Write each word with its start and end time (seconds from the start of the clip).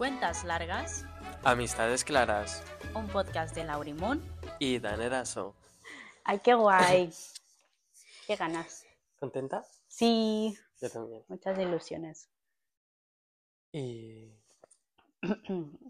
Cuentas 0.00 0.44
largas, 0.44 1.04
Amistades 1.44 2.04
claras 2.04 2.64
un 2.94 3.06
podcast 3.08 3.54
de 3.54 3.64
Laurimón. 3.64 4.24
y 4.58 4.78
Dan 4.78 5.02
Eraso. 5.02 5.54
¡Ay, 6.24 6.38
qué 6.38 6.54
guay! 6.54 7.12
¡Qué 8.26 8.34
ganas! 8.34 8.86
¿Contenta? 9.18 9.62
Sí, 9.88 10.56
Yo 10.80 10.88
también. 10.88 11.22
muchas 11.28 11.58
ilusiones. 11.58 12.30
Y... 13.72 14.32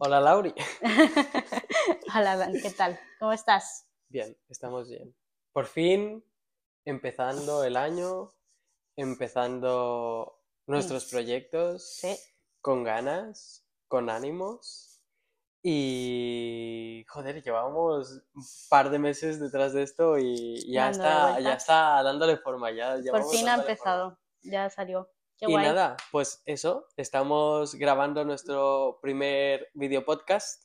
Hola 0.01 0.21
Lauri. 0.21 0.53
Hola, 2.13 2.37
Dan, 2.37 2.55
¿qué 2.61 2.71
tal? 2.73 2.99
¿Cómo 3.21 3.33
estás? 3.33 3.87
Bien, 4.09 4.37
estamos 4.49 4.89
bien. 4.91 5.15
Por 5.53 5.67
fin, 5.67 6.25
empezando 6.85 7.63
el 7.63 7.77
año, 7.77 8.33
empezando 8.97 10.43
nuestros 10.67 11.05
proyectos 11.05 11.99
Sí, 12.01 12.17
con 12.61 12.83
ganas, 12.83 13.65
con 13.91 14.09
ánimos. 14.09 15.03
Y 15.63 17.05
joder, 17.09 17.43
llevamos 17.43 18.23
un 18.33 18.43
par 18.71 18.89
de 18.89 18.99
meses 18.99 19.39
detrás 19.39 19.75
de 19.75 19.83
esto 19.83 20.17
y 20.17 20.73
ya 20.73 20.91
Dándole 20.91 21.09
está, 21.09 21.41
ya 21.41 21.53
está 21.55 22.03
dándole 22.03 22.37
forma. 22.39 22.71
Ya 22.71 22.97
por 23.11 23.29
fin 23.29 23.47
ha 23.47 23.57
forma. 23.57 23.71
empezado. 23.71 24.19
Ya 24.43 24.71
salió. 24.71 25.11
¡Qué 25.37 25.47
Y 25.49 25.53
guay! 25.53 25.67
nada, 25.67 25.97
pues 26.13 26.41
eso, 26.47 26.87
estamos 26.97 27.75
grabando 27.75 28.25
nuestro 28.25 28.99
primer 29.03 29.69
video 29.75 30.05
podcast 30.05 30.65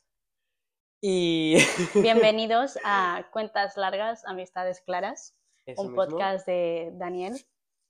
y 1.02 1.56
Bienvenidos 1.94 2.78
a 2.84 3.28
Cuentas 3.32 3.76
largas, 3.76 4.24
Amistades 4.24 4.80
claras, 4.80 5.36
eso 5.66 5.82
un 5.82 5.88
mismo, 5.88 6.04
podcast 6.04 6.46
de 6.46 6.90
Daniel 6.94 7.34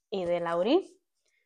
y 0.09 0.25
de 0.25 0.39
Lauri. 0.41 0.99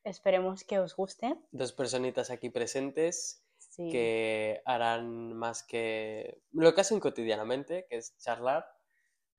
Esperemos 0.03 0.63
que 0.63 0.79
os 0.79 0.95
guste. 0.95 1.35
dos 1.51 1.73
personitas 1.73 2.31
aquí 2.31 2.49
presentes 2.49 3.40
Sí. 3.71 3.89
que 3.89 4.61
harán 4.65 5.33
más 5.33 5.63
que 5.63 6.41
lo 6.51 6.73
que 6.75 6.81
hacen 6.81 6.99
cotidianamente, 6.99 7.85
que 7.89 7.95
es 7.97 8.17
charlar 8.17 8.65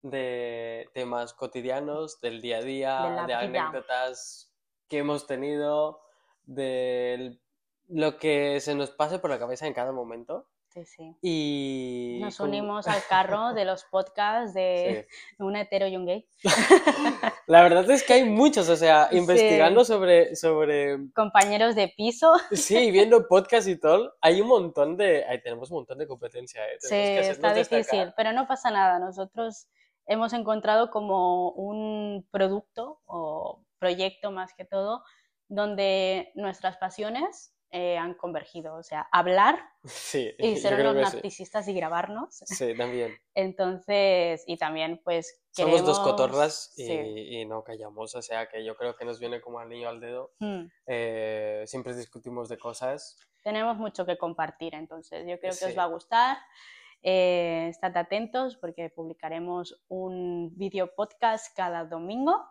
de 0.00 0.88
temas 0.94 1.34
cotidianos, 1.34 2.18
del 2.22 2.40
día 2.40 2.58
a 2.58 2.62
día, 2.62 3.02
De 3.20 3.26
de 3.26 3.34
anécdotas 3.34 4.54
que 4.88 4.98
hemos 4.98 5.26
tenido, 5.26 6.00
de 6.44 7.38
lo 7.88 8.18
que 8.18 8.60
se 8.60 8.74
nos 8.74 8.90
pase 8.90 9.18
por 9.18 9.30
la 9.30 9.38
cabeza 9.38 9.66
en 9.66 9.74
cada 9.74 9.92
momento. 9.92 10.48
Sí, 10.70 10.86
sí. 10.86 11.16
Y 11.20 12.18
Nos 12.22 12.40
unimos 12.40 12.88
al 12.88 13.02
carro 13.08 13.52
de 13.52 13.66
los 13.66 13.84
podcasts 13.84 14.54
de 14.54 15.06
Sí. 15.10 15.16
un 15.38 15.54
hetero 15.54 15.86
y 15.86 15.96
un 15.96 16.06
gay. 16.06 16.26
La 17.46 17.62
verdad 17.62 17.90
es 17.90 18.02
que 18.02 18.14
hay 18.14 18.24
muchos, 18.24 18.70
o 18.70 18.76
sea, 18.76 19.08
Sí. 19.10 19.18
investigando 19.18 19.84
sobre, 19.84 20.34
sobre, 20.34 20.96
Compañeros 21.14 21.74
de 21.74 21.88
piso. 21.94 22.32
sí, 22.52 22.90
viendo 22.90 23.28
podcast 23.28 23.68
y 23.68 23.76
todo, 23.78 24.14
hay 24.22 24.40
un 24.40 24.48
montón 24.48 24.96
de, 24.96 25.24
ahí 25.26 25.42
tenemos 25.42 25.70
un 25.70 25.78
montón 25.78 25.98
de 25.98 26.06
competencia, 26.06 26.64
¿eh? 26.64 26.76
Sí, 26.80 26.88
que 26.88 27.28
está 27.28 27.52
difícil, 27.52 27.76
destacar. 27.78 28.14
pero 28.16 28.32
no 28.32 28.46
pasa 28.46 28.70
nada. 28.70 28.98
Nosotros 28.98 29.68
hemos 30.06 30.32
encontrado 30.32 30.90
como 30.90 31.50
un 31.50 32.26
producto 32.30 33.00
o 33.04 33.62
proyecto 33.78 34.30
más 34.30 34.54
que 34.54 34.64
todo 34.64 35.04
donde 35.48 36.32
nuestras 36.34 36.78
pasiones 36.78 37.54
eh, 37.72 37.96
han 37.98 38.14
convergido. 38.14 38.74
O 38.76 38.82
sea, 38.82 39.08
hablar 39.10 39.58
Sí, 39.84 40.30
y 40.38 40.56
ser 40.58 40.74
unos 40.80 40.94
que 40.94 41.06
sí. 41.06 41.16
narcisistas 41.16 41.66
y 41.68 41.74
grabarnos. 41.74 42.28
Sí, 42.46 42.76
también. 42.76 43.16
Entonces, 43.34 44.44
y 44.46 44.56
también 44.58 45.00
pues 45.02 45.42
Somos 45.50 45.82
dos 45.84 45.98
queremos- 45.98 46.10
cotorras 46.10 46.72
y, 46.76 46.86
sí. 46.86 46.92
y 46.92 47.44
no 47.46 47.64
callamos, 47.64 48.14
o 48.14 48.22
sea 48.22 48.46
que 48.48 48.64
yo 48.64 48.76
creo 48.76 48.94
que 48.94 49.04
nos 49.04 49.18
viene 49.18 49.40
como 49.40 49.58
al 49.58 49.68
niño 49.68 49.88
al 49.88 50.00
dedo. 50.00 50.32
Mm, 50.38 50.66
Eh, 50.86 51.64
siempre 51.66 51.94
discutimos 51.94 52.48
de 52.48 52.58
cosas. 52.58 53.18
tenemos 53.42 53.76
mucho 53.76 54.06
que 54.06 54.16
compartir, 54.16 54.74
entonces 54.74 55.24
yo 55.26 55.40
creo 55.40 55.52
que 55.58 55.64
os 55.66 55.76
va 55.76 55.82
a 55.84 55.86
gustar. 55.86 56.36
Eh, 57.02 57.66
estad 57.68 57.96
atentos 57.96 58.56
porque 58.58 58.88
publicaremos 58.90 59.82
un 59.88 60.52
video 60.56 60.94
podcast 60.94 61.52
cada 61.56 61.84
domingo 61.84 62.46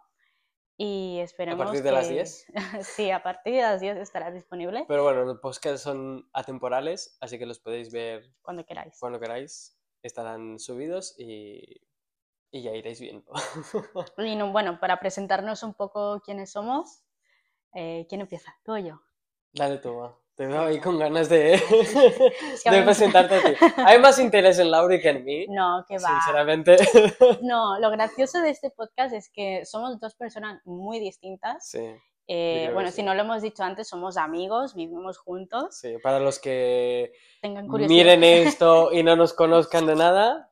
y 0.84 1.20
esperemos 1.20 1.64
partir 1.66 1.84
de 1.84 1.92
las 1.92 2.08
que- 2.08 2.14
10? 2.14 2.46
sí, 2.82 3.12
a 3.12 3.22
partir 3.22 3.54
de 3.56 3.62
las 3.62 3.82
10 3.82 3.98
estará 3.98 4.32
disponible 4.32 4.86
Pero 4.88 5.04
bueno, 5.04 5.24
los 5.26 5.40
podcasts 5.40 5.82
son 5.82 6.28
atemporales, 6.34 7.18
así 7.22 7.38
que 7.38 7.46
los 7.46 7.60
podéis 7.60 7.92
ver 7.92 8.34
cuando 8.42 8.66
queráis. 8.66 8.98
cuando 9.00 9.20
queráis. 9.20 9.78
Estarán 10.04 10.58
subidos 10.58 11.14
y, 11.20 11.62
y 12.52 12.64
ya 12.64 12.72
iréis 12.72 13.00
viendo. 13.00 13.32
Y 14.18 14.36
no, 14.36 14.52
bueno, 14.52 14.80
para 14.80 15.00
presentarnos 15.00 15.62
un 15.64 15.74
poco 15.76 16.20
quiénes 16.26 16.52
somos, 16.52 17.04
eh, 17.74 18.06
¿quién 18.10 18.22
empieza? 18.22 18.56
¿Tú 18.64 18.74
o 18.74 18.78
yo? 18.78 19.02
Dale 19.54 19.78
tú, 19.78 19.96
va. 19.98 20.18
Te 20.36 20.48
veo 20.48 20.62
ahí 20.62 20.80
con 20.80 20.98
ganas 20.98 21.30
de, 21.30 21.62
presentarte 22.84 23.36
a 23.36 23.44
ti. 23.44 23.54
Hay 23.86 24.00
más 24.00 24.18
interés 24.20 24.60
en 24.60 24.72
Lauri 24.72 25.00
que 25.02 25.10
en 25.10 25.24
mí, 25.26 25.46
No, 25.48 25.86
que 25.88 25.96
va. 25.96 26.08
sinceramente. 26.10 26.78
No, 27.42 27.80
lo 27.80 27.92
gracioso 27.92 28.42
de 28.42 28.50
este 28.50 28.72
podcast 28.72 29.14
es 29.14 29.30
que 29.30 29.66
somos 29.66 30.00
dos 30.00 30.16
personas 30.16 30.62
muy 30.66 31.00
distintas. 31.00 31.68
Sí, 31.70 31.86
Eh, 32.28 32.70
bueno, 32.74 32.90
sí. 32.90 32.98
si 32.98 33.04
no 33.04 33.14
lo 33.14 33.22
hemos 33.22 33.42
dicho 33.42 33.62
antes, 33.64 33.88
somos 33.90 34.16
amigos, 34.18 34.74
vivimos 34.74 35.18
juntos. 35.18 35.78
sí. 35.78 35.98
Para 36.02 36.20
los 36.20 36.40
que 36.40 37.12
Tengan 37.42 37.68
curiosidad. 37.68 37.96
miren 37.98 38.24
esto 38.24 38.92
y 38.94 39.04
no 39.04 39.16
nos 39.16 39.34
conozcan 39.42 39.86
de 39.86 39.96
nada, 39.96 40.50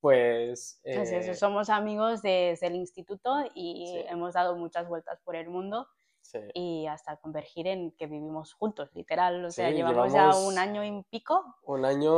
pues... 0.00 0.80
Es 0.84 1.10
eso, 1.10 1.32
eh, 1.32 1.34
somos 1.34 1.68
amigos 1.68 2.22
desde 2.22 2.68
el 2.68 2.76
instituto 2.76 3.30
y 3.54 3.86
Sí. 3.88 4.04
hemos 4.08 4.34
dado 4.34 4.54
muchas 4.56 4.88
vueltas 4.88 5.18
por 5.24 5.34
el 5.36 5.48
mundo 5.48 5.88
sí. 6.30 6.38
y 6.54 6.86
hasta 6.86 7.16
convergir 7.16 7.66
en 7.66 7.92
que 7.92 8.06
vivimos 8.06 8.54
juntos, 8.54 8.90
literal. 8.94 9.44
O 9.44 9.50
sea, 9.50 9.68
Sí, 9.70 9.74
llevamos, 9.76 10.12
ya 10.12 10.18
llevamos- 10.30 10.44
un 10.46 10.58
año 10.58 10.84
y 10.84 11.02
pico. 11.10 11.42
Un 11.62 11.84
año, 11.84 12.12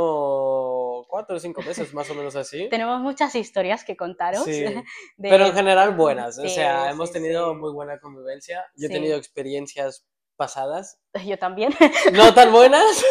cuatro 1.08 1.36
o 1.36 1.38
cinco 1.38 1.62
meses, 1.62 1.92
más 1.94 2.08
o 2.10 2.14
menos 2.14 2.36
así. 2.36 2.68
Tenemos 2.70 3.00
muchas 3.00 3.34
historias 3.34 3.84
que 3.84 3.96
contaros. 3.96 4.44
Sí, 4.44 4.60
de- 4.62 4.84
pero 5.18 5.46
en 5.46 5.52
general 5.54 5.94
buenas. 5.96 6.38
o 6.38 6.48
sea, 6.48 6.90
hemos 6.90 7.12
tenido 7.12 7.54
muy 7.54 7.72
buena 7.72 7.98
convivencia. 8.00 8.64
Yo 8.76 8.86
he 8.86 8.90
tenido 8.90 9.16
experiencias 9.16 10.06
pasadas, 10.36 11.00
Yo 11.26 11.38
también. 11.38 11.72
no 12.12 12.32
tan 12.34 12.52
buenas. 12.52 13.04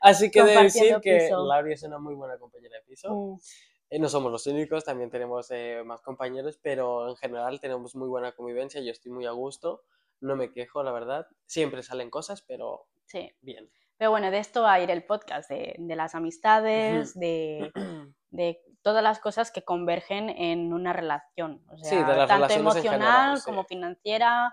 Así 0.00 0.30
que 0.30 0.42
de 0.42 0.62
decir 0.62 0.96
que 1.02 1.18
piso. 1.18 1.44
Lauri 1.44 1.72
es 1.72 1.82
una 1.82 1.98
muy 1.98 2.14
buena 2.14 2.38
compañera 2.38 2.76
de 2.76 2.82
piso. 2.84 3.12
Mm, 3.12 3.38
Eh, 3.90 3.98
no 3.98 4.08
somos 4.08 4.30
los 4.30 4.46
únicos, 4.46 4.84
también 4.84 5.10
tenemos 5.10 5.50
eh, 5.50 5.82
más 5.84 6.02
compañeros, 6.02 6.58
pero 6.62 7.08
en 7.08 7.16
general 7.16 7.60
tenemos 7.60 7.94
muy 7.94 8.08
buena 8.08 8.32
convivencia. 8.32 8.80
Yo 8.80 8.90
estoy 8.90 9.12
muy 9.12 9.26
a 9.26 9.30
gusto, 9.30 9.82
no 10.20 10.36
me 10.36 10.52
quejo, 10.52 10.82
la 10.82 10.92
verdad. 10.92 11.26
Siempre 11.46 11.82
salen 11.82 12.10
cosas, 12.10 12.42
pero 12.42 12.86
sí. 13.06 13.32
bien. 13.40 13.70
Pero 13.96 14.10
bueno, 14.10 14.30
de 14.30 14.38
esto 14.38 14.62
va 14.62 14.74
a 14.74 14.80
ir 14.80 14.90
el 14.90 15.04
podcast, 15.04 15.50
de, 15.50 15.74
de 15.78 15.96
las 15.96 16.14
amistades, 16.14 17.18
de, 17.18 17.72
de 18.30 18.62
todas 18.82 19.02
las 19.02 19.18
cosas 19.18 19.50
que 19.50 19.64
convergen 19.64 20.28
en 20.28 20.72
una 20.72 20.92
relación. 20.92 21.64
O 21.68 21.78
sea, 21.78 21.90
Sí, 21.90 21.96
de 21.96 22.16
las 22.16 22.28
tanto 22.28 22.52
emocional 22.54 22.82
general, 22.92 23.38
sí. 23.38 23.44
como 23.44 23.64
financiera, 23.64 24.52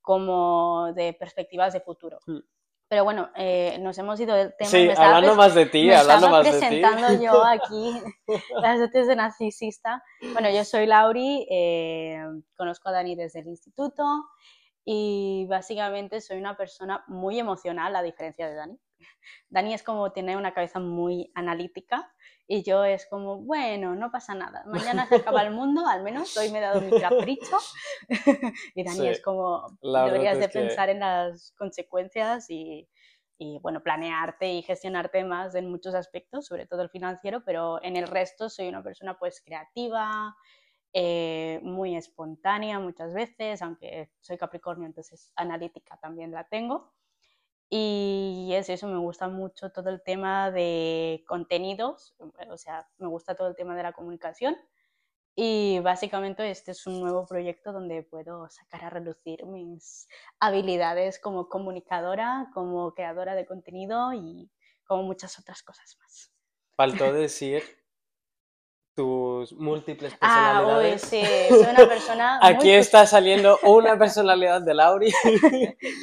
como 0.00 0.92
de 0.94 1.12
perspectivas 1.12 1.72
de 1.72 1.80
futuro. 1.80 2.18
Mm. 2.26 2.38
Pero 2.90 3.04
bueno, 3.04 3.30
eh, 3.36 3.78
nos 3.78 3.96
hemos 3.98 4.18
ido 4.18 4.34
del 4.34 4.52
tema. 4.56 4.68
Sí, 4.68 4.90
hablando 4.90 5.36
más 5.36 5.54
de 5.54 5.66
ti, 5.66 5.92
hablando 5.92 6.28
más 6.28 6.44
de 6.44 6.50
ti. 6.50 6.58
presentando 6.58 7.06
yo 7.22 7.44
aquí 7.46 7.92
las 8.60 8.80
dotes 8.80 9.06
de 9.06 9.14
narcisista. 9.14 10.02
Bueno, 10.32 10.50
yo 10.50 10.64
soy 10.64 10.86
Lauri, 10.86 11.46
eh, 11.48 12.20
conozco 12.56 12.88
a 12.88 12.92
Dani 12.92 13.14
desde 13.14 13.40
el 13.40 13.46
instituto 13.46 14.02
y 14.84 15.46
básicamente 15.48 16.20
soy 16.20 16.38
una 16.38 16.56
persona 16.56 17.04
muy 17.06 17.38
emocional, 17.38 17.94
a 17.94 18.02
diferencia 18.02 18.48
de 18.48 18.56
Dani. 18.56 18.80
Dani 19.50 19.72
es 19.72 19.84
como 19.84 20.10
tiene 20.10 20.36
una 20.36 20.52
cabeza 20.52 20.80
muy 20.80 21.30
analítica 21.36 22.12
y 22.52 22.64
yo 22.64 22.82
es 22.84 23.06
como, 23.06 23.36
bueno, 23.36 23.94
no 23.94 24.10
pasa 24.10 24.34
nada, 24.34 24.64
mañana 24.66 25.06
se 25.06 25.14
acaba 25.14 25.42
el 25.46 25.52
mundo, 25.52 25.86
al 25.86 26.02
menos 26.02 26.36
hoy 26.36 26.50
me 26.50 26.58
he 26.58 26.60
dado 26.60 26.80
mi 26.80 26.90
capricho. 27.00 27.56
y 28.74 28.82
Dani 28.82 28.96
Sí, 28.96 29.06
es 29.06 29.22
como, 29.22 29.78
deberías 29.80 30.36
de 30.36 30.46
es 30.46 30.52
que- 30.52 30.58
pensar 30.58 30.88
en 30.88 30.98
las 30.98 31.54
consecuencias 31.56 32.50
y, 32.50 32.88
y, 33.38 33.60
bueno, 33.60 33.84
planearte 33.84 34.52
y 34.52 34.62
gestionarte 34.62 35.22
más 35.22 35.54
en 35.54 35.70
muchos 35.70 35.94
aspectos, 35.94 36.46
sobre 36.46 36.66
todo 36.66 36.82
el 36.82 36.90
financiero, 36.90 37.44
pero 37.44 37.80
en 37.84 37.94
el 37.94 38.08
resto 38.08 38.48
soy 38.50 38.66
una 38.66 38.82
persona 38.82 39.16
pues 39.16 39.40
creativa, 39.44 40.34
eh, 40.92 41.60
muy 41.62 41.94
espontánea 41.94 42.80
muchas 42.80 43.14
veces, 43.14 43.62
aunque 43.62 44.10
soy 44.18 44.38
Capricornio, 44.38 44.88
entonces 44.88 45.32
analítica 45.36 45.98
también 45.98 46.32
la 46.32 46.42
tengo. 46.48 46.92
Y 47.72 48.50
es 48.52 48.68
eso, 48.68 48.88
me 48.88 48.98
gusta 48.98 49.28
mucho 49.28 49.70
todo 49.70 49.90
el 49.90 50.02
tema 50.02 50.50
de 50.50 51.24
contenidos, 51.28 52.16
o 52.18 52.56
sea, 52.56 52.88
me 52.98 53.06
gusta 53.06 53.36
todo 53.36 53.46
el 53.46 53.54
tema 53.54 53.76
de 53.76 53.84
la 53.84 53.92
comunicación. 53.92 54.56
Y 55.36 55.78
básicamente 55.78 56.50
este 56.50 56.72
es 56.72 56.84
un 56.88 57.00
nuevo 57.00 57.24
proyecto 57.26 57.72
donde 57.72 58.02
puedo 58.02 58.48
sacar 58.50 58.84
a 58.84 58.90
relucir 58.90 59.46
mis 59.46 60.08
habilidades 60.40 61.20
como 61.20 61.48
comunicadora, 61.48 62.50
como 62.52 62.92
creadora 62.92 63.36
de 63.36 63.46
contenido 63.46 64.12
y 64.12 64.50
como 64.84 65.04
muchas 65.04 65.38
otras 65.38 65.62
cosas 65.62 65.96
más. 66.00 66.32
Faltó 66.74 67.12
decir 67.12 67.62
tus 69.00 69.54
múltiples 69.54 70.14
Ah, 70.20 70.60
uy, 70.62 70.66
personalidades. 70.92 71.02
sí, 71.02 71.22
soy 71.48 71.60
una 71.74 71.88
persona 71.88 72.38
muy 72.42 72.50
Aquí 72.54 72.70
está 72.70 73.06
saliendo 73.06 73.58
una 73.62 73.96
personalidad 73.98 74.60
de 74.60 74.74
Lauri. 74.74 75.10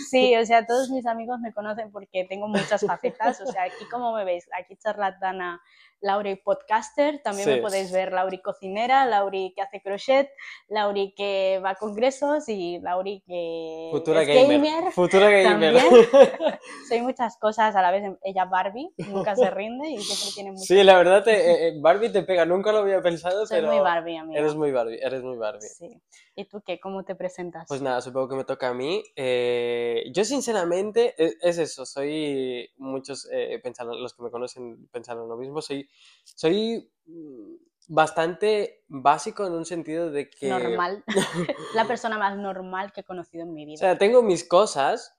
Sí, 0.10 0.36
o 0.36 0.44
sea, 0.46 0.66
todos 0.66 0.90
mis 0.90 1.06
amigos 1.06 1.40
me 1.40 1.54
conocen 1.54 1.92
porque 1.92 2.26
tengo 2.28 2.48
muchas 2.48 2.84
facetas. 2.86 3.40
O 3.42 3.46
sea, 3.52 3.64
aquí 3.64 3.86
como 3.92 4.14
me 4.14 4.26
veis, 4.26 4.48
aquí 4.60 4.76
charlatana, 4.78 5.62
Lauri 6.00 6.36
podcaster, 6.36 7.22
también 7.24 7.50
me 7.50 7.56
Sí. 7.56 7.62
podéis 7.62 7.92
ver 7.92 8.12
Lauri 8.14 8.40
cocinera, 8.42 9.06
Lauri 9.06 9.54
que 9.56 9.62
hace 9.64 9.82
crochet, 9.82 10.30
Lauri 10.68 11.14
que 11.16 11.60
va 11.64 11.72
a 11.72 11.76
congresos 11.76 12.48
y 12.50 12.80
Lauri 12.80 13.24
que 13.28 13.90
Futura 13.92 14.22
es 14.22 14.28
gamer. 14.28 14.92
Futura 14.92 15.30
gamer. 15.30 15.76
También. 15.76 15.76
Soy 16.90 17.02
muchas 17.02 17.38
cosas 17.38 17.76
a 17.76 17.82
la 17.82 17.92
vez. 17.92 18.04
Ella 18.24 18.46
Barbie, 18.46 18.90
nunca 19.10 19.36
se 19.36 19.50
rinde 19.50 19.90
y 19.90 19.98
siempre 19.98 20.28
tiene 20.36 20.52
mucho. 20.52 20.64
Sí, 20.66 20.84
la 20.84 20.98
verdad, 20.98 21.24
te- 21.24 21.52
eh, 21.52 21.68
eh, 21.70 21.74
Barbie 21.80 22.10
te 22.12 22.22
pega. 22.24 22.46
Nunca 22.46 22.72
lo 22.72 22.84
había 22.88 23.02
pensado, 23.02 23.46
Soy 23.46 23.58
pero 23.58 23.68
muy 23.72 23.80
Barbie, 23.80 24.18
amiga. 24.18 24.40
eres 24.40 24.56
muy 24.56 24.72
Barbie. 24.72 25.00
Eres 25.02 25.24
muy 25.24 25.38
Barbie. 25.38 25.68
Sí. 25.68 26.02
¿Y 26.36 26.46
tú 26.46 26.62
qué? 26.66 26.80
¿Cómo 26.80 27.04
te 27.04 27.16
presentas? 27.16 27.66
Pues 27.68 27.82
nada, 27.82 28.02
supongo 28.02 28.30
que 28.30 28.36
me 28.36 28.44
toca 28.46 28.70
a 28.70 28.74
mí. 28.74 29.04
Eh, 29.16 30.06
yo 30.14 30.24
sinceramente, 30.26 31.14
e- 31.18 31.36
es, 31.42 31.58
eso, 31.58 31.86
soy, 31.86 32.70
muchos 32.78 33.28
eh, 33.32 33.60
pensaron, 33.64 34.02
los 34.02 34.14
que 34.14 34.24
me 34.24 34.32
conocen 34.32 34.88
pensaron 34.88 35.28
lo 35.28 35.38
mismo, 35.38 35.62
soy, 35.62 35.90
soy 36.24 36.92
mm, 37.06 37.56
bastante 37.90 38.84
básico 38.88 39.46
en 39.48 39.54
un 39.54 39.66
sentido 39.66 40.12
de 40.12 40.30
que... 40.30 40.48
Normal. 40.50 41.04
La 41.76 41.86
persona 41.88 42.18
más 42.18 42.38
normal 42.38 42.92
que 42.92 43.02
he 43.02 43.04
conocido 43.04 43.44
en 43.44 43.54
mi 43.54 43.64
O 43.64 43.68
vida. 43.68 43.78
sea, 43.78 43.98
tengo 43.98 44.22
mis 44.22 44.44
cosas, 44.48 45.17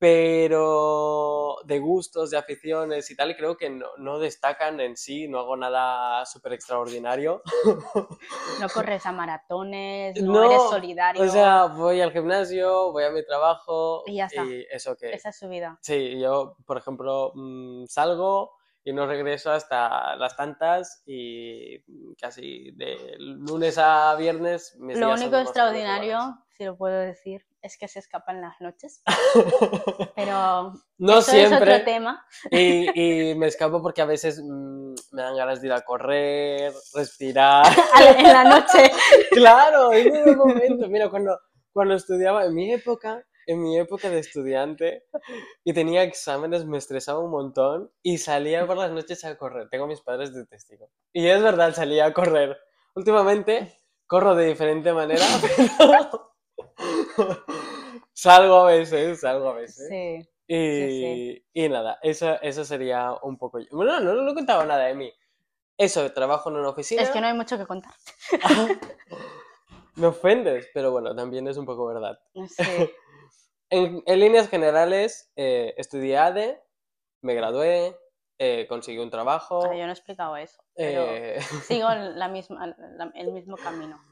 pero 0.00 1.56
de 1.66 1.78
gustos, 1.78 2.30
de 2.30 2.38
aficiones 2.38 3.10
y 3.10 3.16
tal, 3.16 3.36
creo 3.36 3.58
que 3.58 3.68
no, 3.68 3.86
no 3.98 4.18
destacan 4.18 4.80
en 4.80 4.96
sí, 4.96 5.28
no 5.28 5.38
hago 5.38 5.58
nada 5.58 6.24
súper 6.24 6.54
extraordinario. 6.54 7.42
No 8.60 8.68
corres 8.68 9.04
a 9.06 9.12
maratones, 9.12 10.20
no, 10.22 10.32
No, 10.32 10.44
eres 10.44 10.62
solidario. 10.70 11.22
O 11.22 11.28
sea, 11.28 11.66
voy 11.66 12.00
al 12.00 12.12
gimnasio, 12.12 12.92
voy 12.92 13.04
a 13.04 13.10
mi 13.10 13.24
trabajo 13.24 14.02
Y 14.06 14.16
ya 14.16 14.26
está. 14.26 14.44
eso 14.70 14.96
que... 14.96 15.12
esa 15.12 15.30
es 15.30 15.38
su 15.38 15.48
vida. 15.48 15.78
Sí, 15.82 16.18
yo, 16.18 16.56
por 16.66 16.78
ejemplo, 16.78 17.32
mm, 17.34 17.84
salgo 17.86 18.52
y 18.84 18.92
no 18.92 19.06
regreso 19.06 19.52
hasta 19.52 20.16
las 20.16 20.36
tantas 20.36 21.02
y 21.06 21.78
casi 22.14 22.70
de 22.72 23.16
lunes 23.18 23.76
a 23.78 24.14
viernes. 24.16 24.76
mis 24.78 24.98
Lo 24.98 25.08
días 25.08 25.20
único 25.20 25.36
extraordinario, 25.36 26.38
si 26.56 26.64
lo 26.64 26.76
puedo 26.76 26.98
decir, 26.98 27.46
es 27.62 27.76
que 27.78 27.88
se 27.88 27.98
escapan 27.98 28.40
las 28.40 28.60
noches. 28.60 29.02
Pero 30.16 30.74
no 30.98 31.18
eso 31.18 31.18
es 31.18 31.48
siempre. 31.48 31.74
otro 31.74 31.84
tema. 31.84 32.26
Y, 32.50 33.30
y 33.30 33.34
me 33.34 33.46
escapo 33.46 33.82
porque 33.82 34.02
a 34.02 34.06
veces 34.06 34.42
mm, 34.42 34.94
me 35.12 35.22
dan 35.22 35.36
ganas 35.36 35.60
de 35.60 35.66
ir 35.68 35.72
a 35.72 35.82
correr, 35.82 36.72
respirar. 36.94 37.66
en 38.18 38.24
la 38.24 38.44
noche. 38.44 38.90
claro, 39.30 39.92
es 39.92 40.06
un 40.06 40.36
momento. 40.36 40.88
Mira, 40.88 41.08
cuando, 41.08 41.38
cuando 41.72 41.94
estudiaba, 41.94 42.44
en 42.46 42.54
mi 42.54 42.72
época, 42.72 43.24
en 43.46 43.62
mi 43.62 43.78
época 43.78 44.08
de 44.10 44.20
estudiante, 44.20 45.04
y 45.64 45.72
tenía 45.72 46.02
exámenes, 46.02 46.64
me 46.64 46.78
estresaba 46.78 47.18
un 47.18 47.30
montón 47.30 47.90
y 48.02 48.18
salía 48.18 48.66
por 48.66 48.76
las 48.76 48.90
noches 48.90 49.24
a 49.24 49.36
correr. 49.36 49.68
Tengo 49.70 49.84
a 49.84 49.88
mis 49.88 50.00
padres 50.00 50.32
de 50.34 50.46
testigo. 50.46 50.90
Y 51.12 51.26
es 51.26 51.42
verdad, 51.42 51.74
salía 51.74 52.06
a 52.06 52.12
correr. 52.12 52.56
Últimamente 52.94 53.80
corro 54.06 54.34
de 54.34 54.46
diferente 54.46 54.92
manera, 54.92 55.24
pero 55.40 56.29
salgo 58.12 58.56
a 58.56 58.66
veces, 58.66 59.20
salgo 59.20 59.48
a 59.50 59.54
veces. 59.54 59.88
Sí. 59.88 60.28
Y, 60.46 60.56
sí, 60.56 61.46
y 61.52 61.68
nada, 61.68 61.98
eso, 62.02 62.40
eso 62.42 62.64
sería 62.64 63.12
un 63.22 63.38
poco... 63.38 63.60
Bueno, 63.70 64.00
no, 64.00 64.14
no, 64.14 64.22
no 64.22 64.30
he 64.32 64.34
contado 64.34 64.64
nada 64.64 64.86
de 64.86 64.94
mí. 64.94 65.12
Eso, 65.78 66.12
trabajo 66.12 66.50
en 66.50 66.56
una 66.56 66.70
oficina. 66.70 67.02
Es 67.02 67.10
que 67.10 67.20
no 67.20 67.28
hay 67.28 67.34
mucho 67.34 67.56
que 67.56 67.66
contar. 67.66 67.92
Me 69.96 70.06
ofendes, 70.06 70.68
pero 70.74 70.90
bueno, 70.92 71.14
también 71.14 71.46
es 71.48 71.56
un 71.56 71.66
poco 71.66 71.86
verdad. 71.86 72.18
Sí. 72.48 72.64
En, 73.72 74.02
en 74.04 74.18
líneas 74.18 74.48
generales, 74.48 75.30
eh, 75.36 75.74
estudié 75.76 76.18
ADE, 76.18 76.60
me 77.20 77.34
gradué, 77.34 77.96
eh, 78.36 78.66
conseguí 78.68 78.98
un 78.98 79.10
trabajo. 79.10 79.64
Ah, 79.64 79.72
yo 79.76 79.84
no 79.84 79.90
he 79.90 79.92
explicado 79.92 80.36
eso. 80.36 80.60
Pero 80.74 81.04
eh, 81.06 81.38
sigo 81.68 81.88
la 81.88 82.26
misma, 82.26 82.66
la- 82.66 83.12
el 83.14 83.30
mismo 83.30 83.56
camino. 83.56 84.02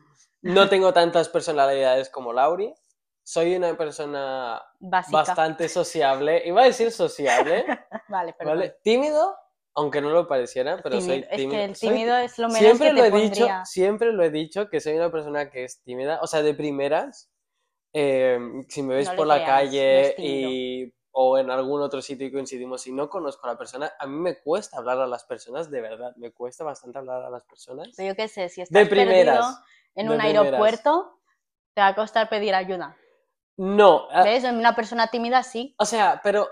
no 0.42 0.68
tengo 0.68 0.92
tantas 0.92 1.28
personalidades 1.28 2.08
como 2.08 2.32
Lauri. 2.32 2.72
Soy 3.30 3.54
una 3.56 3.76
persona 3.76 4.58
Básica. 4.80 5.18
bastante 5.18 5.68
sociable. 5.68 6.42
Iba 6.46 6.62
a 6.62 6.64
decir 6.64 6.90
sociable, 6.90 7.62
Vale, 8.08 8.32
perdón. 8.32 8.56
¿vale? 8.56 8.76
Tímido, 8.82 9.36
aunque 9.74 10.00
no 10.00 10.08
lo 10.08 10.26
pareciera, 10.26 10.80
pero 10.82 10.98
soy 11.02 11.26
Tímido. 11.26 11.28
Es 11.30 11.36
tímido. 11.36 11.50
que 11.52 11.64
el 11.64 11.76
Soy 11.76 11.88
tímido 11.90 12.16
es 12.16 12.38
lo 12.38 12.46
menos 12.48 12.58
siempre 12.60 12.86
que 12.86 12.92
lo 12.94 13.02
te 13.02 13.08
he 13.08 13.10
dicho, 13.10 13.28
pondría. 13.40 13.64
siempre 13.66 14.12
lo 14.14 14.22
he 14.24 14.30
dicho 14.30 14.70
que 14.70 14.80
soy 14.80 14.94
una 14.94 15.12
persona 15.12 15.50
que 15.50 15.64
es 15.64 15.82
tímida, 15.82 16.20
o 16.22 16.26
sea, 16.26 16.40
de 16.40 16.54
primeras, 16.54 17.30
eh, 17.92 18.38
si 18.70 18.82
me 18.82 18.94
ves 18.94 19.10
No 19.10 19.16
por 19.16 19.26
la 19.26 19.34
creas, 19.34 19.50
calle 19.50 20.14
tímido. 20.16 20.50
y 20.50 20.94
o 21.10 21.36
en 21.36 21.50
algún 21.50 21.82
otro 21.82 22.00
sitio 22.00 22.28
y 22.28 22.32
coincidimos 22.32 22.86
y 22.86 22.92
no 22.92 23.10
conozco 23.10 23.46
a 23.46 23.52
la 23.52 23.58
persona, 23.58 23.92
a 23.98 24.06
mí 24.06 24.16
me 24.16 24.40
cuesta 24.40 24.78
hablar 24.78 25.00
a 25.00 25.06
las 25.06 25.24
personas, 25.24 25.70
de 25.70 25.82
verdad, 25.82 26.14
me 26.16 26.32
cuesta 26.32 26.64
bastante 26.64 26.96
hablar 26.98 27.22
a 27.24 27.28
las 27.28 27.44
personas. 27.44 27.88
Pero 27.94 28.08
yo 28.08 28.16
qué 28.16 28.26
sé, 28.28 28.48
si 28.48 28.62
De 28.62 28.64
estás 28.64 28.88
perdido 28.88 29.04
primeras, 29.06 29.60
en 29.96 30.06
de 30.06 30.12
un 30.14 30.18
primeras. 30.18 30.44
aeropuerto, 30.46 31.20
te 31.74 31.82
va 31.82 31.88
a 31.88 31.94
costar 31.94 32.30
pedir 32.30 32.54
ayuda. 32.54 32.96
No, 33.58 34.08
a- 34.10 34.24
¿Ves? 34.24 34.44
Una 34.44 34.74
persona 34.74 35.08
tímida 35.08 35.42
sí. 35.42 35.74
o 35.78 35.84
sea, 35.84 36.20
pero 36.22 36.48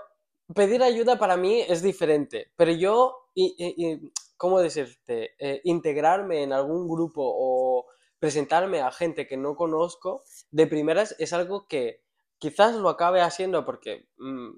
pedir 0.53 0.83
ayuda 0.83 1.17
para 1.17 1.37
mí 1.37 1.61
es 1.61 1.81
diferente, 1.81 2.51
pero 2.55 2.71
yo, 2.71 3.29
y, 3.33 4.11
¿cómo 4.37 4.59
decirte? 4.59 5.31
Eh, 5.39 5.61
integrarme 5.65 6.43
en 6.43 6.53
algún 6.53 6.87
grupo 6.87 7.21
o 7.23 7.85
presentarme 8.19 8.81
a 8.81 8.91
gente 8.91 9.27
que 9.27 9.37
no 9.37 9.55
conozco, 9.55 10.23
de 10.51 10.67
primeras 10.67 11.15
es 11.19 11.33
algo 11.33 11.67
que 11.67 12.01
quizás 12.39 12.75
lo 12.75 12.89
acabe 12.89 13.21
haciendo 13.21 13.65
porque 13.65 14.09
mm, 14.17 14.49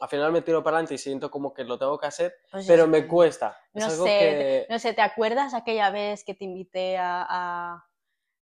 al 0.00 0.08
final 0.08 0.32
me 0.32 0.42
tiro 0.42 0.62
para 0.62 0.76
adelante 0.78 0.94
y 0.94 0.98
siento 0.98 1.30
como 1.30 1.52
que 1.52 1.64
lo 1.64 1.78
tengo 1.78 1.98
que 1.98 2.06
hacer, 2.06 2.34
Pues 2.50 2.66
pero 2.66 2.86
me 2.86 3.06
cuesta. 3.06 3.56
Es 3.74 3.82
No 3.84 3.90
algo 3.90 4.04
sé, 4.04 4.18
que... 4.18 4.66
No 4.70 4.78
sé, 4.78 4.92
¿te 4.94 5.02
acuerdas 5.02 5.54
aquella 5.54 5.90
vez 5.90 6.24
que 6.24 6.34
te 6.34 6.44
invité 6.44 6.96
a, 6.96 7.26
a 7.28 7.84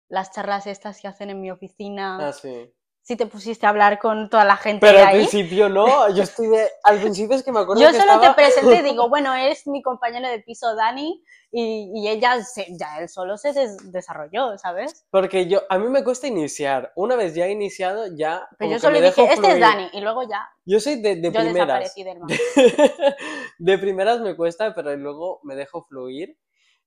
las 0.09 0.33
charlas 0.33 0.67
estas 0.67 1.01
que 1.01 1.09
hacen 1.09 1.31
en 1.31 1.41
mi 1.41 1.51
oficina? 1.51 2.29
Ah, 2.29 2.33
sí. 2.33 2.73
Si 3.11 3.17
te 3.17 3.27
pusiste 3.27 3.67
a 3.67 3.71
hablar 3.71 3.99
con 3.99 4.31
toda 4.31 4.45
la 4.45 4.57
gente 4.57 4.87
Pero 4.87 4.99
de 4.99 5.03
al 5.03 5.09
ahí. 5.09 5.15
principio 5.17 5.69
no, 5.69 6.15
yo 6.15 6.23
estoy 6.23 6.47
de... 6.47 6.69
Al 6.85 7.01
principio 7.01 7.35
es 7.37 7.43
que 7.43 7.51
me 7.51 7.59
acuerdo 7.63 7.83
Yo 7.83 7.89
que 7.91 7.99
solo 7.99 8.13
estaba... 8.13 8.37
te 8.37 8.41
presenté 8.41 8.77
y 8.77 8.83
digo, 8.93 9.09
bueno, 9.09 9.35
es 9.35 9.67
mi 9.67 9.83
compañero 9.83 10.29
de 10.29 10.39
piso 10.39 10.77
Dani 10.77 11.21
y, 11.51 11.91
y 11.93 12.09
ella, 12.09 12.41
se- 12.45 12.69
ya 12.79 13.01
él 13.01 13.09
solo 13.09 13.37
se 13.37 13.53
des- 13.53 13.91
desarrolló, 13.91 14.57
¿sabes? 14.59 15.09
Porque 15.11 15.49
yo, 15.49 15.63
a 15.69 15.77
mí 15.81 15.89
me 15.89 16.05
cuesta 16.05 16.29
iniciar. 16.29 16.93
Una 16.95 17.17
vez 17.17 17.35
ya 17.35 17.49
iniciado, 17.49 18.05
ya... 18.17 18.47
Pero 18.57 18.71
yo 18.71 18.79
solo 18.79 19.01
dije, 19.01 19.25
este 19.25 19.55
es. 19.55 19.59
Dani 19.59 19.89
y 19.93 20.01
luego 20.03 20.23
ya 20.31 20.49
Yo 20.65 20.79
soy 20.79 21.03
de, 21.03 21.17
de 21.17 21.33
yo 21.33 21.41
primeras. 21.41 21.81
desaparecí 21.81 22.05
del 22.05 22.19
de 23.59 23.79
primeras 23.79 24.21
me 24.21 24.37
cuesta, 24.37 24.73
pero 24.73 24.95
luego 24.97 25.41
me 25.43 25.57
dejo 25.57 25.83
fluir 25.83 26.39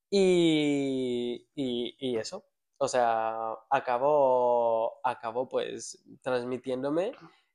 y, 0.10 1.50
y, 1.54 1.98
y 2.00 2.18
eso. 2.18 2.46
O 2.84 2.88
sea, 2.90 3.54
acabo, 3.70 5.00
acabo 5.06 5.48
pues 5.48 6.04
transmitiéndome 6.22 7.14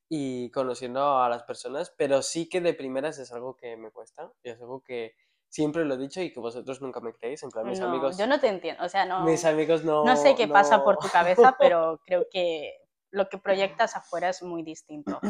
y 0.09 0.51
conociendo 0.53 1.19
a 1.19 1.29
las 1.29 1.43
personas, 1.43 1.91
pero 1.99 2.23
sí 2.23 2.49
que 2.49 2.63
de 2.63 2.73
primeras 2.73 3.19
es 3.19 3.31
algo 3.31 3.55
que 3.55 3.77
me 3.77 3.91
cuesta 3.91 4.33
y 4.43 4.49
es 4.49 4.59
algo 4.59 4.81
que 4.83 5.15
siempre 5.51 5.85
lo 5.85 5.95
he 5.95 5.99
dicho 5.99 6.23
y 6.23 6.33
que 6.33 6.41
vosotros 6.41 6.81
nunca 6.81 7.01
me 7.01 7.13
creéis. 7.13 7.43
En 7.43 7.51
plan, 7.51 7.67
mis 7.67 7.79
No, 7.79 7.89
amigos, 7.89 8.17
yo 8.17 8.27
no 8.27 8.41
te 8.41 8.49
entiendo, 8.49 8.83
o 8.83 8.89
sea, 8.89 9.05
no, 9.05 9.21
mis 9.21 9.45
amigos 9.45 9.85
no. 9.85 10.03
no 10.03 10.17
sé 10.17 10.35
qué 10.35 10.49
pasa 10.49 10.83
por 10.83 10.95
no- 10.95 11.01
tu 11.03 11.09
cabeza, 11.11 11.55
pero 11.61 12.01
creo 12.07 12.27
que 12.31 12.73
lo 13.11 13.29
que 13.29 13.37
proyectas 13.37 13.97
afuera 13.97 14.31
es 14.31 14.43
muy 14.43 14.63
distinto. 14.63 15.21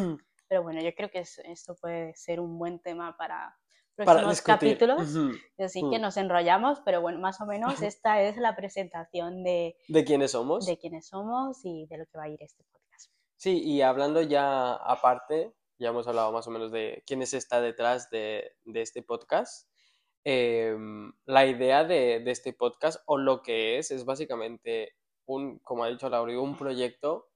Pero 0.47 0.63
bueno, 0.63 0.81
yo 0.81 0.95
creo 0.95 1.11
que 1.11 1.19
es- 1.19 1.41
esto 1.41 1.75
puede 1.75 2.15
ser 2.15 2.39
un 2.39 2.57
buen 2.57 2.79
tema 2.79 3.17
Para 3.17 3.59
próximos 4.07 4.43
capítulos. 4.43 5.01
Así 5.59 5.81
que 5.91 5.99
Mm. 5.99 6.03
nos 6.03 6.17
enrollamos, 6.17 6.81
pero 6.85 7.01
bueno, 7.01 7.19
más 7.19 7.41
o 7.41 7.47
menos 7.47 7.83
esta 7.83 8.23
es 8.23 8.37
la 8.37 8.55
presentación 8.57 9.43
de, 9.45 9.77
¿De 9.89 10.05
quiénes 10.05 10.33
somos? 10.33 10.67
de 10.67 10.79
quiénes 10.79 11.07
somos 11.09 11.59
y 11.65 11.87
de 11.87 11.99
lo 11.99 12.07
que 12.07 12.19
va 12.19 12.25
a 12.25 12.29
ir 12.29 12.43
este 12.43 12.65
podcast. 12.73 13.11
Sí, 13.37 13.61
y 13.63 13.83
hablando 13.83 14.21
ya 14.23 14.75
aparte, 14.75 15.55
ya 15.79 15.91
hemos 15.91 16.09
hablado 16.09 16.33
más 16.33 16.47
o 16.47 16.51
menos 16.51 16.73
de 16.73 17.03
quién 17.07 17.23
es 17.23 17.35
está 17.35 17.61
detrás 17.61 18.11
de, 18.11 18.53
de 18.65 18.83
este 18.83 19.03
podcast. 19.03 19.69
Em, 20.25 21.13
la 21.25 21.47
idea 21.47 21.85
de, 21.85 22.21
de 22.21 22.31
este 22.31 22.53
podcast, 22.53 23.01
o 23.07 23.17
lo 23.17 23.43
que 23.43 23.79
es, 23.79 23.91
es 23.93 24.05
básicamente 24.05 24.93
un, 25.27 25.59
como 25.61 25.85
ha 25.85 25.89
dicho 25.89 26.09
Lauri, 26.11 26.35
un 26.35 26.57
proyecto 26.57 27.28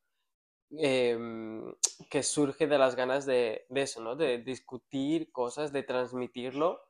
em, 0.79 1.75
que 2.11 2.23
surge 2.23 2.67
de 2.67 2.79
las 2.79 2.97
ganas 2.97 3.27
de, 3.27 3.67
de 3.69 3.83
eso, 3.83 4.03
¿no? 4.03 4.17
De 4.17 4.39
discutir 4.39 5.31
cosas, 5.33 5.73
de 5.73 5.83
transmitirlo 5.83 6.81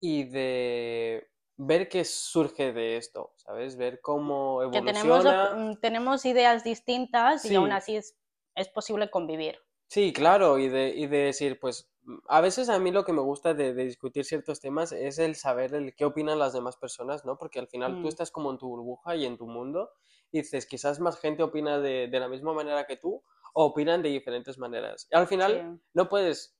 y 0.00 0.24
de 0.24 1.28
ver 1.56 1.88
qué 1.88 2.04
surge 2.04 2.72
de 2.72 2.96
esto, 2.96 3.32
¿sabes? 3.36 3.76
Ver 3.76 4.00
cómo 4.02 4.62
Que 4.72 4.82
tenemos, 4.82 5.24
evoluciona. 5.24 5.50
mm, 5.52 5.74
tenemos 5.80 6.24
ideas 6.24 6.64
distintas 6.64 7.44
y 7.44 7.54
aún 7.54 7.70
así 7.72 7.94
es, 7.96 8.16
es 8.56 8.68
posible 8.68 9.10
convivir. 9.10 9.60
Sí, 9.88 10.12
claro, 10.12 10.58
y 10.58 10.68
de, 10.68 10.90
y 10.90 11.06
de 11.08 11.18
decir, 11.18 11.58
pues 11.58 11.89
a 12.28 12.40
veces 12.40 12.68
a 12.68 12.78
mí 12.78 12.90
lo 12.90 13.04
que 13.04 13.12
me 13.12 13.20
gusta 13.20 13.54
de, 13.54 13.74
de 13.74 13.84
discutir 13.84 14.24
ciertos 14.24 14.60
temas 14.60 14.92
es 14.92 15.18
el 15.18 15.36
saber 15.36 15.74
el 15.74 15.94
qué 15.94 16.04
opinan 16.04 16.38
las 16.38 16.52
demás 16.52 16.76
personas, 16.76 17.24
¿no? 17.24 17.36
Porque 17.38 17.58
al 17.58 17.68
final 17.68 17.92
tú 18.00 18.06
Mm. 18.06 18.08
estás 18.08 18.30
como 18.30 18.50
en 18.50 18.58
tu 18.58 18.68
burbuja 18.68 19.14
y 19.16 19.26
en 19.26 19.36
tu 19.36 19.46
mundo 19.46 19.90
y 20.32 20.38
dices, 20.38 20.66
quizás 20.66 20.98
más 21.00 21.18
gente 21.20 21.42
opina 21.42 21.78
de, 21.78 22.08
de 22.08 22.20
la 22.20 22.28
misma 22.28 22.52
manera 22.52 22.86
que 22.86 22.96
tú 22.96 23.22
o 23.52 23.64
opinan 23.66 24.02
de 24.02 24.08
diferentes 24.10 24.58
maneras. 24.58 25.08
Y 25.10 25.16
al 25.16 25.26
final 25.26 25.52
Sí. 25.78 25.82
no 25.94 26.08
puedes 26.08 26.56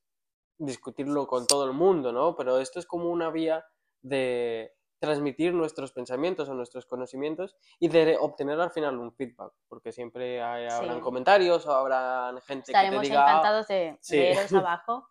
discutirlo 0.58 1.26
con 1.26 1.46
todo 1.46 1.64
el 1.64 1.72
mundo, 1.72 2.12
¿no? 2.12 2.36
Pero 2.36 2.58
esto 2.58 2.78
es 2.78 2.86
como 2.86 3.08
una 3.10 3.30
vía 3.30 3.64
de 4.02 4.72
transmitir 4.98 5.54
nuestros 5.54 5.92
pensamientos 5.92 6.48
o 6.50 6.54
nuestros 6.54 6.84
conocimientos 6.84 7.56
y 7.78 7.88
de 7.88 8.18
obtener 8.20 8.60
al 8.60 8.70
final 8.70 8.98
un 8.98 9.12
feedback, 9.14 9.52
porque 9.68 9.92
siempre 9.92 10.42
hay- 10.42 10.66
habrán 10.68 10.96
Sí. 10.96 11.00
comentarios 11.02 11.66
o 11.66 11.72
habrán 11.72 12.38
gente 12.42 12.66
que 12.66 12.72
te 12.72 12.78
Estaremos 12.78 13.02
diga... 13.02 13.22
encantados 13.22 13.66
de 13.68 13.96
Sí. 14.02 14.16
leeros 14.16 14.52
abajo 14.68 15.08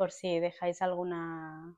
por 0.00 0.12
si 0.12 0.40
dejáis 0.40 0.80
alguna 0.80 1.76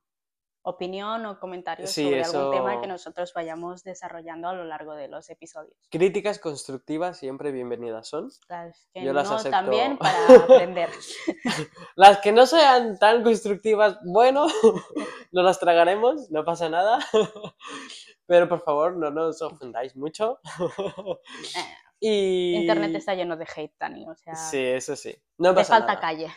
opinión 0.62 1.26
o 1.26 1.40
comentario 1.40 1.88
Sí, 1.88 2.04
sobre 2.04 2.22
algún 2.22 2.52
tema 2.52 2.80
que 2.80 2.86
nosotros 2.86 3.32
vayamos 3.34 3.82
desarrollando 3.82 4.46
a 4.46 4.52
lo 4.52 4.62
largo 4.62 4.94
de 4.94 5.08
los 5.08 5.28
episodios. 5.28 5.74
Críticas 5.90 6.38
constructivas 6.38 7.18
siempre 7.18 7.50
bienvenidas 7.50 8.06
son. 8.06 8.28
Las 8.48 8.88
que 8.94 9.02
Yo 9.02 9.12
las 9.12 9.28
no 9.28 9.34
acepto. 9.34 9.58
también 9.58 9.98
para 9.98 10.36
aprender. 10.36 10.90
Las 11.96 12.18
que 12.18 12.30
no 12.30 12.46
sean 12.46 12.96
tan 13.00 13.24
constructivas, 13.24 13.98
bueno, 14.04 14.46
no 15.32 15.42
las 15.42 15.58
tragaremos, 15.58 16.30
no 16.30 16.44
pasa 16.44 16.68
nada. 16.68 17.00
Pero 18.26 18.48
por 18.48 18.60
favor, 18.60 18.96
no 18.96 19.10
nos 19.10 19.42
ofendáis 19.42 19.96
mucho. 19.96 20.38
Y... 21.98 22.54
Internet 22.54 22.94
está 22.94 23.14
lleno 23.14 23.36
de 23.36 23.48
hate, 23.52 23.76
Tani, 23.78 24.08
o 24.08 24.14
sea, 24.14 24.36
Sí, 24.36 24.58
eso 24.58 24.94
sí. 24.94 25.12
No 25.38 25.56
pasa 25.56 25.74
falta 25.74 25.94
nada. 25.94 26.00
calle. 26.00 26.28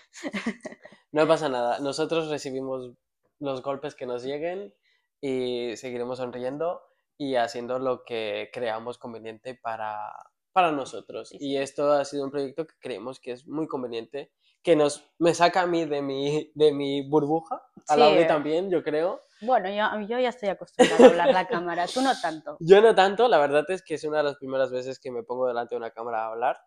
No 1.15 1.25
pasa 1.29 1.47
nada. 1.47 1.79
Nosotros 1.79 2.29
recibimos 2.29 2.91
los 3.39 3.61
golpes 3.61 3.95
que 3.95 4.05
nos 4.05 4.21
lleguen 4.21 4.75
y 5.21 5.77
seguiremos 5.77 6.17
sonriendo 6.17 6.81
y 7.17 7.35
haciendo 7.35 7.79
lo 7.79 8.03
que 8.03 8.49
creamos 8.51 8.97
conveniente 8.97 9.55
para, 9.55 10.11
para 10.51 10.73
nosotros. 10.73 11.29
Sí, 11.29 11.37
Y 11.39 11.51
sí. 11.51 11.57
esto 11.57 11.93
ha 11.93 12.03
sido 12.03 12.25
un 12.25 12.31
proyecto 12.31 12.67
que 12.67 12.75
creemos 12.81 13.21
que 13.21 13.31
es 13.31 13.47
muy 13.47 13.65
conveniente, 13.65 14.33
que 14.61 14.75
nos, 14.75 15.09
me 15.17 15.33
saca 15.33 15.61
a 15.61 15.67
mí 15.67 15.85
de 15.85 16.01
mi, 16.01 16.51
de 16.53 16.73
mi 16.73 17.07
burbuja, 17.07 17.63
a 17.87 17.93
Sí, 17.93 17.97
Lauri 18.01 18.23
eh. 18.23 18.25
también, 18.25 18.69
yo 18.69 18.83
creo. 18.83 19.21
Bueno, 19.39 19.69
yo, 19.69 20.05
yo 20.09 20.19
ya 20.19 20.27
estoy 20.27 20.49
acostumbrada 20.49 21.01
a 21.01 21.07
hablar 21.11 21.33
la 21.33 21.47
cámara, 21.47 21.85
tú 21.87 22.01
no 22.01 22.11
tanto. 22.21 22.57
Yo 22.59 22.81
no 22.81 22.93
tanto, 22.93 23.29
la 23.29 23.37
verdad 23.37 23.63
es 23.69 23.83
que 23.83 23.93
es 23.93 24.03
una 24.03 24.17
de 24.17 24.23
las 24.25 24.35
primeras 24.35 24.69
veces 24.69 24.99
que 24.99 25.11
me 25.11 25.23
pongo 25.23 25.47
delante 25.47 25.75
de 25.75 25.77
una 25.79 25.91
cámara 25.91 26.25
a 26.25 26.27
hablar. 26.33 26.57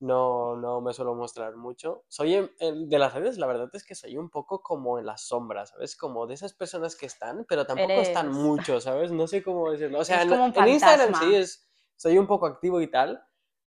No, 0.00 0.56
no 0.56 0.80
me 0.80 0.92
suelo 0.94 1.14
mostrar 1.14 1.56
mucho. 1.56 2.04
Soy 2.08 2.34
en- 2.34 2.50
en- 2.58 2.88
de 2.88 2.98
las 2.98 3.12
redes, 3.14 3.36
la 3.38 3.46
verdad 3.46 3.68
es 3.74 3.84
que 3.84 3.94
soy 3.94 4.16
un 4.16 4.30
poco 4.30 4.62
como 4.62 4.98
en 4.98 5.04
las 5.06 5.26
sombras, 5.26 5.70
¿sabes? 5.70 5.94
Como 5.96 6.26
de 6.26 6.34
esas 6.34 6.54
personas 6.54 6.96
que 6.96 7.06
están, 7.06 7.44
pero 7.48 7.66
tampoco 7.66 7.92
están 8.02 8.32
mucho, 8.32 8.80
¿sabes? 8.80 9.12
No 9.12 9.26
sé 9.26 9.42
cómo 9.42 9.70
decirlo. 9.70 9.98
O 10.00 10.04
sea, 10.04 10.22
Es 10.22 10.22
en, 10.24 10.32
en 10.32 10.68
Instagram 10.68 11.14
sí 11.14 11.34
es, 11.34 11.70
soy 11.96 12.16
un 12.18 12.26
poco 12.26 12.46
activo 12.46 12.80
y 12.80 12.90
tal, 12.90 13.22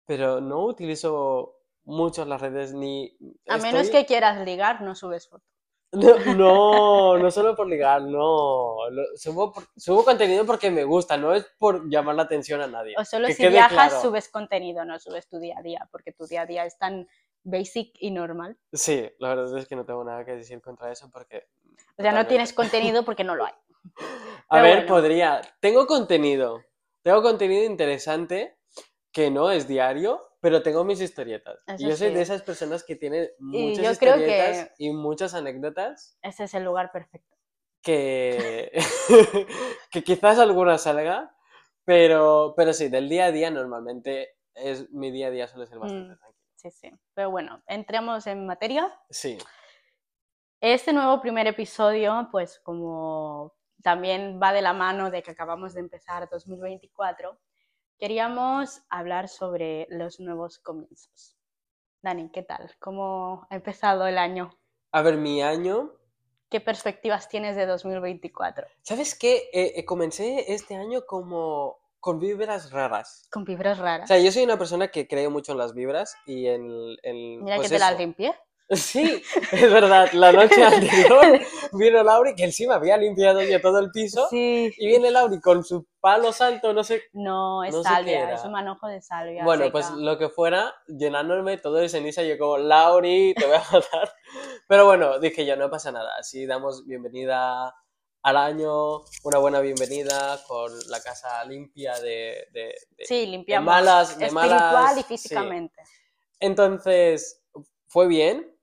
pero 0.04 0.40
no 0.40 0.64
utilizo 0.66 1.56
mucho 1.84 2.24
las 2.26 2.40
redes 2.42 2.74
ni... 2.74 3.16
A 3.48 3.56
menos 3.56 3.88
que 3.88 4.04
quieras 4.04 4.44
ligar, 4.44 4.82
no 4.82 4.94
subes 4.94 5.28
fotos. 5.28 5.48
No, 5.92 6.34
no, 6.34 7.18
no 7.18 7.30
solo 7.30 7.56
por 7.56 7.66
ligar, 7.66 8.02
no. 8.02 8.88
Lo- 8.90 9.16
subo, 9.16 9.52
por- 9.52 9.64
subo 9.76 10.04
contenido 10.04 10.44
porque 10.44 10.70
me 10.70 10.84
gusta, 10.84 11.16
no 11.16 11.34
es 11.34 11.46
por 11.58 11.88
llamar 11.88 12.14
la 12.16 12.22
atención 12.24 12.60
a 12.60 12.66
nadie. 12.66 12.94
O 12.98 13.04
solo 13.04 13.26
Que 13.28 13.34
si 13.34 13.46
viajas 13.48 13.90
claro. 13.92 14.00
subes 14.02 14.28
contenido, 14.28 14.84
no 14.84 14.98
subes 14.98 15.28
tu 15.28 15.38
día 15.38 15.56
a 15.58 15.62
día, 15.62 15.88
porque 15.90 16.12
tu 16.12 16.26
día 16.26 16.42
a 16.42 16.46
día 16.46 16.64
es 16.66 16.76
tan 16.78 17.08
basic 17.42 17.96
y 18.00 18.10
normal. 18.10 18.58
Sí, 18.72 19.08
la 19.18 19.30
verdad 19.34 19.56
es 19.58 19.66
que 19.66 19.76
no 19.76 19.84
tengo 19.86 20.04
nada 20.04 20.24
que 20.24 20.32
decir 20.36 20.60
contra 20.60 20.92
eso 20.92 21.08
porque... 21.10 21.46
O 21.96 22.02
sea, 22.02 22.12
no 22.12 22.26
tienes 22.26 22.52
contenido 22.52 23.04
porque 23.04 23.24
no 23.24 23.34
lo 23.34 23.46
hay. 23.46 23.52
A 24.50 24.56
Pero 24.56 24.62
ver, 24.62 24.74
bueno. 24.76 24.88
podría. 24.88 25.40
Tengo 25.60 25.86
contenido. 25.86 26.62
Tengo 27.02 27.22
contenido 27.22 27.64
interesante 27.64 28.58
que 29.12 29.30
no 29.30 29.50
es 29.50 29.66
diario, 29.66 30.27
pero 30.40 30.62
tengo 30.62 30.84
mis 30.84 31.00
historietas. 31.00 31.58
Eso 31.66 31.88
yo 31.88 31.96
soy 31.96 32.08
sí. 32.08 32.14
de 32.14 32.22
esas 32.22 32.42
personas 32.42 32.84
que 32.84 32.96
tienen 32.96 33.28
muchas 33.38 33.76
yo 33.94 33.98
creo 33.98 34.16
historietas 34.16 34.72
y 34.78 34.90
muchas 34.92 35.34
anécdotas 35.34 36.16
Ese 36.22 36.44
es 36.44 36.54
el 36.54 36.64
lugar 36.64 36.92
perfecto. 36.92 37.36
que, 37.82 38.70
que 39.90 40.02
quizás 40.04 40.38
alguna 40.38 40.78
salga, 40.78 41.34
pero, 41.84 42.54
pero 42.56 42.72
sí, 42.72 42.88
del 42.88 43.08
día 43.08 43.26
a 43.26 43.32
día 43.32 43.50
normalmente 43.50 44.36
es 44.54 44.90
mi 44.90 45.10
día 45.10 45.28
a 45.28 45.30
día 45.30 45.46
suele 45.48 45.66
ser 45.66 45.78
bastante 45.78 46.14
Mm. 46.14 46.18
tranquilo. 46.18 46.34
Sí, 46.56 46.70
sí. 46.72 46.90
Pero 47.14 47.30
bueno, 47.30 47.62
entremos 47.68 48.26
en 48.26 48.44
materia. 48.46 48.92
Sí, 49.10 49.38
Este 50.60 50.92
nuevo 50.92 51.20
primer 51.20 51.46
episodio, 51.46 52.28
pues 52.32 52.58
como 52.64 53.54
también 53.82 54.40
va 54.42 54.52
de 54.52 54.60
la 54.60 54.72
mano 54.72 55.08
de 55.12 55.22
que 55.22 55.30
acabamos 55.30 55.74
de 55.74 55.80
empezar 55.80 56.28
2024, 56.28 57.38
queríamos 57.98 58.82
hablar 58.88 59.28
sobre 59.28 59.86
los 59.90 60.20
nuevos 60.20 60.58
comienzos. 60.58 61.36
Dani, 62.02 62.30
¿qué 62.30 62.42
tal? 62.42 62.70
¿Cómo 62.78 63.46
ha 63.50 63.56
empezado 63.56 64.06
el 64.06 64.18
año? 64.18 64.50
a 64.92 65.02
ver, 65.02 65.16
mi 65.18 65.42
año 65.42 65.92
¿Qué 66.50 66.60
perspectivas 66.62 67.28
tienes 67.28 67.56
de 67.56 67.66
2024? 67.66 68.66
¿Sabes 68.80 69.14
qué? 69.14 69.50
Eh, 69.52 69.74
eh, 69.76 69.84
comencé 69.84 70.50
este 70.54 70.76
año 70.76 71.04
como 71.04 71.76
con 72.00 72.18
vibras 72.18 72.70
raras. 72.72 73.28
Con 73.30 73.44
vibras 73.44 73.78
O 73.78 73.82
raras. 73.82 74.08
sea, 74.08 74.18
yo 74.18 74.32
soy 74.32 74.44
una 74.44 74.56
persona 74.56 74.88
que 74.88 75.06
cree 75.06 75.28
mucho 75.28 75.52
en 75.52 75.58
las 75.58 75.74
vibras 75.74 76.16
y 76.24 76.46
en... 76.46 76.96
en, 77.02 77.44
Mira 77.44 77.56
pues 77.56 77.68
que 77.68 77.74
te 77.74 77.78
las 77.78 77.90
eso. 77.90 77.98
limpié. 77.98 78.34
Sí, 78.70 79.22
es 79.52 79.72
verdad. 79.72 80.10
La 80.12 80.30
noche 80.32 80.62
anterior 80.62 81.40
vino 81.72 82.02
Lauri, 82.02 82.34
que 82.34 82.44
encima 82.44 82.74
había 82.74 82.96
limpiado 82.98 83.42
ya 83.42 83.60
todo 83.62 83.78
el 83.78 83.90
piso. 83.90 84.26
Sí. 84.28 84.70
Y 84.76 84.86
viene 84.86 85.10
Lauri 85.10 85.40
con 85.40 85.64
su 85.64 85.86
palo 86.00 86.32
santo, 86.32 86.72
no 86.74 86.84
sé. 86.84 87.02
No, 87.14 87.64
es 87.64 87.72
No 87.74 87.82
sé 87.82 87.88
salvia, 87.88 88.34
es 88.34 88.44
un 88.44 88.52
manojo 88.52 88.86
de 88.86 89.00
salvia. 89.00 89.42
Bueno, 89.42 89.64
seca. 89.64 89.72
pues 89.72 89.90
lo 89.92 90.18
que 90.18 90.28
fuera, 90.28 90.74
llenándome 90.86 91.56
todo 91.56 91.76
de 91.76 91.88
ceniza, 91.88 92.22
yo 92.22 92.36
como, 92.36 92.58
Lauri, 92.58 93.34
te 93.34 93.46
voy 93.46 93.56
a 93.56 93.62
matar. 93.72 94.12
Pero 94.68 94.84
bueno, 94.84 95.18
dije 95.18 95.46
yo, 95.46 95.56
no 95.56 95.70
pasa 95.70 95.90
nada. 95.90 96.10
Así 96.18 96.44
damos 96.44 96.84
bienvenida 96.86 97.74
al 98.22 98.36
año, 98.36 98.98
una 99.22 99.38
buena 99.38 99.60
bienvenida 99.60 100.38
con 100.46 100.70
la 100.90 101.00
casa 101.00 101.42
limpia 101.46 101.98
de, 102.00 102.48
de- 102.52 102.74
de- 102.98 103.06
Sí, 103.06 103.20
de 103.20 103.26
limpiamos. 103.28 103.64
malas, 103.66 104.18
de 104.18 104.26
espiritual 104.26 104.50
malas. 104.60 104.96
y 104.98 105.00
sí. 105.00 105.06
físicamente. 105.08 105.82
Entonces, 106.40 107.42
fue 107.86 108.06
bien, 108.06 108.54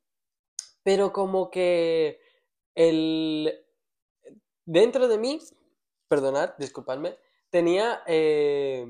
pero 0.85 1.11
como 1.11 1.49
que 1.49 2.19
el... 2.75 3.65
Dentro 4.65 5.07
de 5.07 5.17
mí, 5.17 5.39
perdonad, 6.07 6.53
disculpadme, 6.57 7.17
tenía... 7.49 8.03
eh, 8.05 8.85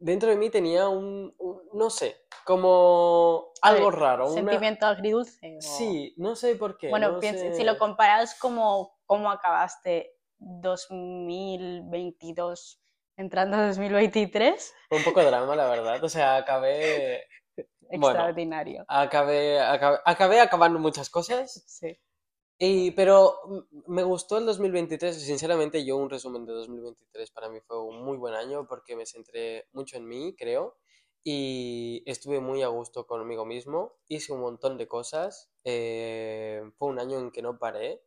Dentro 0.00 0.28
de 0.30 0.36
mí 0.36 0.48
tenía 0.50 0.88
un, 0.88 1.34
un- 1.38 1.62
no 1.72 1.90
sé, 1.90 2.16
como 2.44 3.50
algo 3.62 3.90
ver, 3.90 3.98
raro. 3.98 4.26
una- 4.26 4.34
Sentimiento 4.34 4.86
agridulce. 4.86 5.56
o- 5.58 5.60
Sí, 5.60 6.14
no 6.18 6.36
sé 6.36 6.54
por 6.54 6.76
qué. 6.78 6.88
Bueno, 6.90 7.10
no 7.12 7.18
piensa- 7.18 7.48
sé. 7.48 7.54
si 7.54 7.64
lo 7.64 7.76
comparas 7.78 8.38
como 8.38 8.96
cómo 9.06 9.28
acabaste 9.30 10.14
2022 10.38 12.80
entrando 13.16 13.56
a 13.56 13.66
2023, 13.66 14.72
Un 14.90 15.02
poco 15.02 15.20
drama, 15.24 15.56
la 15.56 15.68
verdad. 15.68 16.02
O 16.04 16.08
sea, 16.08 16.36
acabé... 16.36 17.24
Bueno. 17.88 18.08
extraordinario. 18.08 18.84
Acabé, 18.88 19.60
acabé, 19.60 19.98
acabé 20.04 20.40
acabando 20.40 20.78
muchas 20.78 21.10
cosas. 21.10 21.64
Sí. 21.66 21.98
Y, 22.60 22.90
pero 22.90 23.40
me 23.86 24.02
gustó 24.02 24.36
el 24.38 24.46
2023, 24.46 25.16
sinceramente 25.16 25.84
yo 25.84 25.96
un 25.96 26.10
resumen 26.10 26.44
de 26.44 26.52
2023 26.52 27.30
para 27.30 27.48
mí 27.48 27.60
fue 27.60 27.80
un 27.80 28.02
muy 28.02 28.16
buen 28.16 28.34
año 28.34 28.66
porque 28.66 28.96
me 28.96 29.06
centré 29.06 29.68
mucho 29.72 29.96
en 29.96 30.08
mí, 30.08 30.34
creo, 30.36 30.76
y 31.22 32.02
estuve 32.04 32.40
muy 32.40 32.62
a 32.62 32.68
gusto 32.68 33.06
conmigo 33.06 33.44
mismo, 33.44 33.94
hice 34.08 34.32
un 34.32 34.40
montón 34.40 34.76
de 34.76 34.88
cosas, 34.88 35.52
eh, 35.62 36.62
fue 36.78 36.88
un 36.88 36.98
año 36.98 37.20
en 37.20 37.30
que 37.30 37.42
no 37.42 37.60
paré 37.60 38.02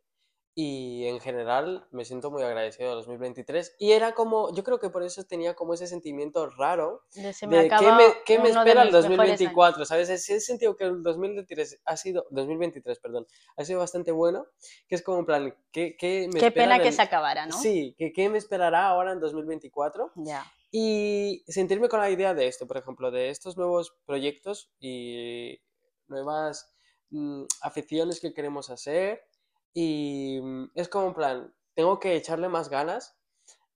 y 0.54 1.06
en 1.06 1.18
general 1.20 1.86
me 1.92 2.04
siento 2.04 2.30
muy 2.30 2.42
agradecido 2.42 2.90
de 2.90 2.94
2023 2.96 3.74
y 3.78 3.92
era 3.92 4.12
como, 4.14 4.54
yo 4.54 4.62
creo 4.62 4.78
que 4.78 4.90
por 4.90 5.02
eso 5.02 5.24
tenía 5.24 5.54
como 5.54 5.72
ese 5.72 5.86
sentimiento 5.86 6.50
raro 6.50 7.04
De 7.14 7.32
se 7.32 7.46
me 7.46 7.62
de 7.62 7.68
qué 7.68 7.90
me, 7.90 8.04
qué 8.26 8.38
me 8.38 8.50
espera 8.50 8.82
el 8.82 8.88
mis 8.88 8.94
mejores 8.94 9.00
años. 9.00 9.08
2024, 9.08 9.84
¿sabes? 9.86 10.10
He 10.28 10.40
sentido 10.40 10.76
que 10.76 10.84
el 10.84 11.02
2023 11.02 11.80
ha 11.86 11.96
sido, 11.96 12.26
2023, 12.30 12.98
perdón, 12.98 13.26
ha 13.56 13.64
sido 13.64 13.78
bastante 13.78 14.12
bueno, 14.12 14.44
que 14.88 14.94
es 14.94 15.02
como 15.02 15.20
en 15.20 15.24
plan, 15.26 15.56
¿qué, 15.72 15.96
qué 15.96 16.28
me 16.32 16.38
Qué 16.38 16.50
pena 16.50 16.76
que 16.78 16.84
del- 16.84 16.92
se 16.92 17.02
acabara, 17.02 17.46
¿no? 17.46 17.58
Sí, 17.58 17.94
que 17.96 18.12
qué 18.12 18.28
me 18.28 18.36
esperará 18.36 18.88
ahora 18.88 19.12
en 19.12 19.20
2024 19.20 20.12
Ya. 20.16 20.44
y 20.70 21.44
sentirme 21.48 21.88
con 21.88 22.00
la 22.00 22.10
idea 22.10 22.34
de 22.34 22.46
esto, 22.48 22.66
por 22.66 22.76
ejemplo, 22.76 23.10
de 23.10 23.30
estos 23.30 23.56
nuevos 23.56 23.96
proyectos 24.04 24.70
y 24.78 25.58
nuevas 26.08 26.74
mm, 27.08 27.44
aficiones 27.62 28.20
que 28.20 28.34
queremos 28.34 28.68
hacer 28.68 29.22
y 29.74 30.40
mm, 30.42 30.70
es 30.74 30.88
como 30.88 31.08
en 31.08 31.14
plan, 31.14 31.54
tengo 31.74 31.98
que 32.00 32.14
echarle 32.16 32.48
más 32.48 32.68
ganas. 32.68 33.16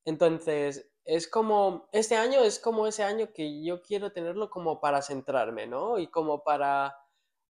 Entonces, 0.05 0.91
es 1.05 1.29
como, 1.29 1.89
este 1.93 2.17
año 2.17 2.41
es 2.43 2.59
como 2.59 2.87
ese 2.87 3.03
año 3.03 3.33
que 3.33 3.63
yo 3.65 3.83
quiero 3.83 4.13
tenerlo 4.13 4.51
como 4.51 4.81
para 4.81 5.03
centrarme, 5.03 5.67
¿no? 5.67 5.99
Y 5.99 6.09
como 6.09 6.43
para 6.43 6.95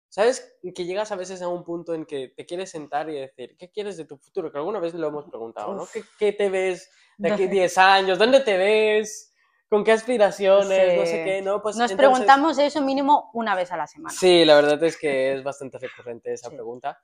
¿Sabes? 0.08 0.56
Que 0.74 0.84
llegas 0.84 1.10
a 1.12 1.16
veces 1.16 1.42
a 1.42 1.48
un 1.48 1.64
punto 1.64 1.92
en 1.92 2.06
que 2.06 2.28
te 2.28 2.46
quieres 2.46 2.70
sentar 2.70 3.10
y 3.10 3.14
decir, 3.18 3.56
¿qué 3.58 3.70
quieres 3.70 3.96
de 3.96 4.04
tu 4.06 4.16
futuro? 4.16 4.50
Que 4.52 4.56
alguna 4.58 4.78
vez 4.78 4.94
lo 4.94 5.08
hemos 5.08 5.26
preguntado, 5.26 5.74
¿no? 5.74 5.86
¿Qué, 5.92 6.04
qué 6.18 6.32
te 6.32 6.48
ves 6.48 6.88
de 7.18 7.32
aquí 7.32 7.44
No. 7.46 7.50
10 7.50 7.76
años? 7.78 8.18
¿Dónde 8.18 8.40
te 8.40 8.56
ves? 8.56 9.34
¿Con 9.68 9.82
qué 9.84 9.92
aspiraciones? 9.92 10.96
No 10.96 11.04
sé 11.04 11.24
qué, 11.24 11.42
¿no? 11.42 11.60
Pues 11.60 11.76
Nos 11.76 11.90
entonces- 11.90 11.96
preguntamos 11.96 12.56
eso 12.58 12.80
mínimo 12.82 13.30
una 13.34 13.54
vez 13.56 13.72
a 13.72 13.76
la 13.76 13.86
semana. 13.88 14.14
Sí, 14.16 14.44
la 14.44 14.54
verdad 14.54 14.82
es 14.84 14.96
que 14.96 15.34
es 15.34 15.42
bastante 15.42 15.76
recurrente 15.78 16.32
esa 16.32 16.48
Sí. 16.50 16.54
pregunta. 16.54 16.98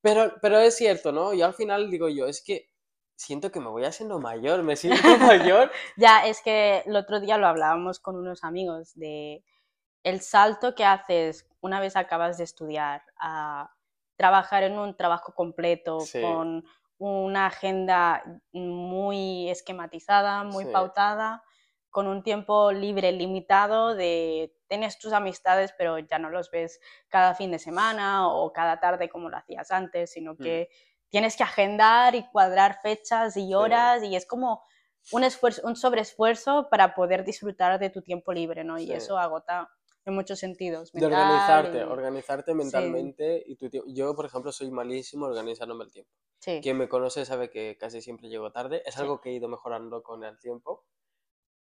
Pero, 0.00 0.34
pero 0.40 0.58
es 0.58 0.76
cierto, 0.76 1.12
¿no? 1.12 1.32
Y 1.34 1.42
al 1.42 1.54
final 1.54 1.90
digo 1.90 2.08
yo, 2.08 2.26
es 2.26 2.42
que 2.42 2.70
siento 3.16 3.50
que 3.50 3.60
me 3.60 3.68
voy 3.68 3.84
haciendo 3.84 4.20
mayor, 4.20 4.62
me 4.62 4.76
siento 4.76 5.02
mayor. 5.18 5.70
Ya, 5.96 6.26
es 6.26 6.40
que 6.42 6.82
el 6.86 6.94
otro 6.96 7.20
día 7.20 7.36
lo 7.36 7.46
hablábamos 7.48 7.98
con 7.98 8.16
unos 8.16 8.44
amigos 8.44 8.94
de 8.94 9.44
el 10.04 10.20
salto 10.20 10.74
que 10.74 10.84
haces 10.84 11.48
una 11.60 11.80
vez 11.80 11.96
acabas 11.96 12.38
de 12.38 12.44
estudiar 12.44 13.02
a 13.20 13.70
trabajar 14.16 14.62
en 14.62 14.78
un 14.78 14.96
trabajo 14.96 15.32
completo 15.34 16.00
Sí. 16.00 16.20
con 16.20 16.64
una 16.98 17.46
agenda 17.46 18.22
muy 18.52 19.48
esquematizada, 19.50 20.44
muy 20.44 20.64
Sí. 20.64 20.70
pautada, 20.72 21.42
con 21.90 22.06
un 22.06 22.22
tiempo 22.22 22.70
libre 22.72 23.12
limitado 23.12 23.94
de 23.94 24.54
tienes 24.68 24.98
tus 24.98 25.12
amistades 25.12 25.72
pero 25.78 25.98
ya 25.98 26.18
no 26.18 26.28
los 26.30 26.50
ves 26.50 26.80
cada 27.08 27.34
fin 27.34 27.50
de 27.50 27.58
semana 27.58 28.28
o 28.28 28.52
cada 28.52 28.78
tarde 28.80 29.08
como 29.08 29.28
lo 29.30 29.36
hacías 29.36 29.70
antes, 29.70 30.12
sino 30.12 30.34
Mm. 30.34 30.36
que 30.38 30.68
tienes 31.08 31.36
que 31.36 31.42
agendar 31.44 32.14
y 32.14 32.26
cuadrar 32.30 32.80
fechas 32.82 33.36
y 33.36 33.54
horas 33.54 34.02
y 34.04 34.14
es 34.14 34.26
como 34.26 34.62
un 35.12 35.24
esfuerzo, 35.24 35.62
un 35.66 35.74
sobreesfuerzo 35.76 36.68
para 36.70 36.94
poder 36.94 37.24
disfrutar 37.24 37.78
de 37.78 37.88
tu 37.88 38.02
tiempo 38.02 38.32
libre, 38.34 38.62
¿no? 38.64 38.78
Y 38.78 38.86
Sí. 38.88 38.92
eso 38.92 39.16
agota 39.18 39.70
en 40.04 40.14
muchos 40.14 40.38
sentidos. 40.38 40.92
De 40.92 41.06
organizarte, 41.06 41.78
y- 41.78 41.82
organizarte 41.82 42.52
mentalmente 42.54 43.42
y 43.46 43.56
tu 43.56 43.70
tiempo. 43.70 43.88
Yo, 43.92 44.14
por 44.14 44.26
ejemplo, 44.26 44.52
soy 44.52 44.70
malísimo 44.70 45.24
organizándome 45.26 45.84
el 45.84 45.92
tiempo. 45.92 46.10
Sí. 46.40 46.60
Quien 46.62 46.76
me 46.76 46.88
conoce 46.88 47.24
sabe 47.24 47.48
que 47.50 47.76
casi 47.78 48.00
siempre 48.02 48.28
llego 48.28 48.52
tarde. 48.52 48.82
Es 48.86 48.98
algo 48.98 49.20
que 49.20 49.30
he 49.30 49.32
ido 49.32 49.48
mejorando 49.48 50.02
con 50.02 50.24
el 50.24 50.38
tiempo. 50.38 50.84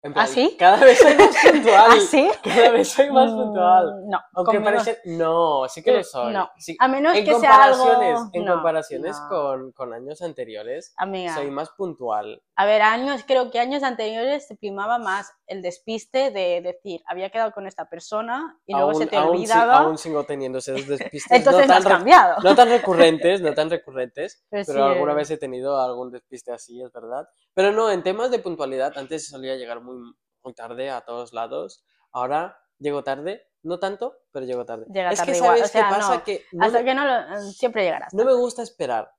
En 0.06 0.12
¿Ah, 0.12 0.14
plan, 0.14 0.28
sí? 0.28 0.56
Cada 0.60 0.78
vez 0.86 1.00
soy 1.00 1.16
más 1.16 1.36
puntual. 1.52 1.92
¿Ah, 1.92 2.00
sí? 2.00 2.30
Cada 2.44 2.70
vez 2.70 2.90
soy 2.90 3.10
más 3.12 3.32
puntual. 3.32 4.04
Mm, 4.04 4.10
No, 4.12 4.20
Aunque 4.34 4.62
parece... 4.62 5.00
No, 5.06 5.68
sí 5.68 5.82
que 5.82 5.92
lo 5.94 5.98
Eh, 6.00 6.04
soy. 6.04 6.32
no. 6.32 6.52
Sí. 6.60 6.78
A 6.80 6.88
menos 6.88 7.16
En 7.18 7.26
que 7.26 7.34
sea 7.40 7.64
algo... 7.64 7.80
comparaciones, 7.86 8.30
en 8.34 8.46
no, 8.46 8.54
comparaciones 8.54 9.20
no. 9.20 9.30
Con, 9.30 9.72
con 9.72 9.94
años 9.96 10.22
anteriores, 10.22 10.94
Amiga, 10.98 11.34
soy 11.34 11.50
más 11.50 11.72
puntual. 11.72 12.40
A 12.58 12.66
ver, 12.66 12.82
años, 12.82 13.24
creo 13.28 13.52
que 13.52 13.60
años 13.60 13.84
anteriores 13.84 14.48
te 14.48 14.56
primaba 14.56 14.98
más 14.98 15.32
el 15.48 15.62
despiste 15.62 16.32
de 16.32 16.62
decir, 16.62 17.02
había 17.08 17.30
quedado 17.30 17.52
con 17.52 17.68
esta 17.68 17.90
persona 17.90 18.58
y 18.66 18.74
luego 18.74 18.94
se 18.96 19.08
te 19.08 19.18
aún 19.18 19.36
si- 19.36 19.44
olvidaba, 19.44 19.78
Aún 19.80 19.98
sigo 19.98 20.24
teniendo 20.24 20.60
esos 20.60 20.76
despistes. 20.88 21.32
entonces 21.32 21.68
no 21.68 21.74
has 21.74 21.84
tan 21.84 21.92
re- 21.92 21.98
cambiado. 21.98 22.36
No 22.44 22.56
tan 22.56 22.70
recurrentes, 22.70 23.42
no 23.42 23.54
tan 23.54 23.70
recurrentes, 23.70 24.46
Pero 24.50 24.64
pero, 24.68 24.86
sí, 24.88 24.94
alguna 24.94 25.12
eh. 25.12 25.16
vez 25.16 25.32
he 25.32 25.38
tenido 25.38 25.80
algún 25.82 26.12
despiste 26.12 26.52
así, 26.54 26.82
es 26.82 26.92
verdad. 26.92 27.28
Pero 27.54 27.72
no, 27.72 27.92
en 27.92 28.04
temas 28.04 28.32
de 28.32 28.40
puntualidad, 28.40 28.98
antes 28.98 29.28
solía 29.28 29.56
llegar 29.56 29.82
muy, 29.82 29.98
muy 30.44 30.54
tarde 30.54 30.90
a 30.90 31.02
todos 31.02 31.34
lados. 31.34 31.84
Ahora 32.12 32.58
llego 32.80 33.04
tarde, 33.04 33.48
no 33.64 33.80
tanto, 33.80 34.16
pero 34.32 34.46
llego 34.46 34.64
tarde. 34.66 34.86
Llega 34.90 35.12
es 35.12 35.18
tarde 35.20 35.32
que 35.34 35.38
igual, 35.38 35.58
sabes 35.58 35.70
o 35.70 35.72
sea, 35.74 35.84
qué 35.90 35.94
pasa 35.96 36.16
no, 36.18 36.24
que 36.24 36.46
no, 36.54 36.66
Hasta 36.66 36.80
me, 36.80 36.86
que 36.86 36.94
no 36.96 37.06
lo... 37.06 37.42
Siempre 37.52 37.84
llegarás. 37.84 38.14
no 38.14 38.24
me 38.24 38.34
gusta 38.34 38.62
esperar. 38.64 39.12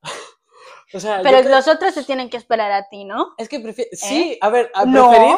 O 0.95 1.01
sea, 1.01 1.21
Pero 1.23 1.39
creo- 1.41 1.57
los 1.57 1.69
otros 1.69 1.95
se 1.95 2.05
tienen 2.05 2.31
que 2.31 2.37
esperar 2.37 2.71
a 2.73 2.89
ti, 2.89 3.05
¿no? 3.05 3.35
es 3.39 3.49
que 3.49 3.61
prefiero... 3.61 3.91
Sí, 3.93 4.39
a 4.41 4.49
ver, 4.49 4.71
a 4.75 4.83
¿Eh? 4.83 4.87
No. 4.87 5.11
preferir... 5.11 5.37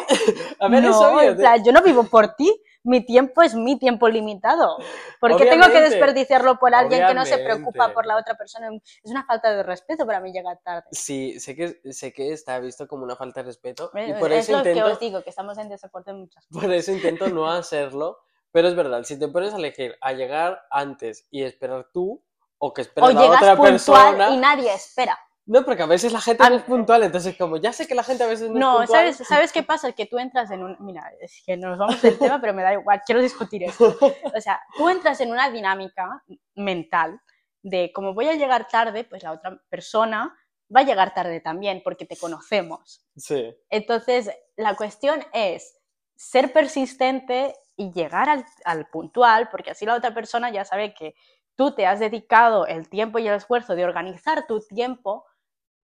a 0.59 0.67
ver, 0.67 0.83
es 0.85 0.89
no, 0.91 0.99
obvio. 0.99 1.21
en 1.31 1.37
plan, 1.37 1.63
yo 1.63 1.71
no 1.71 1.81
vivo 1.81 2.03
por 2.05 2.35
ti. 2.35 2.61
Mi 2.81 3.05
tiempo 3.05 3.41
es 3.41 3.55
mi 3.55 3.77
tiempo 3.77 4.07
limitado. 4.07 4.77
¿Por 5.19 5.31
qué 5.35 5.43
tengo 5.45 5.63
que 5.65 5.71
Obviamente. 5.71 5.89
desperdiciarlo 5.95 6.57
por 6.59 6.73
alguien 6.73 7.05
que 7.05 7.13
no 7.13 7.25
se 7.25 7.33
Obviamente. 7.33 7.43
preocupa 7.61 7.93
por 7.93 8.05
la 8.05 8.15
otra 8.15 8.35
persona? 8.37 8.69
Es 9.03 9.11
una 9.11 9.25
falta 9.25 9.53
de 9.53 9.63
respeto 9.63 10.05
para 10.05 10.21
mí 10.21 10.31
llegar 10.31 10.59
tarde. 10.63 10.87
Sí, 10.93 11.41
sé 11.41 11.57
que, 11.57 11.81
sé 11.91 12.13
que 12.13 12.31
está 12.31 12.57
visto 12.59 12.87
como 12.87 13.03
una 13.03 13.17
falta 13.17 13.41
de 13.41 13.47
respeto 13.47 13.91
y 13.95 13.99
Eh, 14.11 14.15
por 14.17 14.31
es 14.31 14.47
eso 14.47 14.57
lo 14.57 14.63
que 14.63 14.69
intento... 14.71 14.93
os 14.93 14.99
digo, 14.99 15.21
que 15.23 15.29
estamos 15.29 15.57
en 15.57 15.67
desacuerdo 15.67 16.11
en 16.11 16.19
muchas 16.21 16.45
cosas. 16.47 16.63
Por 16.63 16.73
eso 16.73 16.91
intento 16.93 17.27
no 17.27 17.51
hacerlo, 17.51 18.19
pero 18.51 18.69
es 18.69 18.75
verdad, 18.75 19.03
si 19.03 19.19
te 19.19 19.27
pones 19.27 19.53
a 19.53 19.57
elegir 19.57 19.97
a 19.99 20.13
llegar 20.13 20.61
antes 20.71 21.27
y 21.31 21.43
esperar 21.43 21.87
tú, 21.93 22.23
o 22.59 22.73
que 22.73 22.81
espere 22.83 23.05
O 23.07 23.11
la 23.11 23.21
llegas 23.21 23.41
otra 23.41 23.55
puntual 23.57 24.15
persona. 24.15 24.29
y 24.29 24.37
nadie 24.37 24.73
espera. 24.73 25.19
No, 25.49 25.65
porque 25.65 25.81
a 25.81 25.87
veces 25.87 26.13
la 26.13 26.21
gente 26.21 26.43
A 26.43 26.49
no 26.51 26.57
es 26.57 26.61
puntual, 26.61 27.01
entonces 27.01 27.35
como 27.35 27.57
ya 27.57 27.73
sé 27.73 27.87
que 27.87 27.95
la 27.95 28.03
gente 28.03 28.23
a 28.23 28.27
veces 28.27 28.51
no, 28.51 28.83
es 28.83 28.87
puntual. 28.87 28.87
¿sabes, 28.87 29.27
¿sabes 29.27 29.51
qué 29.51 29.63
pasa? 29.63 29.91
Que 29.93 30.05
tú 30.05 30.19
entras 30.19 30.51
en 30.51 30.61
un... 30.61 30.77
Mira, 30.79 31.11
es 31.19 31.41
que 31.43 31.57
nos 31.57 31.79
vamos 31.79 31.99
del 32.03 32.19
tema, 32.19 32.39
pero 32.39 32.53
me 32.53 32.61
da 32.61 32.73
igual, 32.73 33.01
quiero 33.03 33.19
discutir 33.19 33.63
esto. 33.63 33.97
O 34.35 34.41
sea, 34.41 34.61
tú 34.77 34.87
entras 34.89 35.19
en 35.21 35.31
una 35.31 35.49
dinámica 35.49 36.23
mental 36.53 37.19
de 37.63 37.91
como 37.93 38.13
voy 38.13 38.27
a 38.29 38.35
llegar 38.35 38.67
tarde, 38.67 39.05
pues 39.05 39.23
la 39.23 39.31
otra 39.31 39.59
persona 39.69 40.37
va 40.73 40.81
a 40.81 40.83
llegar 40.83 41.15
tarde 41.15 41.41
también, 41.41 41.81
porque 41.83 42.05
te 42.05 42.15
conocemos. 42.15 43.03
Sí, 43.17 43.51
Entonces, 43.71 44.29
la 44.55 44.75
cuestión 44.75 45.25
es 45.33 45.79
ser 46.15 46.53
persistente 46.53 47.55
y 47.75 47.91
llegar 47.91 48.29
al, 48.29 48.45
al 48.65 48.85
puntual, 48.89 49.49
porque 49.49 49.71
así 49.71 49.87
la 49.87 49.95
otra 49.95 50.13
persona 50.13 50.51
ya 50.51 50.63
sabe 50.63 50.93
que 50.93 51.15
tú 51.55 51.73
te 51.73 51.87
has 51.87 51.99
dedicado 51.99 52.67
el 52.67 52.87
tiempo 52.87 53.17
y 53.17 53.27
el 53.27 53.33
esfuerzo 53.33 53.73
de 53.73 53.83
organizar 53.83 54.45
tu 54.45 54.59
tiempo 54.59 55.25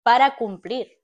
para 0.03 0.37
cumplir, 0.37 1.01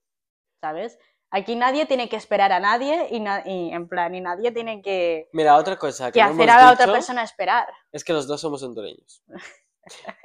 ¿sabes? 0.61 0.99
Aquí 1.31 1.57
nadie 1.57 1.87
tiene 1.87 2.09
que 2.09 2.17
esperar 2.17 2.53
a 2.53 2.61
nadie 2.61 3.09
y, 3.11 3.21
na- 3.21 3.43
y 3.45 3.71
en 3.73 3.89
plan, 3.89 4.15
y 4.15 4.21
nadie 4.21 4.53
tiene 4.53 4.81
que, 4.81 5.29
mira, 5.33 5.57
otra 5.57 5.77
cosa 5.77 6.07
que, 6.07 6.21
que 6.21 6.25
no 6.25 6.31
hacer 6.31 6.43
hemos 6.49 6.55
a 6.55 6.65
la 6.67 6.73
otra 6.73 6.93
persona 6.93 7.23
esperar. 7.25 7.67
es 7.93 8.05
que 8.05 8.13
los 8.13 8.27
dos 8.27 8.41
somos 8.41 8.63
hondureños. 8.63 9.23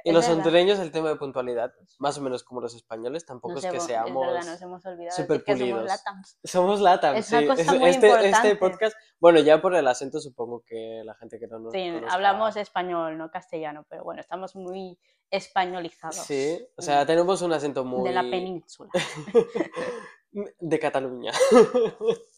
Y 0.04 0.12
los 0.12 0.28
hondureños 0.28 0.78
el 0.80 0.90
tema 0.90 1.08
de 1.10 1.16
puntualidad, 1.16 1.72
más 1.98 2.18
o 2.18 2.20
menos 2.22 2.42
como 2.44 2.60
los 2.60 2.74
españoles, 2.74 3.24
tampoco 3.24 3.54
Nos 3.54 3.64
es 3.64 3.70
que 3.70 3.76
hemos- 3.76 3.86
seamos... 3.86 4.26
es 4.26 4.32
verdad, 4.34 4.50
nos 4.52 4.62
hemos 4.62 4.86
olvidado 4.86 5.16
de 5.16 5.22
súper 5.22 5.38
decir 5.38 5.44
que 5.44 5.52
somos 5.60 5.80
pulidos. 5.82 6.02
Somos 6.44 6.80
LATAM, 6.80 7.16
Es 7.16 7.30
una 7.30 7.40
sí. 7.40 7.46
cosa 7.46 7.62
Es- 7.62 7.78
muy 7.80 7.90
este, 7.90 8.28
este 8.28 8.56
podcast, 8.56 8.96
bueno, 9.20 9.38
ya 9.40 9.60
por 9.62 9.74
el 9.74 9.86
acento 9.86 10.18
supongo 10.20 10.62
que 10.66 11.02
la 11.04 11.14
gente 11.14 11.38
que 11.38 11.46
no 11.46 11.58
nos 11.60 11.72
Sí, 11.72 11.90
conozca- 11.92 12.12
hablamos 12.14 12.56
español, 12.56 13.16
no 13.18 13.30
castellano, 13.30 13.86
pero 13.88 14.02
bueno, 14.04 14.20
estamos 14.20 14.56
muy 14.56 14.98
españolizados. 15.30 16.16
Sí, 16.16 16.58
o 16.76 16.82
sea, 16.82 17.06
tenemos 17.06 17.40
un 17.42 17.52
acento 17.52 17.84
muy... 17.84 18.08
de 18.08 18.14
la 18.14 18.22
península. 18.22 18.90
de 20.32 20.78
Cataluña. 20.78 21.32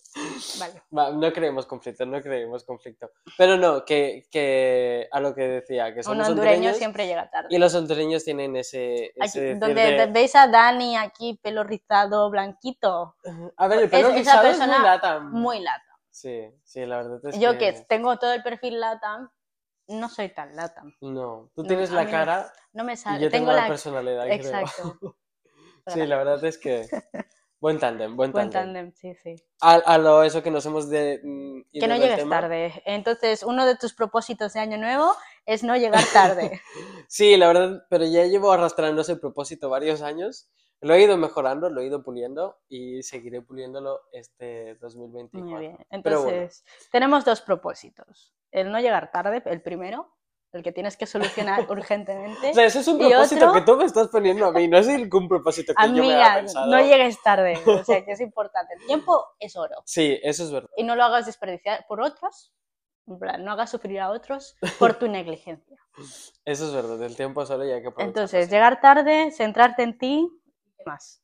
Vale. 0.59 0.83
Va, 0.97 1.11
no 1.11 1.33
creemos 1.33 1.67
conflicto, 1.67 2.07
no 2.07 2.21
creemos 2.23 2.65
conflicto. 2.65 3.11
Pero 3.37 3.57
no, 3.57 3.85
que, 3.85 4.27
que 4.31 5.09
a 5.11 5.21
lo 5.21 5.35
que 5.35 5.43
decía, 5.43 5.93
que 5.93 5.99
Un 6.01 6.05
somos 6.05 6.29
hondureño 6.29 6.53
hondureños 6.55 6.77
siempre 6.77 7.07
llega 7.07 7.29
tarde. 7.31 7.49
y 7.51 7.59
los 7.59 7.75
hondureños 7.75 8.25
tienen 8.25 8.55
ese... 8.57 9.13
Donde 9.59 9.75
de- 9.75 10.07
veis 10.07 10.35
a 10.37 10.47
Dani 10.47 10.97
aquí, 10.97 11.39
pelo 11.43 11.65
rizado, 11.65 12.31
blanquito, 12.31 13.17
A 13.57 13.69
ver, 13.69 13.83
el 13.83 13.91
pelo 13.91 14.09
es- 14.11 14.21
esa 14.23 14.43
rizado 14.43 14.49
es 14.49 14.59
muy 14.59 14.83
LATAM. 14.85 15.31
muy 15.33 15.61
lata. 15.61 15.99
Sí, 16.11 16.49
sí, 16.63 16.87
la 16.87 16.99
verdad 16.99 17.21
es 17.25 17.39
Yo 17.41 17.53
que... 17.53 17.59
que 17.59 17.73
tengo 17.89 18.17
todo 18.19 18.33
el 18.33 18.43
perfil 18.45 18.79
latam, 18.79 19.29
no 19.89 20.09
soy 20.09 20.29
tan 20.29 20.55
latam. 20.55 20.95
No, 21.01 21.51
tú 21.55 21.65
tienes 21.65 21.91
la 21.91 22.05
no. 22.05 22.11
cara 22.11 22.53
No 22.73 22.85
me 22.85 22.93
y 22.93 22.97
sale. 22.97 23.21
yo 23.25 23.31
tengo, 23.31 23.47
tengo 23.47 23.57
la 23.57 23.63
la. 23.63 23.69
personalidad, 23.69 24.25
creo. 24.25 24.37
Exacto. 24.37 25.17
Sí, 25.87 26.07
la 26.07 26.17
verdad 26.17 26.43
es 26.45 26.57
que... 26.57 26.89
Buen 27.65 27.79
tándem, 27.79 28.15
buen 28.15 28.31
Buen 28.31 28.51
tándem. 28.51 28.93
tándem, 28.93 28.93
sí, 28.93 29.15
sí. 29.15 29.43
A, 29.63 29.77
a 29.77 29.97
lo 29.97 30.23
eso 30.23 30.43
que 30.43 30.51
nos 30.51 30.67
hemos 30.67 30.91
de... 30.91 31.19
mm, 31.25 31.63
Que 31.73 31.89
no 31.89 31.97
llegues 31.97 32.17
tema. 32.19 32.41
tarde. 32.41 32.83
Entonces, 32.85 33.43
uno 33.43 33.65
de 33.65 33.75
tus 33.79 33.95
propósitos 33.95 34.53
de 34.53 34.61
año 34.61 34.77
nuevo 34.77 35.15
es 35.47 35.65
no 35.65 35.75
llegar 35.75 36.05
tarde. 36.13 36.61
Sí, 37.09 37.39
la 37.39 37.47
verdad, 37.47 37.87
pero 37.89 38.05
ya 38.05 38.27
llevo 38.27 38.53
arrastrando 38.53 39.01
ese 39.01 39.17
propósito 39.17 39.71
varios 39.71 40.03
años. 40.03 40.51
Lo 40.83 40.93
he 40.93 41.03
ido 41.03 41.17
mejorando, 41.17 41.71
lo 41.71 41.81
he 41.81 41.87
ido 41.87 42.03
puliendo 42.03 42.59
y 42.69 43.03
seguiré 43.03 43.41
puliéndolo 43.41 44.03
este 44.13 44.75
2024. 44.75 45.49
Muy 45.51 45.59
bien. 45.61 45.73
Bueno. 45.73 45.87
Entonces, 45.89 46.67
tenemos 46.93 47.25
dos 47.25 47.41
propósitos. 47.41 48.35
El 48.51 48.71
no 48.73 48.79
llegar 48.79 49.11
tarde, 49.11 49.43
el 49.47 49.63
primero, 49.63 50.14
el 50.55 50.63
que 50.63 50.73
tienes 50.73 50.97
que 50.97 51.07
solucionar 51.07 51.67
urgentemente. 51.71 52.51
O 52.51 52.55
sea, 52.55 52.65
ese 52.67 52.81
es 52.81 52.89
un 52.89 52.99
propósito 52.99 53.49
otro- 53.49 53.61
que 53.61 53.67
tú 53.67 53.77
me 53.77 53.85
estás 53.85 54.09
poniendo 54.09 54.47
a 54.47 54.53
mí, 54.53 54.69
no 54.69 54.79
es 54.79 54.87
ningún 54.87 55.29
propósito 55.29 55.75
que 55.75 55.87
yo 55.87 55.93
me 55.93 56.01
haya 56.01 56.15
Amiga, 56.27 56.35
pensado. 56.37 56.67
no 56.71 56.81
llegues 56.81 57.23
tarde. 57.23 57.59
O 57.67 57.85
sea, 57.85 58.05
que 58.05 58.13
es 58.13 58.21
importante. 58.21 58.75
El 58.75 58.87
tiempo 58.87 59.25
es 59.39 59.57
oro. 59.57 59.77
Sí, 59.85 60.19
eso 60.23 60.45
es 60.45 60.51
verdad. 60.53 60.69
Y 60.77 60.85
no 60.85 60.97
lo 60.97 61.05
hagas 61.05 61.27
desperdiciar 61.27 61.85
por 61.89 62.01
otros. 62.01 62.53
En 63.07 63.19
plan, 63.19 63.45
no 63.45 63.53
hagas 63.53 63.71
sufrir 63.71 64.01
a 64.01 64.11
otros 64.11 64.57
por 64.79 64.95
tu 64.95 65.09
negligencia. 65.09 65.77
Eso 66.45 66.67
es 66.67 66.73
verdad, 66.73 67.03
el 67.03 67.15
tiempo 67.17 67.43
es 67.43 67.49
solo 67.49 67.65
y 67.67 67.71
hay 67.73 67.83
que 67.83 67.91
Entonces, 67.99 68.49
llegar 68.51 68.81
tarde, 68.81 69.31
centrarte 69.31 69.83
en 69.83 69.99
ti 69.99 70.29
y 70.47 70.73
qué 70.77 70.85
más. 70.87 71.23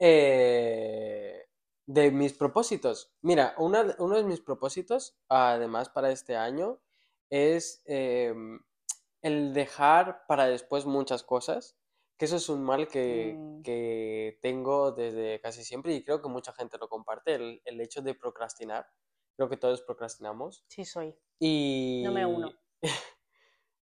Eh, 0.00 1.46
de 1.86 2.10
mis 2.10 2.32
propósitos. 2.32 3.12
Mira, 3.22 3.54
una 3.58 3.94
uno 3.98 4.16
de 4.16 4.24
mis 4.24 4.40
propósitos, 4.40 5.16
además 5.28 5.88
para 5.88 6.10
este 6.10 6.36
año, 6.36 6.80
es 7.30 7.82
em, 7.86 8.60
el 9.22 9.52
dejar 9.54 10.26
para 10.28 10.46
después 10.46 10.86
muchas 10.86 11.22
cosas, 11.22 11.76
que 12.18 12.24
eso 12.26 12.36
es 12.36 12.48
un 12.48 12.62
mal 12.64 12.88
que, 12.88 13.34
Mm. 13.36 13.62
que 13.62 14.38
tengo 14.42 14.92
desde 14.92 15.40
casi 15.40 15.64
siempre 15.64 15.94
y 15.94 16.04
creo 16.04 16.22
que 16.22 16.28
mucha 16.28 16.52
gente 16.52 16.78
lo 16.78 16.88
comparte, 16.88 17.34
el, 17.34 17.62
el 17.64 17.80
hecho 17.80 18.02
de 18.02 18.14
procrastinar. 18.14 18.86
Creo 19.36 19.48
que 19.50 19.56
todos 19.58 19.82
procrastinamos. 19.82 20.64
Sí, 20.68 20.84
soy. 20.84 21.14
Y... 21.38 22.02
Número 22.04 22.28
uno. 22.30 22.52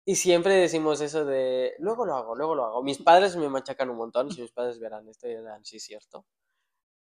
Y 0.06 0.16
siempre 0.16 0.56
decimos 0.56 1.02
eso 1.02 1.24
de, 1.24 1.76
luego 1.78 2.04
lo 2.04 2.16
hago, 2.16 2.34
luego 2.36 2.56
lo 2.56 2.66
hago. 2.66 2.84
Mis 2.84 2.98
padres 2.98 3.36
me 3.36 3.48
machacan 3.48 3.92
un 3.92 3.98
montón, 3.98 4.32
si 4.32 4.42
mis 4.42 4.52
padres 4.52 4.80
verán 4.80 5.08
esto 5.08 5.28
dirán, 5.28 5.64
sí, 5.64 5.80
cierto. 5.80 6.26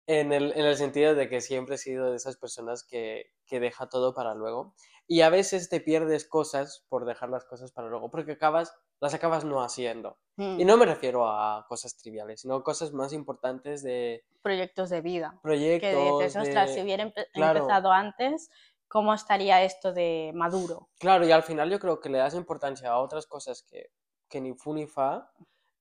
En 0.05 0.33
el, 0.33 0.51
en 0.51 0.65
el 0.65 0.75
sentido 0.75 1.15
de 1.15 1.29
que 1.29 1.39
siempre 1.41 1.75
he 1.75 1.77
sido 1.77 2.09
de 2.11 2.17
esas 2.17 2.35
personas 2.37 2.83
que, 2.83 3.31
que 3.45 3.59
deja 3.61 3.87
todo 3.87 4.13
para 4.13 4.33
luego. 4.35 4.75
Y 5.07 5.21
a 5.21 5.29
veces 5.29 5.69
te 5.69 5.79
pierdes 5.79 6.27
cosas 6.27 6.85
por 6.89 7.05
dejar 7.05 7.29
las 7.29 7.45
cosas 7.45 7.71
para 7.71 7.87
luego, 7.89 8.09
porque 8.11 8.33
acabas, 8.33 8.73
las 8.99 9.13
acabas 9.13 9.45
no 9.45 9.61
haciendo. 9.63 10.17
Y 10.37 10.41
Mm, 10.43 10.65
no 10.67 10.77
me 10.77 10.85
refiero 10.85 11.27
a 11.27 11.65
cosas 11.69 11.95
triviales, 11.97 12.41
sino 12.41 12.63
cosas 12.63 12.91
más 12.91 13.13
importantes 13.13 13.83
de 13.83 14.25
Proyectos 14.41 14.89
de 14.89 15.01
vida. 15.01 15.31
Que 15.35 15.41
proyectos. 15.41 15.91
dices, 16.19 16.35
ostras, 16.41 16.69
de- 16.69 16.75
si 16.75 16.81
hubiera 16.81 17.03
empe- 17.05 17.27
claro. 17.33 17.59
empezado 17.59 17.91
antes, 17.91 18.49
¿cómo 18.89 19.13
estaría 19.13 19.63
esto 19.63 19.93
de 19.93 20.31
maduro? 20.33 20.89
Claro, 20.99 21.25
y 21.25 21.31
al 21.31 21.43
final 21.43 21.69
yo 21.69 21.79
creo 21.79 21.99
que 22.01 22.09
le 22.09 22.17
das 22.17 22.33
importancia 22.33 22.89
a 22.89 22.99
otras 22.99 23.25
cosas 23.27 23.63
que, 23.63 23.91
que 24.27 24.41
ni 24.41 24.53
fu 24.53 24.73
ni 24.73 24.87
fa 24.87 25.31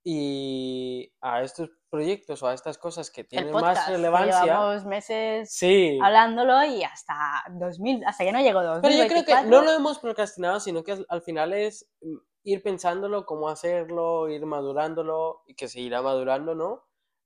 y 0.05 1.12
a 1.21 1.43
estos 1.43 1.71
proyectos 1.91 2.43
o 2.43 2.49
a 2.49 2.55
estas 2.55 2.79
cosas 2.79 3.11
que 3.11 3.25
tienen 3.25 3.53
podcast, 3.53 3.77
más 3.83 3.88
relevancia. 3.91 4.45
llevamos 4.45 4.85
meses 4.85 5.53
Sí, 5.53 5.99
hablándolo 6.03 6.65
y 6.65 6.83
hasta 6.83 7.15
2000, 7.51 8.05
hasta 8.05 8.25
que 8.25 8.33
no 8.33 8.41
llegó 8.41 8.62
2024. 8.62 8.81
pero 8.83 9.03
yo 9.03 9.09
creo 9.25 9.25
que 9.45 9.49
no 9.51 9.62
lo 9.62 9.73
hemos 9.73 9.99
procrastinado, 9.99 10.59
sino 10.61 10.83
que 10.83 10.93
al- 10.93 11.07
al 11.09 11.23
final 11.23 11.53
es 11.53 11.88
mm, 12.01 12.17
ir 12.45 12.62
pensándolo, 12.62 13.25
cómo 13.27 13.49
hacerlo, 13.49 14.29
ir 14.29 14.45
madurándolo 14.47 15.43
y 15.47 15.55
que 15.55 15.69
se 15.69 15.81
irá 15.81 16.03
madurando, 16.03 16.55
¿no? 16.55 16.85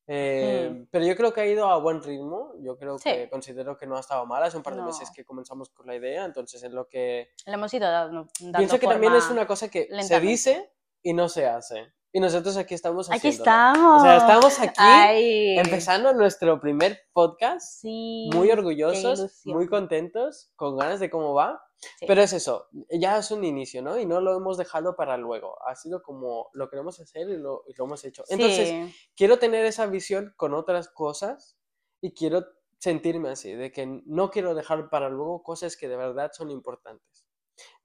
Eh, 0.08 0.86
Pero 0.92 1.04
yo 1.04 1.16
creo 1.16 1.32
que 1.32 1.40
ha 1.40 1.46
ido 1.46 1.66
a 1.68 1.78
buen 1.78 2.00
ritmo, 2.02 2.52
yo 2.60 2.76
creo 2.78 2.94
Mm. 2.94 2.98
Sí. 2.98 3.10
que 3.10 3.30
considero 3.30 3.76
que 3.76 3.86
no 3.86 3.96
ha 3.96 4.00
estado 4.00 4.24
mal, 4.26 4.42
hace 4.42 4.56
un 4.56 4.62
par 4.62 4.74
de 4.74 4.80
No. 4.80 4.86
meses 4.86 5.10
que 5.14 5.24
comenzamos 5.24 5.70
con 5.70 5.86
la 5.86 5.96
idea, 5.96 6.24
entonces 6.24 6.62
es 6.62 6.70
lo 6.70 6.86
que... 6.86 7.30
Le 7.46 7.54
hemos 7.54 7.72
ido 7.74 7.90
dando, 7.90 8.28
dando 8.40 8.58
Pienso 8.58 8.78
que 8.78 8.86
también 8.86 9.14
es 9.14 9.28
una 9.30 9.46
cosa 9.46 9.68
que 9.68 9.84
se 9.86 9.94
lentamente. 9.96 10.20
dice 10.30 10.72
y 11.02 11.12
no 11.12 11.28
se 11.28 11.46
hace. 11.46 11.92
Y 12.16 12.20
nosotros 12.20 12.56
aquí 12.56 12.72
estamos 12.72 13.10
Aquí 13.10 13.28
haciéndolo. 13.28 13.42
estamos. 13.44 14.00
O 14.00 14.04
sea, 14.06 14.16
estamos 14.16 14.58
aquí 14.58 14.74
Ay, 14.78 15.58
empezando 15.58 16.14
nuestro 16.14 16.58
primer 16.58 16.98
podcast, 17.12 17.82
Sí, 17.82 18.30
muy 18.32 18.50
orgullosos, 18.50 19.42
muy 19.44 19.66
contentos, 19.68 20.50
con 20.56 20.78
ganas 20.78 20.98
de 20.98 21.10
cómo 21.10 21.34
va. 21.34 21.62
Sí. 21.76 22.06
Pero 22.06 22.22
es 22.22 22.32
eso, 22.32 22.68
ya 22.88 23.18
es 23.18 23.30
un 23.30 23.44
inicio, 23.44 23.82
¿no? 23.82 23.98
Y 23.98 24.06
no 24.06 24.22
lo 24.22 24.34
hemos 24.34 24.56
dejado 24.56 24.96
para 24.96 25.18
luego. 25.18 25.56
Ha 25.68 25.74
sido 25.76 26.02
como 26.02 26.48
lo 26.54 26.70
queremos 26.70 26.98
hacer 27.00 27.28
y 27.28 27.36
lo, 27.36 27.64
y 27.66 27.74
lo 27.76 27.84
hemos 27.84 28.02
hecho. 28.06 28.24
Entonces, 28.30 28.68
Sí. 28.70 28.94
quiero 29.14 29.38
tener 29.38 29.66
esa 29.66 29.84
visión 29.84 30.32
con 30.38 30.54
otras 30.54 30.88
cosas 30.88 31.58
y 32.00 32.14
quiero 32.14 32.46
sentirme 32.78 33.28
así, 33.28 33.52
de 33.52 33.70
que 33.72 33.84
no 34.06 34.30
quiero 34.30 34.54
dejar 34.54 34.88
para 34.88 35.10
luego 35.10 35.42
cosas 35.42 35.76
que 35.76 35.86
de 35.86 35.96
verdad 35.98 36.30
son 36.32 36.50
importantes. 36.50 37.26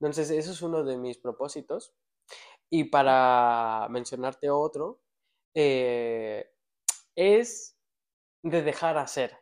Entonces, 0.00 0.30
eso 0.30 0.52
es 0.52 0.62
uno 0.62 0.84
de 0.84 0.96
mis 0.96 1.18
propósitos. 1.18 1.92
Y 2.74 2.84
para 2.84 3.86
mencionarte 3.90 4.48
otro, 4.48 5.02
eh, 5.54 6.50
es 7.14 7.78
de 8.42 8.62
dejar 8.62 8.96
hacer, 8.96 9.36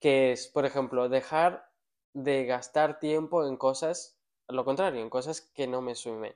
que 0.00 0.32
es, 0.32 0.48
por 0.48 0.64
ejemplo, 0.64 1.10
dejar 1.10 1.70
de 2.14 2.46
gastar 2.46 2.98
tiempo 2.98 3.46
en 3.46 3.58
cosas, 3.58 4.18
lo 4.48 4.64
contrario, 4.64 5.02
en 5.02 5.10
cosas 5.10 5.42
que 5.42 5.66
no 5.66 5.82
me 5.82 5.94
sumen. 5.94 6.34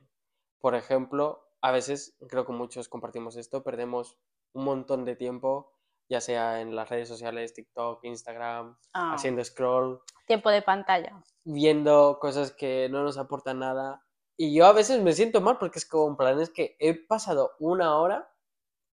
Por 0.59 0.75
ejemplo, 0.75 1.49
a 1.61 1.71
veces, 1.71 2.15
creo 2.29 2.45
que 2.45 2.53
muchos 2.53 2.87
compartimos 2.87 3.35
esto, 3.35 3.63
perdemos 3.63 4.19
un 4.53 4.63
montón 4.65 5.05
de 5.05 5.15
tiempo, 5.15 5.73
ya 6.07 6.21
sea 6.21 6.61
en 6.61 6.75
las 6.75 6.87
redes 6.89 7.07
sociales, 7.09 7.53
TikTok, 7.55 8.03
Instagram, 8.03 8.77
Ah, 8.93 9.13
haciendo 9.15 9.43
scroll, 9.43 10.01
Tiempo 10.27 10.51
de 10.51 10.61
pantalla. 10.61 11.23
viendo 11.43 12.19
cosas 12.19 12.51
que 12.51 12.89
no 12.89 13.01
nos 13.03 13.17
aportan 13.17 13.57
nada. 13.59 14.03
Y 14.37 14.55
yo 14.55 14.65
a 14.67 14.73
veces 14.73 15.01
me 15.01 15.13
siento 15.13 15.41
mal 15.41 15.57
porque 15.57 15.79
es 15.79 15.85
como 15.85 16.07
en 16.09 16.15
plan, 16.17 16.39
es 16.39 16.49
que 16.51 16.75
he 16.79 16.93
pasado 16.93 17.55
una 17.59 17.97
hora 17.97 18.31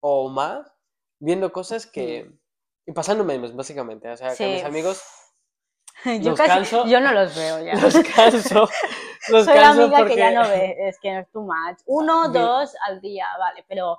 o 0.02 0.30
más 0.30 0.72
viendo 1.20 1.52
cosas 1.52 1.88
que... 1.88 2.32
Y 2.86 2.92
pasando 2.92 3.24
memes, 3.24 3.56
básicamente. 3.56 4.10
O 4.10 4.18
sea, 4.18 4.36
que 4.36 4.44
a 4.44 4.48
mis 4.48 4.60
Sí. 4.60 4.66
amigos 4.66 5.04
Yo 6.06 6.30
Los 6.32 6.38
casi, 6.38 6.50
canso. 6.50 6.86
yo 6.88 7.00
no 7.02 7.12
los 7.14 7.36
veo 7.36 7.64
ya. 7.64 7.74
los 7.82 7.94
canso. 8.16 8.70
Los 9.28 9.46
Soy 9.46 9.56
la 9.56 9.62
canso 9.62 9.82
amiga 9.84 9.98
porque... 10.00 10.14
que 10.14 10.20
ya 10.20 10.32
no 10.32 10.48
ve, 10.48 10.76
es 10.88 10.98
que 11.00 11.12
no 11.14 11.20
es 11.20 11.30
too 11.30 11.42
much. 11.42 11.80
Uno, 11.86 12.30
dos 12.30 12.74
al 12.88 13.02
día, 13.02 13.28
vale, 13.38 13.66
pero 13.68 13.98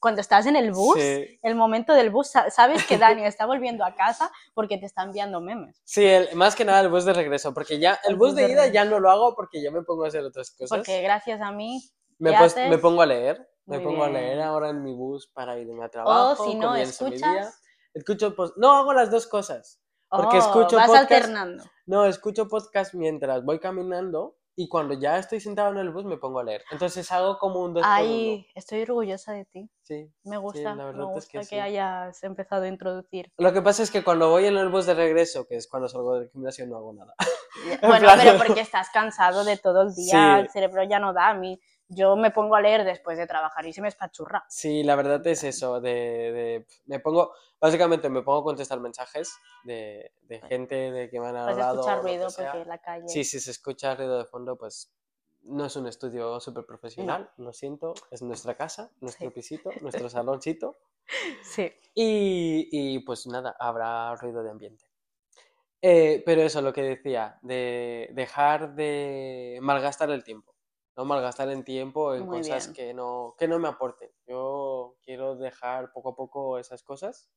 cuando 0.00 0.20
estás 0.20 0.46
en 0.46 0.56
el 0.56 0.70
bus, 0.72 0.96
Sí, 0.98 1.38
el 1.42 1.54
momento 1.54 1.92
del 1.94 2.10
bus, 2.10 2.30
sa- 2.30 2.50
sabes 2.50 2.84
que 2.86 2.96
Dani 2.98 3.24
está 3.24 3.46
volviendo 3.46 3.84
a 3.84 3.94
casa 3.94 4.30
porque 4.54 4.78
te 4.78 4.86
está 4.86 5.02
enviando 5.02 5.40
memes. 5.40 5.80
sí, 5.84 6.04
el- 6.04 6.34
más 6.36 6.54
que 6.54 6.64
nada 6.64 6.80
el 6.80 6.88
bus 6.88 7.04
de 7.04 7.12
regreso, 7.12 7.52
porque 7.54 7.78
ya 7.78 7.98
el 8.04 8.12
El 8.12 8.16
bus 8.16 8.28
bus 8.30 8.36
de 8.36 8.42
de 8.42 8.48
ida 8.52 8.62
regreso. 8.62 8.74
ya 8.74 8.84
no 8.84 9.00
lo 9.00 9.10
hago 9.10 9.34
porque 9.34 9.62
ya 9.62 9.70
me 9.70 9.82
pongo 9.82 10.04
a 10.04 10.08
hacer 10.08 10.22
otras 10.24 10.50
cosas. 10.52 10.68
Porque 10.78 11.02
gracias 11.02 11.40
a 11.40 11.50
mí, 11.52 11.82
me, 12.18 12.30
¿qué 12.32 12.36
pues- 12.38 12.56
me 12.56 12.78
pongo 12.78 13.02
a 13.02 13.06
leer, 13.06 13.48
me 13.66 13.78
Muy 13.78 13.86
pongo 13.86 14.04
a 14.04 14.10
leer 14.10 14.34
bien. 14.36 14.46
ahora 14.46 14.68
en 14.70 14.82
mi 14.82 14.92
bus 14.94 15.28
para 15.32 15.58
irme 15.58 15.84
a 15.84 15.88
trabajo. 15.88 16.44
si 16.44 16.54
no, 16.54 16.74
escuchas. 16.76 17.60
Escucho 17.94 18.34
pos- 18.34 18.54
No, 18.56 18.72
hago 18.72 18.92
las 18.92 19.10
dos 19.10 19.26
cosas. 19.26 19.80
Porque 20.08 20.36
oh, 20.36 20.40
escucho 20.40 20.76
vas 20.76 20.88
podcast- 20.90 20.98
alternando. 21.00 21.64
No, 21.86 22.06
escucho 22.06 22.46
podcast 22.48 22.94
mientras 22.94 23.44
voy 23.44 23.58
caminando 23.58 24.36
y 24.56 24.68
cuando 24.68 24.94
ya 24.94 25.18
estoy 25.18 25.40
sentado 25.40 25.70
en 25.72 25.78
el 25.78 25.90
bus 25.90 26.04
me 26.04 26.16
pongo 26.16 26.38
a 26.38 26.44
leer. 26.44 26.62
Entonces 26.70 27.10
hago 27.10 27.38
como 27.38 27.60
un 27.60 27.74
dos. 27.74 27.82
Ay, 27.86 28.46
estoy 28.54 28.82
orgullosa 28.82 29.32
de 29.32 29.44
ti. 29.46 29.68
Sí. 29.82 30.08
Me 30.24 30.36
gusta, 30.36 30.60
la 30.62 30.74
me 30.76 30.84
verdad 30.84 31.02
es 31.08 31.14
gusta 31.14 31.32
que 31.32 31.38
que, 31.40 31.44
sí. 31.44 31.58
hayas 31.58 32.22
empezado 32.22 32.62
a 32.62 32.68
introducir. 32.68 33.32
Lo 33.36 33.52
que 33.52 33.62
pasa 33.62 33.82
es 33.82 33.90
que 33.90 34.04
cuando 34.04 34.30
voy 34.30 34.46
en 34.46 34.56
el 34.56 34.68
bus 34.68 34.86
de 34.86 34.94
regreso, 34.94 35.46
que 35.46 35.56
es 35.56 35.66
cuando 35.68 35.88
salgo 35.88 36.18
del 36.18 36.30
gimnasio, 36.30 36.66
no 36.66 36.76
hago 36.76 36.92
nada. 36.92 37.14
Bueno, 37.80 38.00
plan- 38.00 38.18
pero 38.22 38.36
porque 38.38 38.60
estás 38.60 38.90
cansado 38.90 39.44
de 39.44 39.56
todo 39.56 39.82
el 39.82 39.88
día, 39.94 40.36
Sí. 40.36 40.40
el 40.40 40.50
cerebro 40.50 40.82
ya 40.82 40.98
no 40.98 41.12
da 41.12 41.28
a 41.28 41.34
mí. 41.34 41.58
Yo 41.94 42.16
me 42.16 42.30
pongo 42.30 42.54
a 42.56 42.60
leer 42.60 42.84
después 42.84 43.16
de 43.18 43.26
trabajar 43.26 43.66
y 43.66 43.72
se 43.72 43.80
me 43.82 43.88
espachurra. 43.88 44.44
Sí, 44.48 44.82
la 44.82 44.96
verdad 44.96 45.26
es 45.26 45.44
eso, 45.44 45.80
de, 45.80 45.90
de- 45.90 46.66
me 46.86 47.00
pongo, 47.00 47.32
básicamente 47.60 48.08
me 48.08 48.22
pongo 48.22 48.40
a 48.40 48.44
contestar 48.44 48.80
mensajes 48.80 49.34
de, 49.64 50.12
de 50.22 50.40
gente 50.42 50.74
de 50.92 51.08
que 51.10 51.20
me 51.20 51.28
han 51.28 51.34
Vas 51.34 51.46
a 51.46 51.50
hablado. 51.50 51.80
escuchar 51.80 51.98
o 51.98 52.02
lo 52.02 52.08
que 52.08 52.14
ruido 52.16 52.28
porque 52.36 52.64
la 52.64 52.78
calle. 52.78 53.08
Sí, 53.08 53.24
si 53.24 53.40
se 53.40 53.50
escucha 53.50 53.94
ruido 53.94 54.18
de 54.18 54.24
fondo, 54.26 54.56
pues 54.56 54.92
no 55.42 55.66
es 55.66 55.76
un 55.76 55.86
estudio 55.86 56.40
súper 56.40 56.64
profesional, 56.64 57.30
lo 57.36 57.52
siento, 57.52 57.92
es 58.10 58.22
nuestra 58.22 58.56
casa, 58.56 58.90
nuestro 59.00 59.28
Sí. 59.28 59.34
pisito, 59.34 59.72
nuestro 59.82 60.08
saloncito. 60.08 60.76
Sí. 61.42 61.70
Y, 61.94 62.68
y, 62.72 62.98
pues 63.00 63.26
nada, 63.26 63.54
habrá 63.58 64.14
ruido 64.16 64.42
de 64.42 64.50
ambiente. 64.50 64.86
Eh, 65.82 66.22
pero 66.24 66.40
eso, 66.40 66.62
lo 66.62 66.72
que 66.72 66.82
decía, 66.82 67.38
de 67.42 68.08
dejar 68.14 68.74
de 68.74 69.58
malgastar 69.60 70.10
el 70.10 70.24
tiempo. 70.24 70.53
No 70.96 71.04
malgastar 71.04 71.48
el 71.48 71.64
tiempo 71.64 72.14
en 72.14 72.24
Muy 72.26 72.38
cosas 72.38 72.66
bien. 72.66 72.74
que 72.74 72.94
no, 72.94 73.34
que 73.38 73.48
no 73.48 73.58
me 73.58 73.68
aporten. 73.68 74.10
Yo 74.26 74.96
quiero 75.02 75.36
dejar 75.36 75.92
poco 75.92 76.10
a 76.10 76.16
poco 76.16 76.58
esas 76.58 76.82
cosas. 76.82 77.30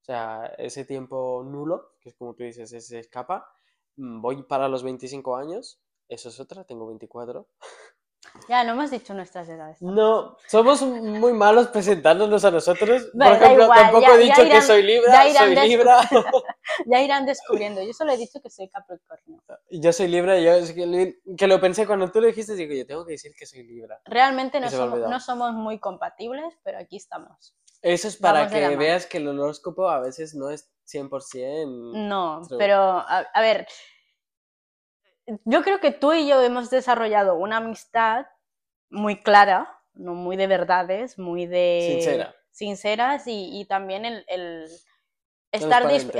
O 0.00 0.04
sea, 0.04 0.46
ese 0.58 0.84
tiempo 0.84 1.42
nulo, 1.44 1.94
que 2.00 2.08
es 2.08 2.14
como 2.16 2.34
tú 2.34 2.42
dices, 2.42 2.70
se 2.86 2.98
escapa. 2.98 3.52
Mm, 3.96 4.20
Voy 4.22 4.42
para 4.44 4.68
los 4.68 4.82
25 4.82 5.36
años. 5.36 5.82
Eso 6.08 6.28
es 6.30 6.40
otra, 6.40 6.64
tengo 6.64 6.86
24. 6.86 7.48
Ya, 8.48 8.64
no 8.64 8.72
hemos 8.72 8.90
dicho 8.90 9.14
nuestras 9.14 9.48
edades. 9.48 9.80
No, 9.82 10.36
somos 10.48 10.80
muy 10.82 11.32
malos 11.32 11.68
presentándonos 11.68 12.44
a 12.44 12.50
nosotros. 12.50 13.02
Por 13.04 13.14
Bueno, 13.14 13.30
da 13.32 13.36
ejemplo, 13.44 13.64
igual, 13.64 13.78
tampoco 13.80 14.02
ya- 14.02 14.14
he 14.14 14.18
dicho 14.18 14.42
que 14.42 14.48
irán- 14.48 14.62
soy 14.62 14.82
Libra, 14.82 15.12
ya 15.12 15.28
irán 15.28 15.56
soy 15.56 15.68
Libra. 15.68 15.96
Ya 16.86 17.02
irán 17.02 17.26
descubriendo. 17.26 17.82
Yo 17.82 17.92
solo 17.92 18.12
he 18.12 18.16
dicho 18.16 18.40
que 18.40 18.48
soy 18.48 18.68
Capricornio. 18.68 19.42
Yo 19.70 19.92
soy 19.92 20.08
Libra, 20.08 20.38
yo 20.38 20.52
que, 20.74 20.86
lo- 20.86 21.36
que 21.36 21.46
lo 21.46 21.60
pensé 21.60 21.86
cuando 21.86 22.10
tú 22.10 22.20
lo 22.20 22.28
dijiste, 22.28 22.54
digo, 22.54 22.74
yo 22.74 22.86
tengo 22.86 23.04
que 23.04 23.12
decir 23.12 23.32
que 23.36 23.44
soy 23.46 23.64
Libra. 23.64 24.00
Realmente 24.06 24.60
no 24.60 24.70
somos, 24.70 24.98
no 25.00 25.20
somos 25.20 25.52
muy 25.52 25.78
compatibles, 25.78 26.54
pero 26.62 26.78
aquí 26.78 26.96
estamos. 26.96 27.54
Eso 27.82 28.06
es 28.08 28.16
para 28.16 28.44
Vamos 28.46 28.52
que 28.52 28.76
veas 28.76 29.06
que 29.06 29.18
el 29.18 29.28
horóscopo 29.28 29.88
a 29.88 30.00
veces 30.00 30.34
no 30.34 30.48
es 30.50 30.70
100%. 30.86 31.92
No, 32.08 32.40
True. 32.46 32.58
pero 32.58 32.76
a, 32.80 33.18
a 33.34 33.40
ver, 33.40 33.66
yo 35.44 35.62
creo 35.62 35.80
que 35.80 35.90
tú 35.92 36.12
y 36.12 36.26
yo 36.28 36.40
hemos 36.42 36.70
desarrollado 36.70 37.34
una 37.36 37.58
amistad 37.58 38.26
muy 38.90 39.22
clara, 39.22 39.78
no 39.94 40.14
muy 40.14 40.36
de 40.36 40.46
verdades, 40.46 41.18
muy 41.18 41.46
de 41.46 41.88
Sincera. 42.02 42.34
sinceras 42.50 43.26
y, 43.26 43.60
y 43.60 43.64
también 43.66 44.04
el, 44.04 44.24
el 44.28 44.66
estar 45.52 45.90
es- 45.90 46.10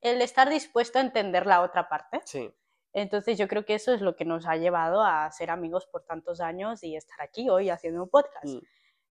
el 0.00 0.22
estar 0.22 0.48
dispuesto 0.48 0.98
a 0.98 1.02
entender 1.02 1.46
la 1.46 1.62
otra 1.62 1.88
parte. 1.88 2.20
Sí, 2.24 2.52
Entonces 2.92 3.38
yo 3.38 3.46
creo 3.48 3.64
que 3.64 3.74
eso 3.74 3.92
es 3.92 4.00
lo 4.00 4.16
que 4.16 4.24
nos 4.24 4.46
ha 4.46 4.56
llevado 4.56 5.02
a 5.02 5.30
ser 5.32 5.50
amigos 5.50 5.86
por 5.86 6.04
tantos 6.04 6.40
años 6.40 6.82
y 6.82 6.96
estar 6.96 7.20
aquí 7.22 7.48
hoy 7.50 7.70
haciendo 7.70 8.02
un 8.02 8.08
podcast. 8.10 8.46
Mm. 8.46 8.58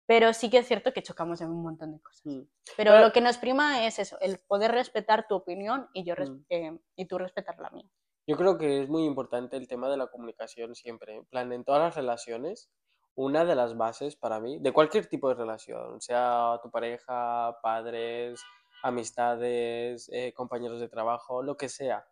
Pero 0.07 0.33
sí 0.33 0.51
que 0.51 0.59
es 0.59 0.67
cierto 0.67 0.93
que 0.93 1.05
chocamos 1.05 1.41
en 1.41 1.51
un 1.51 1.63
montón 1.63 1.93
de 1.93 2.01
cosas. 2.01 2.23
mm. 2.27 2.41
Pero 2.77 2.91
Bueno. 2.93 3.07
lo 3.07 3.13
que 3.13 3.21
nos 3.21 3.39
prima 3.39 3.87
es 3.87 3.99
eso, 4.01 4.19
el 4.21 4.39
poder 4.41 4.73
respetar 4.73 5.29
tu 5.29 5.37
opinión 5.37 5.89
y, 5.93 6.03
yo 6.05 6.15
Mm. 6.17 6.45
eh, 6.49 6.79
y 6.97 7.05
tú 7.07 7.19
respetar 7.19 7.59
la 7.61 7.71
mía. 7.71 7.87
Yo 8.27 8.37
creo 8.37 8.59
que 8.59 8.83
es 8.83 8.89
muy 8.89 9.05
importante 9.05 9.57
el 9.57 9.69
tema 9.69 9.89
de 9.89 9.97
la 9.97 10.07
comunicación 10.09 10.75
siempre. 10.75 11.17
En 11.17 11.25
plan, 11.27 11.53
en 11.53 11.65
todas 11.65 11.81
las 11.83 11.97
relaciones, 11.97 12.71
una 13.15 13.45
de 13.45 13.55
las 13.55 13.77
bases 13.77 14.17
para 14.17 14.41
mí, 14.41 14.59
de 14.61 14.73
cualquier 14.73 15.07
tipo 15.07 15.29
de 15.29 15.35
relación, 15.35 16.01
sea 16.01 16.61
tu 16.63 16.71
pareja, 16.71 17.59
padres, 17.63 18.41
amistades, 18.83 20.09
eh, 20.13 20.33
compañeros 20.35 20.81
de 20.81 20.89
trabajo, 20.89 21.43
lo 21.43 21.57
que 21.57 21.69
sea, 21.69 22.07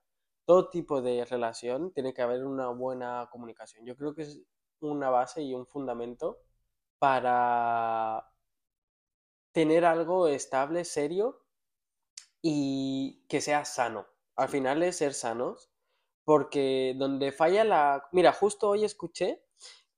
todo 0.45 0.71
tipo 0.71 1.03
de 1.03 1.25
relación 1.25 1.93
tiene 1.93 2.15
que 2.15 2.23
haber 2.23 2.45
una 2.45 2.69
buena 2.69 3.29
comunicación. 3.31 3.85
Yo 3.87 3.97
creo 3.97 4.15
que 4.15 4.23
es 4.23 4.41
una 4.81 5.11
base 5.11 5.43
y 5.43 5.55
un 5.55 5.67
fundamento 5.67 6.39
para 6.99 8.27
tener 9.53 9.85
algo 9.85 10.29
estable, 10.29 10.85
serio 10.85 11.45
y 12.43 13.25
que 13.29 13.41
sea 13.41 13.65
sano. 13.65 14.07
Al 14.37 14.49
final 14.49 14.83
es 14.83 14.97
ser 14.97 15.15
sanos, 15.15 15.68
porque 16.29 16.95
donde 16.95 17.33
falla 17.33 17.65
la... 17.65 18.07
Mira, 18.13 18.35
justo 18.35 18.69
hoy 18.69 18.85
escuché 18.85 19.47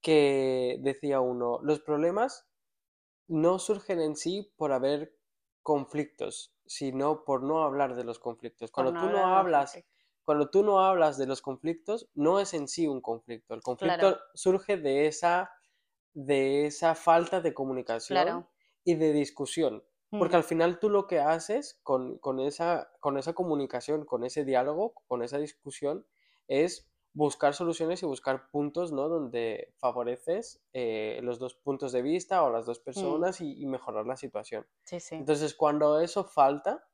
que 0.01 0.79
decía 0.79 1.19
uno, 1.19 1.59
los 1.61 1.81
problemas 1.81 2.49
no 3.27 3.59
surgen 3.59 4.01
en 4.01 4.15
sí 4.15 4.55
por 4.57 4.71
haber 4.71 5.19
conflictos, 5.65 6.55
sino 6.65 7.25
por 7.25 7.43
no 7.43 7.65
hablar 7.65 7.97
de 7.97 8.05
los 8.05 8.21
conflictos. 8.21 8.71
Cuando 8.71 8.93
tú 8.93 9.09
no 9.11 9.27
hablas, 9.27 9.77
cuando 10.23 10.51
tú 10.51 10.63
no 10.63 10.79
hablas 10.79 11.19
de 11.19 11.27
los 11.27 11.43
conflictos, 11.43 12.09
no 12.15 12.39
es 12.39 12.55
en 12.55 12.69
sí 12.69 12.87
un 12.87 13.01
conflicto. 13.01 13.53
El 13.53 13.63
conflicto 13.63 14.17
surge 14.35 14.77
de 14.77 15.09
esa, 15.09 15.51
de 16.15 16.67
esa 16.67 16.95
falta 16.95 17.41
de 17.41 17.53
comunicación 17.53 18.47
y 18.85 18.95
de 18.95 19.13
discusión. 19.13 19.83
Porque 20.11 20.37
al 20.37 20.45
final 20.45 20.79
tú 20.79 20.91
lo 20.91 21.09
que 21.09 21.19
haces 21.19 21.81
con, 21.83 22.21
esa, 22.39 22.93
con 23.01 23.19
esa 23.19 23.33
comunicación, 23.33 24.05
con 24.05 24.23
ese 24.23 24.45
diálogo, 24.45 24.95
con 25.09 25.25
esa 25.25 25.39
discusión, 25.39 26.07
es 26.51 26.91
buscar 27.13 27.55
soluciones 27.55 28.03
y 28.03 28.07
buscar 28.07 28.51
puntos, 28.51 28.93
¿no? 28.93 29.09
Donde 29.09 29.73
favoreces 29.79 30.61
eh, 30.73 31.21
los 31.23 31.39
dos 31.39 31.55
puntos 31.55 31.93
de 31.93 32.03
vista 32.03 32.43
o 32.43 32.51
las 32.51 32.67
dos 32.67 32.81
mm. 32.81 32.85
personas 32.85 33.41
y, 33.41 33.67
mejorar 33.67 34.07
la 34.07 34.17
situación. 34.17 34.67
Sí, 34.85 35.01
sí. 35.01 35.15
Entonces, 35.15 35.55
cuando 35.55 36.01
eso 36.01 36.25
falta, 36.25 36.87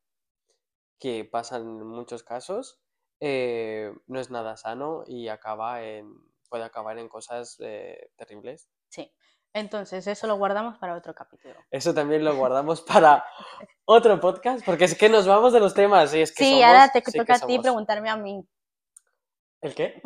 que 0.99 1.25
pasa 1.25 1.57
en 1.57 1.87
muchos 1.87 2.23
casos, 2.23 2.81
eh, 3.21 3.92
no 4.07 4.21
es 4.21 4.31
nada 4.31 4.57
sano 4.57 5.05
y 5.07 5.29
acaba 5.29 5.83
en, 5.83 6.14
puede 6.49 6.64
acabar 6.64 6.99
en 6.99 7.09
cosas 7.09 7.57
eh, 7.61 8.11
terribles. 8.16 8.69
Sí. 8.88 9.12
Entonces, 9.53 10.07
eso 10.07 10.27
lo 10.27 10.37
guardamos 10.37 10.77
para 10.77 10.95
otro 10.95 11.14
capítulo. 11.14 11.55
Eso 11.71 11.95
también 11.95 12.23
lo 12.23 12.37
guardamos 12.37 12.83
para 12.83 13.25
otro 13.87 14.21
podcast, 14.21 14.64
porque 14.66 14.85
es 14.85 14.99
que 14.99 15.09
nos 15.09 15.27
vamos 15.27 15.55
de 15.55 15.61
los 15.61 15.73
temas. 15.73 16.12
Y 16.14 16.21
es 16.21 16.35
que 16.35 16.45
sí, 16.45 16.62
ahora 16.62 16.90
te 16.90 17.01
toca 17.01 17.37
a 17.37 17.38
ti 17.40 17.59
preguntarme 17.59 18.11
a 18.11 18.16
mí. 18.16 18.47
¿El 19.66 19.74
qué? 19.74 20.00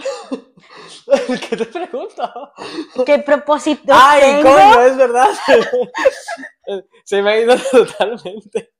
¿El 1.29 1.41
qué 1.49 1.57
te 1.59 1.67
pregunto? 1.67 2.53
¿Qué 3.05 3.19
propósito 3.19 3.93
¡Ay, 3.95 4.43
coño! 4.43 4.81
Es 4.81 4.97
verdad. 4.97 5.29
Se 7.05 7.21
me 7.21 7.31
ha 7.31 7.41
ido 7.41 7.57
totalmente. 7.71 8.73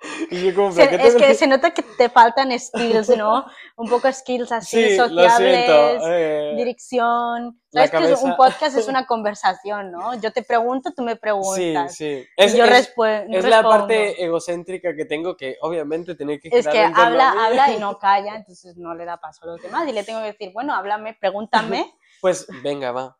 es 0.30 1.14
que 1.16 1.34
se 1.34 1.46
nota 1.46 1.72
que 1.72 1.82
te 1.82 2.08
faltan 2.08 2.56
skills, 2.58 3.16
¿no? 3.16 3.44
Un 3.76 3.88
poco 3.88 4.10
skills 4.12 4.52
así, 4.52 4.96
sociables, 4.96 6.00
eh, 6.06 6.54
dirección. 6.56 7.60
Sabes 7.70 7.90
que 7.90 8.24
un 8.24 8.36
podcast 8.36 8.76
es 8.76 8.88
una 8.88 9.06
conversación, 9.08 9.90
¿no? 9.90 10.18
Yo 10.20 10.32
te 10.32 10.42
pregunto, 10.42 10.92
tú 10.96 11.02
me 11.02 11.16
preguntas. 11.16 11.94
Sí, 11.94 12.20
sí. 12.20 12.26
Es, 12.36 12.54
yo 12.56 12.64
es, 12.64 12.92
es 13.30 13.44
la 13.44 13.62
parte 13.62 14.22
egocéntrica 14.24 14.94
que 14.94 15.04
tengo 15.04 15.36
que 15.36 15.56
obviamente 15.60 16.14
tener 16.14 16.40
que... 16.40 16.48
Es 16.52 16.66
que 16.66 16.80
habla, 16.80 17.34
habla 17.38 17.72
y 17.72 17.78
no 17.78 17.98
calla, 17.98 18.36
entonces 18.36 18.76
no 18.76 18.94
le 18.94 19.04
da 19.04 19.18
paso 19.18 19.44
a 19.44 19.48
los 19.48 19.62
demás 19.62 19.86
y 19.88 19.92
le 19.92 20.04
tengo 20.04 20.20
que 20.20 20.26
decir, 20.26 20.52
bueno, 20.52 20.74
háblame, 20.74 21.16
pregúntame. 21.20 21.94
Pues 22.20 22.46
venga, 22.62 22.92
va. 22.92 23.18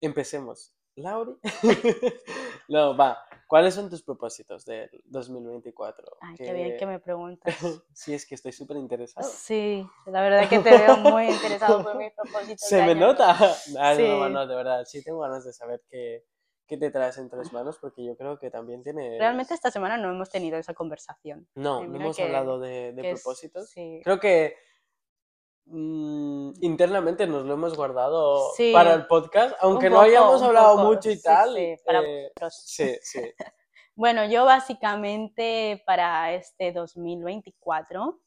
Empecemos. 0.00 0.72
Lauri. 0.98 1.36
no, 2.68 2.96
va. 2.96 3.18
¿Cuáles 3.46 3.74
son 3.74 3.88
tus 3.88 4.02
propósitos 4.02 4.66
del 4.66 4.90
2024? 5.06 6.18
Ay, 6.20 6.36
qué 6.36 6.52
bien 6.52 6.76
que 6.76 6.86
me 6.86 6.98
preguntas. 6.98 7.54
sí, 7.94 8.12
es 8.12 8.26
que 8.26 8.34
estoy 8.34 8.52
súper 8.52 8.76
interesado. 8.76 9.26
Sí, 9.26 9.88
la 10.06 10.20
verdad 10.20 10.42
es 10.42 10.50
que 10.50 10.58
te 10.58 10.70
veo 10.76 10.98
muy 10.98 11.28
interesado 11.28 11.82
por 11.82 11.96
mis 11.96 12.12
propósitos. 12.12 12.60
¿Se 12.60 12.82
me 12.82 12.94
nota? 12.94 13.34
Sí. 13.54 13.72
no, 13.74 14.28
no, 14.28 14.46
de 14.46 14.54
verdad, 14.54 14.84
sí 14.84 15.02
tengo 15.02 15.20
ganas 15.20 15.46
de 15.46 15.54
saber 15.54 15.82
qué, 15.88 16.26
qué 16.66 16.76
te 16.76 16.90
traes 16.90 17.16
entre 17.16 17.38
las 17.38 17.50
manos 17.54 17.78
porque 17.80 18.04
yo 18.04 18.16
creo 18.18 18.38
que 18.38 18.50
también 18.50 18.82
tiene... 18.82 19.16
Realmente 19.18 19.54
esta 19.54 19.70
semana 19.70 19.96
no 19.96 20.10
hemos 20.10 20.28
tenido 20.28 20.58
esa 20.58 20.74
conversación. 20.74 21.48
No, 21.54 21.82
no 21.86 21.96
hemos 21.96 22.20
hablado 22.20 22.60
de, 22.60 22.92
de 22.92 23.14
propósitos. 23.14 23.70
sí. 23.70 24.02
Creo 24.04 24.20
que 24.20 24.56
Mm, 25.70 26.52
internamente 26.62 27.26
nos 27.26 27.44
lo 27.44 27.52
hemos 27.52 27.76
guardado 27.76 28.52
para 28.72 28.94
el 28.94 29.06
podcast, 29.06 29.54
aunque 29.60 29.90
no 29.90 30.00
hayamos 30.00 30.42
hablado 30.42 30.78
mucho 30.78 31.10
y 31.10 31.20
tal. 31.20 31.54
Sí, 32.50 32.82
eh, 32.84 32.98
sí, 33.02 33.20
bueno, 33.94 34.24
yo 34.24 34.46
básicamente 34.46 35.82
para 35.84 36.32
este 36.32 36.72
2024 36.72 38.18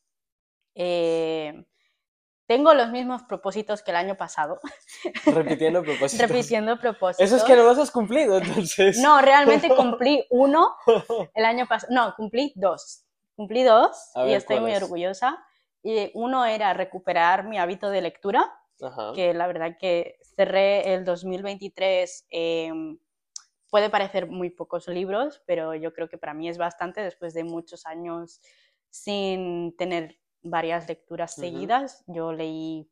eh, 0.75 1.65
tengo 2.45 2.75
los 2.75 2.91
mismos 2.91 3.23
propósitos 3.23 3.81
que 3.81 3.89
el 3.89 3.97
año 3.97 4.15
pasado. 4.17 4.59
Repitiendo 5.25 5.81
propósitos. 5.81 6.29
Repitiendo 6.29 6.79
propósitos. 6.79 7.25
Eso 7.25 7.37
es 7.37 7.43
que 7.43 7.55
no 7.55 7.63
los 7.63 7.79
has 7.79 7.89
cumplido, 7.89 8.37
entonces. 8.37 8.99
No, 8.99 9.19
realmente 9.19 9.67
cumplí 9.75 10.27
uno 10.29 10.75
el 11.33 11.45
año 11.45 11.65
pasado. 11.65 11.91
No, 11.91 12.13
cumplí 12.15 12.53
dos. 12.55 13.03
Cumplí 13.35 13.63
dos 13.63 14.11
y 14.27 14.33
estoy 14.33 14.59
muy 14.59 14.75
orgullosa. 14.75 15.43
Y 15.83 16.11
uno 16.13 16.45
era 16.45 16.73
recuperar 16.73 17.47
mi 17.47 17.57
hábito 17.57 17.89
de 17.89 18.01
lectura, 18.01 18.53
que 19.15 19.33
la 19.33 19.47
verdad 19.47 19.77
que 19.79 20.17
cerré 20.35 20.93
el 20.93 21.05
2023. 21.05 22.27
Em, 22.29 22.97
puede 23.69 23.89
parecer 23.89 24.27
muy 24.27 24.49
pocos 24.49 24.87
libros, 24.87 25.41
pero 25.45 25.73
yo 25.75 25.93
creo 25.93 26.09
que 26.09 26.17
para 26.17 26.33
mí 26.33 26.49
es 26.49 26.57
bastante 26.57 27.01
después 27.01 27.33
de 27.33 27.43
muchos 27.43 27.85
años 27.85 28.41
sin 28.89 29.75
tener 29.77 30.19
varias 30.43 30.87
lecturas 30.87 31.33
seguidas. 31.35 32.03
Yo 32.07 32.33
leí 32.33 32.89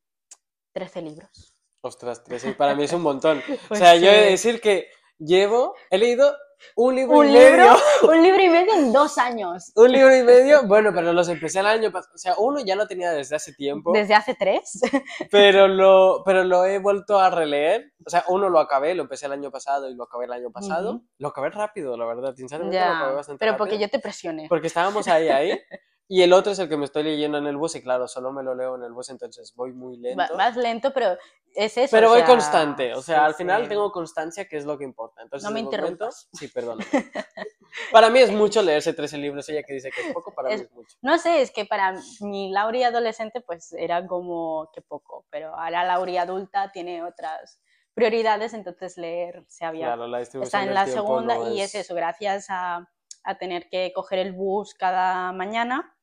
13 0.73 1.01
libros. 1.01 1.53
Ostras, 1.81 2.23
13 2.23 2.53
para 2.53 2.75
mí 2.75 2.83
es 2.83 2.93
un 2.93 3.01
montón. 3.01 3.39
o 3.65 3.67
pues 3.67 3.79
sea, 3.79 3.95
yo 3.95 4.09
he 4.09 4.23
de 4.23 4.31
decir 4.31 4.61
que 4.61 4.87
llevo, 5.17 5.75
he 5.89 5.97
leído 5.97 6.35
un 6.75 6.95
libro 6.95 7.23
y 7.23 7.31
medio. 7.31 7.75
Un 8.03 8.23
libro 8.23 8.41
y 8.41 8.49
medio 8.49 8.73
en 8.73 8.93
dos 8.93 9.17
años. 9.17 9.71
Un 9.75 9.91
libro 9.91 10.15
y 10.15 10.23
medio, 10.23 10.65
bueno, 10.65 10.91
pero 10.93 11.11
los 11.13 11.27
empecé 11.29 11.59
el 11.59 11.65
año 11.65 11.91
pasado. 11.91 12.13
O 12.15 12.17
sea, 12.17 12.35
uno 12.37 12.59
ya 12.61 12.75
lo 12.75 12.87
tenía 12.87 13.11
desde 13.11 13.35
hace 13.35 13.53
tiempo. 13.53 13.91
¿Desde 13.93 14.13
hace 14.13 14.35
tres? 14.35 14.79
Pero 15.31 15.67
lo, 15.67 16.23
pero 16.25 16.43
lo 16.43 16.65
he 16.65 16.79
vuelto 16.79 17.19
a 17.19 17.29
releer. 17.29 17.93
O 18.05 18.09
sea, 18.09 18.23
uno 18.29 18.49
lo 18.49 18.59
acabé, 18.59 18.95
lo 18.95 19.03
empecé 19.03 19.25
el 19.25 19.33
año 19.33 19.51
pasado 19.51 19.89
y 19.89 19.95
lo 19.95 20.03
acabé 20.03 20.25
el 20.25 20.33
año 20.33 20.51
pasado. 20.51 21.01
Lo 21.17 21.27
acabé 21.27 21.49
rápido, 21.49 21.95
la 21.97 22.05
verdad. 22.05 22.33
Sinceramente, 22.35 22.79
lo 22.79 22.85
acabé 22.85 23.15
bastante 23.15 23.39
Pero 23.39 23.57
porque 23.57 23.77
yo 23.77 23.89
te 23.89 23.99
presioné. 23.99 24.47
Porque 24.47 24.67
estábamos 24.67 25.07
ahí, 25.07 25.29
ahí. 25.29 25.59
Y 26.11 26.23
el 26.23 26.33
otro 26.33 26.53
es 26.53 26.57
el 26.57 26.67
que 26.67 26.75
me 26.75 26.85
estoy 26.85 27.03
leyendo 27.03 27.37
en 27.37 27.45
el 27.45 27.55
bus 27.55 27.75
y 27.75 27.83
claro, 27.83 28.07
solo 28.07 28.31
me 28.31 28.41
lo 28.41 28.55
leo 28.55 28.75
en 28.75 28.83
el 28.83 28.91
bus, 28.91 29.11
entonces 29.11 29.53
voy 29.55 29.73
muy 29.73 29.95
lento. 29.95 30.35
más 30.35 30.57
lento, 30.57 30.91
pero 30.91 31.15
es 31.53 31.77
eso. 31.77 31.95
Pero 31.95 32.09
voy 32.09 32.23
constante, 32.23 32.95
o 32.95 33.01
sea, 33.03 33.25
al 33.25 33.35
final 33.35 33.69
tengo 33.69 33.91
constancia, 33.91 34.47
que 34.47 34.57
es 34.57 34.65
lo 34.65 34.75
que 34.75 34.85
importa. 34.85 35.21
Entonces, 35.21 35.47
no 35.47 35.53
me 35.53 35.59
interrumpas. 35.59 36.27
sí, 36.33 36.47
perdón. 36.47 36.79
para 37.91 38.09
mí 38.09 38.17
es 38.17 38.31
mucho 38.31 38.63
leerse 38.63 38.91
13 38.91 39.19
libros, 39.19 39.47
ella 39.49 39.61
que 39.61 39.73
dice 39.73 39.91
que 39.91 40.07
es 40.07 40.11
poco, 40.11 40.33
para 40.33 40.49
mí 40.49 40.55
es 40.55 40.71
mucho. 40.71 40.97
No 41.03 41.19
sé, 41.19 41.43
es 41.43 41.51
que 41.51 41.65
para 41.65 41.93
mi 42.21 42.51
Lauri 42.51 42.81
adolescente 42.81 43.41
pues 43.41 43.71
era 43.73 44.07
como 44.07 44.71
que 44.73 44.81
poco, 44.81 45.27
pero 45.29 45.53
ahora 45.53 45.83
Lauri 45.83 46.17
adulta 46.17 46.71
tiene 46.71 47.03
otras 47.03 47.61
prioridades, 47.93 48.55
entonces 48.55 48.97
leer 48.97 49.45
se 49.47 49.63
había... 49.63 49.85
Claro, 49.85 50.07
la 50.07 50.21
está 50.21 50.63
en 50.63 50.73
la 50.73 50.87
segunda 50.87 51.37
y 51.51 51.61
es 51.61 51.75
eso, 51.75 51.93
gracias 51.93 52.47
a, 52.49 52.89
a 53.23 53.37
tener 53.37 53.69
que 53.69 53.91
coger 53.93 54.17
el 54.17 54.33
bus 54.33 54.73
cada 54.73 55.31
mañana 55.33 55.95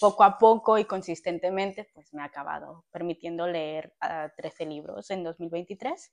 poco 0.00 0.24
a 0.24 0.38
poco 0.38 0.78
y 0.78 0.84
consistentemente, 0.84 1.88
pues 1.94 2.12
me 2.12 2.22
ha 2.22 2.26
acabado 2.26 2.84
permitiendo 2.90 3.46
leer 3.46 3.94
13 4.36 4.66
libros 4.66 5.10
en 5.10 5.24
2023. 5.24 6.12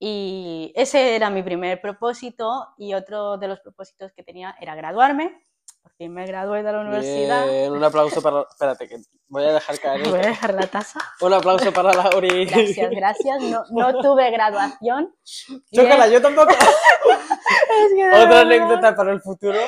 Y 0.00 0.72
ese 0.76 1.16
era 1.16 1.28
mi 1.30 1.42
primer 1.42 1.80
propósito 1.80 2.68
y 2.76 2.94
otro 2.94 3.36
de 3.38 3.48
los 3.48 3.60
propósitos 3.60 4.12
que 4.12 4.22
tenía 4.22 4.54
era 4.60 4.74
graduarme. 4.74 5.42
Por 5.82 5.92
fin 5.92 6.12
me 6.12 6.26
gradué 6.26 6.62
de 6.62 6.72
la 6.72 6.80
universidad. 6.80 7.70
un 7.70 7.82
aplauso 7.82 8.22
para... 8.22 8.42
Espérate, 8.42 8.88
que 8.88 8.98
voy 9.28 9.44
a 9.44 9.52
dejar 9.52 9.78
caer. 9.78 10.08
Voy 10.08 10.20
a 10.20 10.28
dejar 10.28 10.54
la 10.54 10.66
taza. 10.66 11.00
Un 11.20 11.32
aplauso 11.32 11.72
para 11.72 11.92
Lauri. 11.92 12.46
Gracias, 12.46 12.90
gracias. 12.90 13.42
No, 13.42 13.64
no 13.70 14.00
tuve 14.00 14.30
graduación. 14.30 15.14
Chócala, 15.72 16.08
yo 16.08 16.20
tampoco. 16.20 16.52
Otra 18.14 18.40
anécdota 18.40 18.94
para 18.94 19.12
el 19.12 19.20
futuro. 19.20 19.58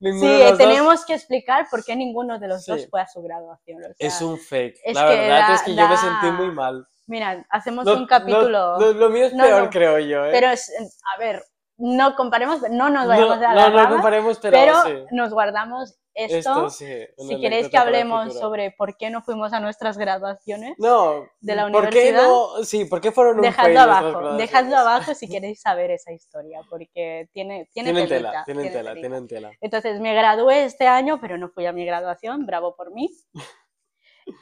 sí, 0.00 0.40
tenemos 0.58 1.04
que 1.04 1.14
explicar 1.14 1.66
por 1.70 1.84
qué 1.84 1.96
ninguno 1.96 2.38
de 2.38 2.48
los 2.48 2.64
dos 2.66 2.86
fue 2.90 3.00
a 3.00 3.06
su 3.06 3.22
graduación. 3.22 3.82
es 3.98 4.20
un 4.20 4.38
fake. 4.38 4.78
la 4.92 5.04
verdad 5.04 5.54
es 5.54 5.62
que 5.62 5.74
yo 5.74 5.88
me 5.88 5.96
sentí 5.96 6.26
muy 6.30 6.50
mal. 6.52 6.86
Mira, 7.06 7.44
hacemos 7.50 7.86
un 7.86 8.06
capítulo. 8.06 8.78
lo 8.78 9.10
mío 9.10 9.26
es 9.26 9.32
peor, 9.34 9.70
creo 9.70 9.98
yo. 9.98 10.24
¿eh? 10.24 10.30
Pero, 10.32 10.50
es, 10.50 10.72
a 11.14 11.18
ver, 11.18 11.42
no 11.76 12.14
comparemos, 12.14 12.60
no 12.70 12.90
nos 12.90 13.08
vayamos 13.08 13.38
a 13.38 13.54
la 13.54 13.70
No, 13.70 13.82
no 13.82 13.88
comparemos, 13.88 14.38
pero, 14.38 14.56
pero 14.84 15.06
nos 15.10 15.32
guardamos 15.32 15.98
esto, 16.14 16.70
si 16.70 17.40
queréis 17.40 17.68
que 17.68 17.76
hablemos 17.76 18.38
sobre 18.38 18.70
por 18.70 18.96
qué 18.96 19.10
no 19.10 19.22
fuimos 19.22 19.52
a 19.52 19.58
nuestras 19.58 19.98
graduaciones 19.98 20.74
no, 20.78 21.26
de 21.40 21.56
la 21.56 21.66
universidad, 21.66 22.22
¿por 22.28 22.54
qué 22.54 22.58
no? 22.58 22.64
Sí, 22.64 22.84
¿por 22.84 23.00
qué 23.00 23.10
fueron 23.10 23.36
un 23.36 23.42
dejadlo 23.42 23.80
abajo, 23.80 24.36
dejadlo 24.36 24.76
abajo 24.76 25.14
si 25.14 25.28
queréis 25.28 25.60
saber 25.60 25.90
esa 25.90 26.12
historia, 26.12 26.60
porque 26.70 27.28
tiene, 27.32 27.68
tiene 27.72 27.90
tienen 27.90 28.08
tela, 28.08 28.44
tienen 28.44 28.72
tela, 28.72 28.94
tienen 28.94 29.26
tela. 29.26 29.50
Entonces 29.60 30.00
me 30.00 30.14
gradué 30.14 30.64
este 30.64 30.86
año, 30.86 31.20
pero 31.20 31.36
no 31.36 31.48
fui 31.48 31.66
a 31.66 31.72
mi 31.72 31.84
graduación, 31.84 32.46
bravo 32.46 32.76
por 32.76 32.92
mí. 32.92 33.10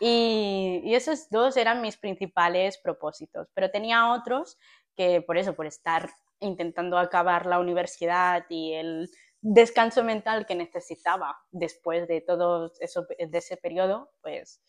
Y, 0.01 0.81
y 0.85 0.95
esos 0.95 1.29
dos 1.29 1.57
eran 1.57 1.83
mis 1.83 1.97
principales 1.97 2.79
propósitos, 2.79 3.49
pero 3.53 3.69
tenía 3.69 4.13
otros 4.13 4.57
que 4.95 5.23
por 5.23 5.39
eso, 5.39 5.57
por 5.57 5.67
estar 5.67 6.09
intentando 6.43 6.99
acabar 6.99 7.47
la 7.47 7.59
universidad 7.59 8.45
y 8.49 8.75
el 8.75 9.11
descanso 9.41 10.05
mental 10.05 10.47
que 10.47 10.55
necesitaba 10.55 11.37
después 11.51 12.07
de 12.07 12.21
todo 12.21 12.71
eso, 12.81 13.07
de 13.19 13.39
ese 13.39 13.57
periodo, 13.57 14.13
pues 14.23 14.63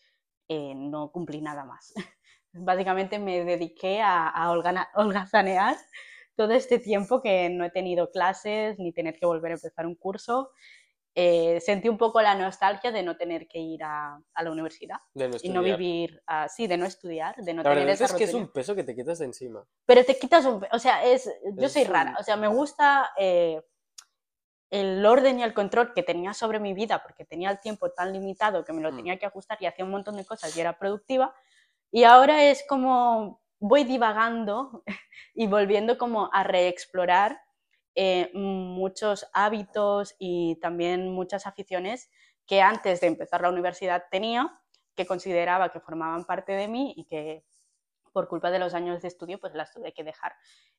eh, 0.48 0.74
no 0.74 1.10
cumplí 1.12 1.40
nada 1.40 1.64
más. 1.64 1.94
Básicamente 2.52 3.18
me 3.18 3.44
dediqué 3.44 4.00
a, 4.00 4.28
a 4.28 4.50
holgazanear 4.50 5.76
todo 6.36 6.52
este 6.52 6.78
tiempo 6.78 7.22
que 7.22 7.48
no 7.50 7.64
he 7.64 7.70
tenido 7.70 8.10
clases 8.10 8.78
ni 8.78 8.92
tener 8.92 9.18
que 9.18 9.26
volver 9.26 9.52
a 9.52 9.54
empezar 9.54 9.86
un 9.86 9.94
curso. 9.94 10.50
Eh, 11.16 11.60
sentí 11.60 11.88
un 11.88 11.96
poco 11.96 12.20
la 12.20 12.34
nostalgia 12.34 12.90
de 12.90 13.04
no 13.04 13.16
tener 13.16 13.46
que 13.46 13.60
ir 13.60 13.84
a, 13.84 14.20
a 14.34 14.42
la 14.42 14.50
universidad 14.50 14.96
y 15.42 15.48
no 15.48 15.62
vivir 15.62 16.20
así, 16.26 16.66
de 16.66 16.76
no 16.76 16.86
estudiar, 16.86 17.36
de 17.36 17.54
no 17.54 17.62
la 17.62 17.70
tener 17.70 17.88
esa 17.88 18.06
es 18.06 18.14
que 18.14 18.24
es 18.24 18.34
un 18.34 18.48
peso 18.48 18.74
que 18.74 18.82
te 18.82 18.96
quitas 18.96 19.20
de 19.20 19.26
encima. 19.26 19.64
Pero 19.86 20.04
te 20.04 20.18
quitas 20.18 20.44
un, 20.44 20.66
o 20.72 20.78
sea, 20.80 21.04
es, 21.04 21.30
yo 21.56 21.68
soy 21.68 21.84
rara, 21.84 22.16
o 22.18 22.24
sea, 22.24 22.36
me 22.36 22.48
gusta 22.48 23.12
eh, 23.16 23.62
el 24.70 25.06
orden 25.06 25.38
y 25.38 25.44
el 25.44 25.54
control 25.54 25.94
que 25.94 26.02
tenía 26.02 26.34
sobre 26.34 26.58
mi 26.58 26.74
vida, 26.74 27.00
porque 27.00 27.24
tenía 27.24 27.48
el 27.50 27.60
tiempo 27.60 27.92
tan 27.92 28.12
limitado 28.12 28.64
que 28.64 28.72
me 28.72 28.82
lo 28.82 28.90
mm. 28.90 28.96
tenía 28.96 29.16
que 29.16 29.26
ajustar 29.26 29.56
y 29.60 29.66
hacía 29.66 29.84
un 29.84 29.92
montón 29.92 30.16
de 30.16 30.24
cosas 30.24 30.56
y 30.56 30.60
era 30.60 30.76
productiva. 30.76 31.32
Y 31.92 32.02
ahora 32.02 32.42
es 32.50 32.64
como 32.68 33.40
voy 33.60 33.84
divagando 33.84 34.82
y 35.34 35.46
volviendo 35.46 35.96
como 35.96 36.28
a 36.32 36.42
reexplorar 36.42 37.40
eh, 37.94 38.30
muchos 38.34 39.28
hábitos 39.32 40.14
y 40.18 40.56
también 40.60 41.10
muchas 41.10 41.46
aficiones 41.46 42.10
que 42.46 42.60
antes 42.60 43.00
de 43.00 43.06
empezar 43.06 43.42
la 43.42 43.48
universidad 43.48 44.04
tenía, 44.10 44.60
que 44.94 45.06
consideraba 45.06 45.70
que 45.70 45.80
formaban 45.80 46.24
parte 46.24 46.52
de 46.52 46.68
mí 46.68 46.94
y 46.96 47.04
que 47.04 47.44
por 48.12 48.28
culpa 48.28 48.50
de 48.50 48.58
los 48.58 48.74
años 48.74 49.02
de 49.02 49.08
estudio 49.08 49.40
pues 49.40 49.54
las 49.54 49.72
tuve 49.72 49.92
que 49.92 50.04
dejar. 50.04 50.32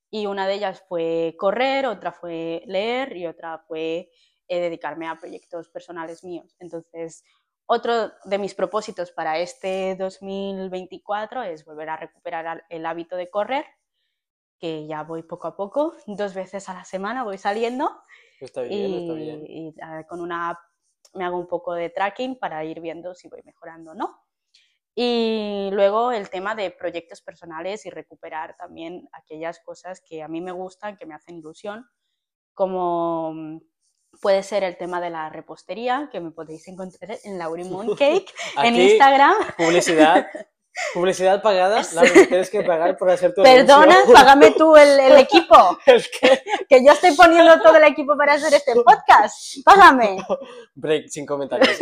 Y 0.10 0.26
una 0.28 0.48
de 0.48 0.54
ellas 0.56 0.84
fue 0.88 1.36
correr, 1.38 1.86
otra 1.86 2.12
fue 2.12 2.64
leer 2.66 3.16
y 3.18 3.28
otra 3.28 3.60
fue 3.68 4.10
eh, 4.48 4.60
dedicarme 4.60 5.08
a 5.08 5.20
proyectos 5.20 5.70
personales 5.70 6.24
míos. 6.24 6.56
Entonces, 6.60 7.24
otro 7.66 8.12
de 8.24 8.38
mis 8.38 8.54
propósitos 8.54 9.12
para 9.12 9.40
este 9.40 9.96
2024 9.96 11.44
es 11.44 11.66
volver 11.66 11.90
a 11.90 11.98
recuperar 11.98 12.64
el 12.70 12.86
hábito 12.86 13.16
de 13.16 13.30
correr 13.30 13.66
que 14.60 14.88
ya 14.88 15.04
voy 15.04 15.24
poco 15.24 15.48
a 15.48 15.56
poco, 15.56 15.96
dos 16.08 16.34
veces 16.34 16.70
a 16.70 16.74
la 16.74 16.86
semana 16.86 17.24
voy 17.24 17.38
saliendo. 17.38 17.92
Está 18.40 18.62
bien, 18.62 18.92
y, 18.92 19.02
está 19.02 19.14
bien. 19.14 19.44
Y 19.48 19.76
con 20.08 20.22
una 20.22 20.50
app 20.50 20.60
me 21.14 21.26
hago 21.26 21.38
un 21.38 21.48
poco 21.48 21.74
de 21.74 21.90
tracking 21.90 22.38
para 22.38 22.64
ir 22.66 22.82
viendo 22.82 23.16
si 23.16 23.28
voy 23.28 23.42
mejorando 23.44 23.92
o 23.92 23.96
no. 23.96 24.22
Y 24.94 25.70
luego 25.74 26.14
el 26.14 26.30
tema 26.30 26.56
de 26.56 26.72
proyectos 26.72 27.22
personales 27.22 27.86
y 27.86 27.90
recuperar 27.90 28.56
también 28.58 29.10
aquellas 29.12 29.60
cosas 29.60 30.02
que 30.02 30.24
a 30.24 30.30
mí 30.30 30.40
me 30.40 30.54
gustan, 30.54 30.96
que 30.96 31.06
me 31.06 31.14
hacen 31.14 31.36
ilusión, 31.36 31.86
como 32.54 33.34
mm, 33.34 33.60
puede 34.22 34.42
ser 34.42 34.64
el 34.64 34.78
tema 34.78 35.02
de 35.02 35.10
la 35.10 35.30
repostería, 35.30 36.10
que 36.12 36.22
me 36.22 36.32
podéis 36.32 36.68
encontrar 36.70 37.18
en 37.26 37.38
Laurimon 37.38 37.96
Cake 37.98 38.34
en 38.64 38.76
Instagram. 38.76 39.36
Publicidad. 39.58 40.26
Publicidad 40.94 41.42
pagada, 41.42 41.82
la 41.94 42.02
que 42.02 42.28
tienes 42.28 42.50
que 42.50 42.62
pagar 42.62 42.98
por 42.98 43.10
hacer 43.10 43.34
tu 43.34 43.42
Perdona, 43.44 43.96
págame 44.14 44.52
tú 44.52 44.76
el, 44.76 45.00
el 45.00 45.18
equipo. 45.18 45.78
Que 46.68 46.84
yo 46.84 46.92
estoy 46.92 47.16
poniendo 47.16 47.62
todo 47.62 47.78
el 47.78 47.86
equipo 47.86 48.18
para 48.18 48.34
hacer 48.34 48.54
este 48.54 48.74
podcast. 48.86 49.64
Págame. 49.64 50.18
Break, 50.74 51.08
sin 51.08 51.26
comentarios. 51.26 51.78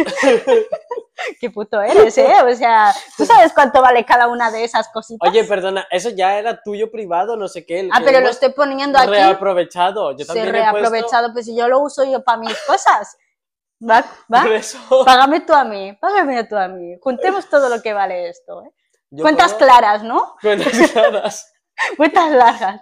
Qué 1.39 1.49
puto 1.49 1.81
eres, 1.81 2.17
¿eh? 2.17 2.35
O 2.43 2.55
sea, 2.55 2.93
¿tú 3.17 3.25
sabes 3.25 3.51
cuánto 3.53 3.81
vale 3.81 4.05
cada 4.05 4.27
una 4.27 4.51
de 4.51 4.63
esas 4.63 4.89
cositas? 4.89 5.27
Oye, 5.27 5.43
perdona, 5.43 5.87
eso 5.89 6.09
ya 6.09 6.37
era 6.37 6.61
tuyo 6.61 6.91
privado, 6.91 7.35
no 7.35 7.47
sé 7.47 7.65
qué. 7.65 7.89
Ah, 7.91 8.01
pero 8.03 8.19
lo 8.19 8.29
estoy 8.29 8.49
poniendo 8.49 8.99
aquí. 8.99 9.09
Reaprovechado. 9.09 10.15
Yo 10.15 10.25
también 10.25 10.47
sí, 10.47 10.51
reaprovechado, 10.51 11.33
pues 11.33 11.45
si 11.45 11.55
yo 11.55 11.67
lo 11.67 11.79
uso 11.79 12.03
yo 12.03 12.23
para 12.23 12.37
mis 12.37 12.57
cosas. 12.67 13.17
¿Va? 13.81 14.05
¿Va? 14.33 14.45
Págame 15.03 15.41
tú 15.41 15.53
a 15.53 15.63
mí, 15.63 15.93
págame 15.99 16.43
tú 16.45 16.55
a 16.55 16.67
mí. 16.67 16.95
Juntemos 17.01 17.49
todo 17.49 17.69
lo 17.69 17.81
que 17.81 17.93
vale 17.93 18.29
esto, 18.29 18.63
¿eh? 18.63 18.71
Cuentas 19.21 19.53
claras, 19.53 20.03
¿no? 20.03 20.35
Cuentas 20.41 20.73
claras. 20.91 21.53
Cuentas 21.97 22.31
largas, 22.31 22.81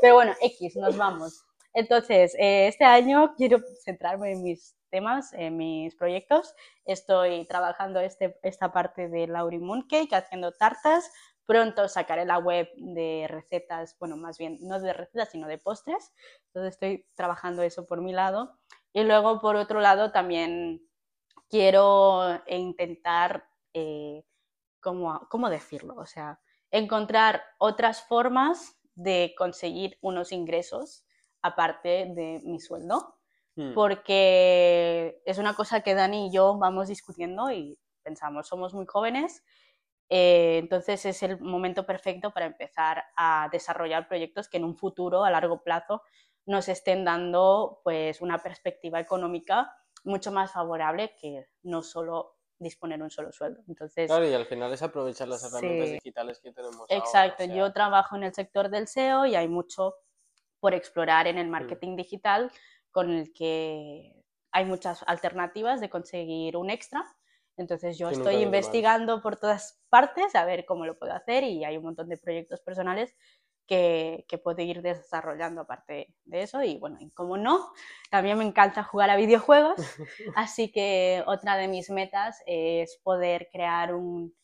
Pero 0.00 0.14
bueno, 0.14 0.34
X, 0.40 0.76
nos 0.76 0.96
vamos. 0.96 1.44
Entonces, 1.74 2.34
eh, 2.38 2.68
este 2.68 2.84
año 2.84 3.34
quiero 3.36 3.60
centrarme 3.84 4.32
en 4.32 4.42
mis 4.42 4.76
temas, 4.90 5.32
en 5.32 5.56
mis 5.56 5.94
proyectos. 5.94 6.54
Estoy 6.84 7.46
trabajando 7.46 8.00
este, 8.00 8.38
esta 8.42 8.72
parte 8.72 9.08
de 9.08 9.26
Lauri 9.26 9.58
Mooncake, 9.58 10.14
haciendo 10.14 10.52
tartas. 10.52 11.10
Pronto 11.46 11.88
sacaré 11.88 12.24
la 12.24 12.38
web 12.38 12.68
de 12.76 13.26
recetas, 13.28 13.96
bueno, 13.98 14.16
más 14.16 14.38
bien 14.38 14.58
no 14.60 14.78
de 14.80 14.92
recetas, 14.92 15.30
sino 15.30 15.48
de 15.48 15.58
postres. 15.58 16.12
Entonces 16.48 16.74
estoy 16.74 17.06
trabajando 17.14 17.62
eso 17.62 17.86
por 17.86 18.00
mi 18.00 18.12
lado. 18.12 18.58
Y 18.92 19.02
luego, 19.04 19.40
por 19.40 19.56
otro 19.56 19.80
lado, 19.80 20.12
también 20.12 20.82
quiero 21.48 22.42
intentar 22.46 23.48
eh, 23.72 24.24
¿cómo, 24.82 25.48
decirlo? 25.48 25.94
O 25.96 26.06
sea, 26.06 26.40
encontrar 26.70 27.42
otras 27.58 28.02
formas 28.02 28.78
de 28.94 29.34
conseguir 29.38 29.98
unos 30.02 30.32
ingresos 30.32 31.04
aparte 31.40 32.12
de 32.14 32.40
mi 32.44 32.60
sueldo, 32.60 33.16
hmm. 33.56 33.72
porque 33.74 35.22
es 35.24 35.38
una 35.38 35.54
cosa 35.54 35.80
que 35.80 35.94
Dani 35.94 36.26
y 36.26 36.32
yo 36.32 36.58
vamos 36.58 36.88
discutiendo 36.88 37.50
y 37.50 37.78
pensamos, 38.02 38.48
somos 38.48 38.74
muy 38.74 38.86
jóvenes, 38.86 39.42
eh, 40.08 40.58
entonces 40.58 41.06
es 41.06 41.22
el 41.22 41.40
momento 41.40 41.86
perfecto 41.86 42.32
para 42.32 42.46
empezar 42.46 43.02
a 43.16 43.48
desarrollar 43.50 44.08
proyectos 44.08 44.48
que 44.48 44.58
en 44.58 44.64
un 44.64 44.76
futuro, 44.76 45.24
a 45.24 45.30
largo 45.30 45.62
plazo, 45.62 46.02
nos 46.44 46.68
estén 46.68 47.04
dando 47.04 47.80
pues 47.84 48.20
una 48.20 48.38
perspectiva 48.38 49.00
económica 49.00 49.74
mucho 50.04 50.32
más 50.32 50.52
favorable 50.52 51.14
que 51.20 51.46
no 51.62 51.82
solo 51.82 52.36
disponer 52.62 53.02
un 53.02 53.10
solo 53.10 53.32
sueldo. 53.32 53.62
Entonces, 53.68 54.06
claro, 54.06 54.28
y 54.28 54.34
al 54.34 54.46
final 54.46 54.72
es 54.72 54.82
aprovechar 54.82 55.28
las 55.28 55.44
herramientas 55.44 55.90
digitales 55.90 56.40
que 56.40 56.52
tenemos. 56.52 56.86
Exacto, 56.88 57.44
yo 57.44 57.72
trabajo 57.72 58.16
en 58.16 58.24
el 58.24 58.34
sector 58.34 58.70
del 58.70 58.88
SEO 58.88 59.26
y 59.26 59.34
hay 59.34 59.48
mucho 59.48 59.96
por 60.60 60.74
explorar 60.74 61.26
en 61.26 61.38
el 61.38 61.48
mm. 61.48 61.50
marketing 61.50 61.96
digital 61.96 62.50
con 62.90 63.10
el 63.10 63.32
que 63.32 64.22
hay 64.52 64.64
muchas 64.64 65.02
alternativas 65.06 65.80
de 65.80 65.90
conseguir 65.90 66.56
un 66.56 66.70
extra. 66.70 67.04
Entonces 67.56 67.98
yo 67.98 68.08
estoy 68.08 68.36
investigando 68.36 69.20
por 69.20 69.36
todas 69.36 69.82
partes 69.90 70.34
a 70.34 70.44
ver 70.44 70.64
cómo 70.64 70.86
lo 70.86 70.98
puedo 70.98 71.12
hacer 71.12 71.44
y 71.44 71.64
hay 71.64 71.76
un 71.76 71.82
montón 71.82 72.08
de 72.08 72.16
proyectos 72.16 72.60
personales 72.60 73.14
que, 73.66 74.24
que 74.28 74.38
puedo 74.38 74.62
ir 74.62 74.82
desarrollando 74.82 75.62
aparte 75.62 76.14
de 76.24 76.42
eso. 76.42 76.62
Y 76.62 76.78
bueno, 76.78 76.98
y 77.00 77.10
como 77.10 77.36
no, 77.36 77.72
también 78.10 78.38
me 78.38 78.44
encanta 78.44 78.82
jugar 78.82 79.10
a 79.10 79.16
videojuegos, 79.16 79.76
así 80.36 80.70
que 80.70 81.22
otra 81.26 81.56
de 81.56 81.68
mis 81.68 81.90
metas 81.90 82.42
es 82.46 82.98
poder 83.02 83.48
crear 83.52 83.94
un 83.94 84.34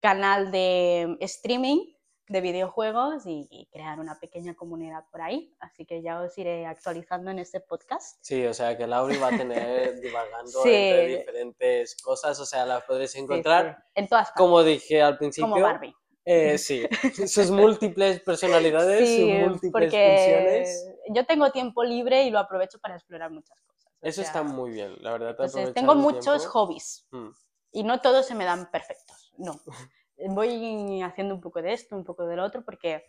canal 0.00 0.50
de 0.50 1.16
streaming 1.20 1.98
de 2.28 2.40
videojuegos 2.40 3.22
y, 3.26 3.68
crear 3.72 4.00
una 4.00 4.18
pequeña 4.18 4.54
comunidad 4.54 5.04
por 5.10 5.22
ahí. 5.22 5.54
Así 5.60 5.86
que 5.86 6.02
ya 6.02 6.20
os 6.20 6.36
iré 6.38 6.66
actualizando 6.66 7.30
en 7.30 7.38
este 7.38 7.60
podcast. 7.60 8.18
Sí, 8.22 8.44
o 8.44 8.54
sea 8.54 8.76
que 8.76 8.86
Lauri 8.86 9.16
va 9.16 9.28
a 9.28 9.36
tener 9.36 10.00
divagando 10.00 10.64
entre 10.64 11.06
diferentes 11.18 11.96
cosas, 12.02 12.38
o 12.38 12.46
sea, 12.46 12.66
las 12.66 12.84
podréis 12.84 13.14
encontrar. 13.16 13.84
En 13.94 14.08
todas 14.08 14.28
partes. 14.28 14.40
Como 14.40 14.62
dije 14.62 15.02
al 15.02 15.16
principio. 15.16 15.50
Como 15.50 15.62
Barbie. 15.62 15.94
Eh, 16.30 16.58
sí, 16.58 16.86
sus 17.26 17.50
múltiples 17.50 18.20
personalidades, 18.20 19.08
sus 19.16 19.48
múltiples 19.48 19.90
funciones. 19.90 20.90
Yo 21.08 21.24
tengo 21.24 21.50
tiempo 21.50 21.82
libre 21.82 22.24
y 22.24 22.30
lo 22.30 22.38
aprovecho 22.38 22.78
para 22.80 22.96
explorar 22.96 23.30
muchas 23.30 23.58
cosas. 23.62 23.90
Eso 24.02 24.20
está 24.20 24.42
muy 24.42 24.72
bien, 24.72 24.94
la 25.00 25.12
verdad. 25.12 25.30
Entonces, 25.30 25.72
tengo 25.72 25.94
muchos 25.94 26.44
hobbies 26.46 27.06
mm. 27.12 27.28
y 27.72 27.82
no 27.82 28.02
todos 28.02 28.26
se 28.26 28.34
me 28.34 28.44
dan 28.44 28.70
perfectos, 28.70 29.32
no. 29.38 29.58
Voy 30.18 31.00
haciendo 31.00 31.34
un 31.34 31.40
poco 31.40 31.62
de 31.62 31.72
esto, 31.72 31.96
un 31.96 32.04
poco 32.04 32.26
del 32.26 32.40
otro, 32.40 32.62
porque 32.62 33.06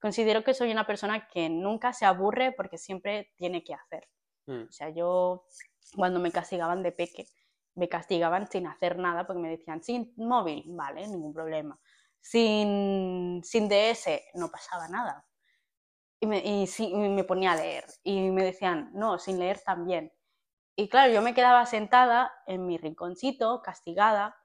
considero 0.00 0.42
que 0.42 0.54
soy 0.54 0.70
una 0.70 0.86
persona 0.86 1.28
que 1.28 1.50
nunca 1.50 1.92
se 1.92 2.06
aburre 2.06 2.52
porque 2.52 2.78
siempre 2.78 3.34
tiene 3.36 3.62
que 3.62 3.74
hacer. 3.74 4.08
Mm. 4.46 4.68
O 4.70 4.72
sea, 4.72 4.88
yo 4.88 5.44
cuando 5.94 6.18
me 6.18 6.32
castigaban 6.32 6.82
de 6.82 6.92
peque, 6.92 7.26
me 7.74 7.90
castigaban 7.90 8.50
sin 8.50 8.66
hacer 8.68 8.96
nada 8.96 9.26
porque 9.26 9.42
me 9.42 9.50
decían, 9.50 9.82
sin 9.82 10.14
móvil, 10.16 10.64
vale, 10.68 11.06
ningún 11.06 11.34
problema 11.34 11.78
sin, 12.24 13.42
sin 13.44 13.68
DS 13.68 14.22
no 14.32 14.50
pasaba 14.50 14.88
nada. 14.88 15.26
Y 16.20 16.26
me, 16.26 16.38
y, 16.42 16.66
me 16.94 17.22
ponía 17.24 17.52
a 17.52 17.56
leer. 17.56 17.84
Y 18.02 18.30
me 18.30 18.42
decían, 18.42 18.90
no, 18.94 19.18
sin 19.18 19.38
leer 19.38 19.60
también. 19.60 20.10
Y 20.74 20.88
claro, 20.88 21.12
yo 21.12 21.20
me 21.20 21.34
quedaba 21.34 21.66
sentada 21.66 22.32
en 22.46 22.66
mi 22.66 22.78
rinconcito, 22.78 23.60
castigada, 23.62 24.36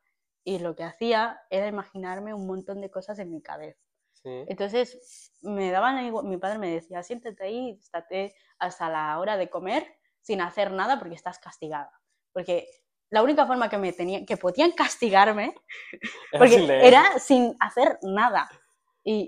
y 0.44 0.60
lo 0.60 0.76
que 0.76 0.84
hacía 0.84 1.40
era 1.50 1.68
imaginarme 1.68 2.34
un 2.34 2.48
montón 2.48 2.82
de 2.82 2.92
cosas 2.92 3.18
en 3.20 3.32
mi 3.32 3.42
cabeza. 3.42 3.80
Entonces, 4.26 5.32
me 5.42 5.72
daban, 5.72 6.14
mi 6.28 6.38
padre 6.38 6.60
me 6.60 6.70
decía, 6.70 7.02
siéntate 7.02 7.42
ahí, 7.46 7.78
estate 7.80 8.36
hasta 8.58 8.90
la 8.90 9.18
hora 9.18 9.38
de 9.38 9.50
comer 9.50 9.88
sin 10.20 10.42
hacer 10.42 10.72
nada 10.72 11.00
porque 11.00 11.16
estás 11.16 11.40
castigada. 11.40 11.94
Porque 12.34 12.68
la 13.10 13.24
única 13.24 13.46
forma 13.46 13.70
que 13.70 13.78
me 13.78 13.94
tenían, 13.94 14.26
que 14.26 14.38
podían 14.38 14.72
castigarme, 14.72 15.56
porque 16.38 16.56
sin 16.60 16.72
era 16.72 17.20
sin 17.20 17.58
hacer 17.60 18.00
nada. 18.04 18.50
Y, 19.02 19.28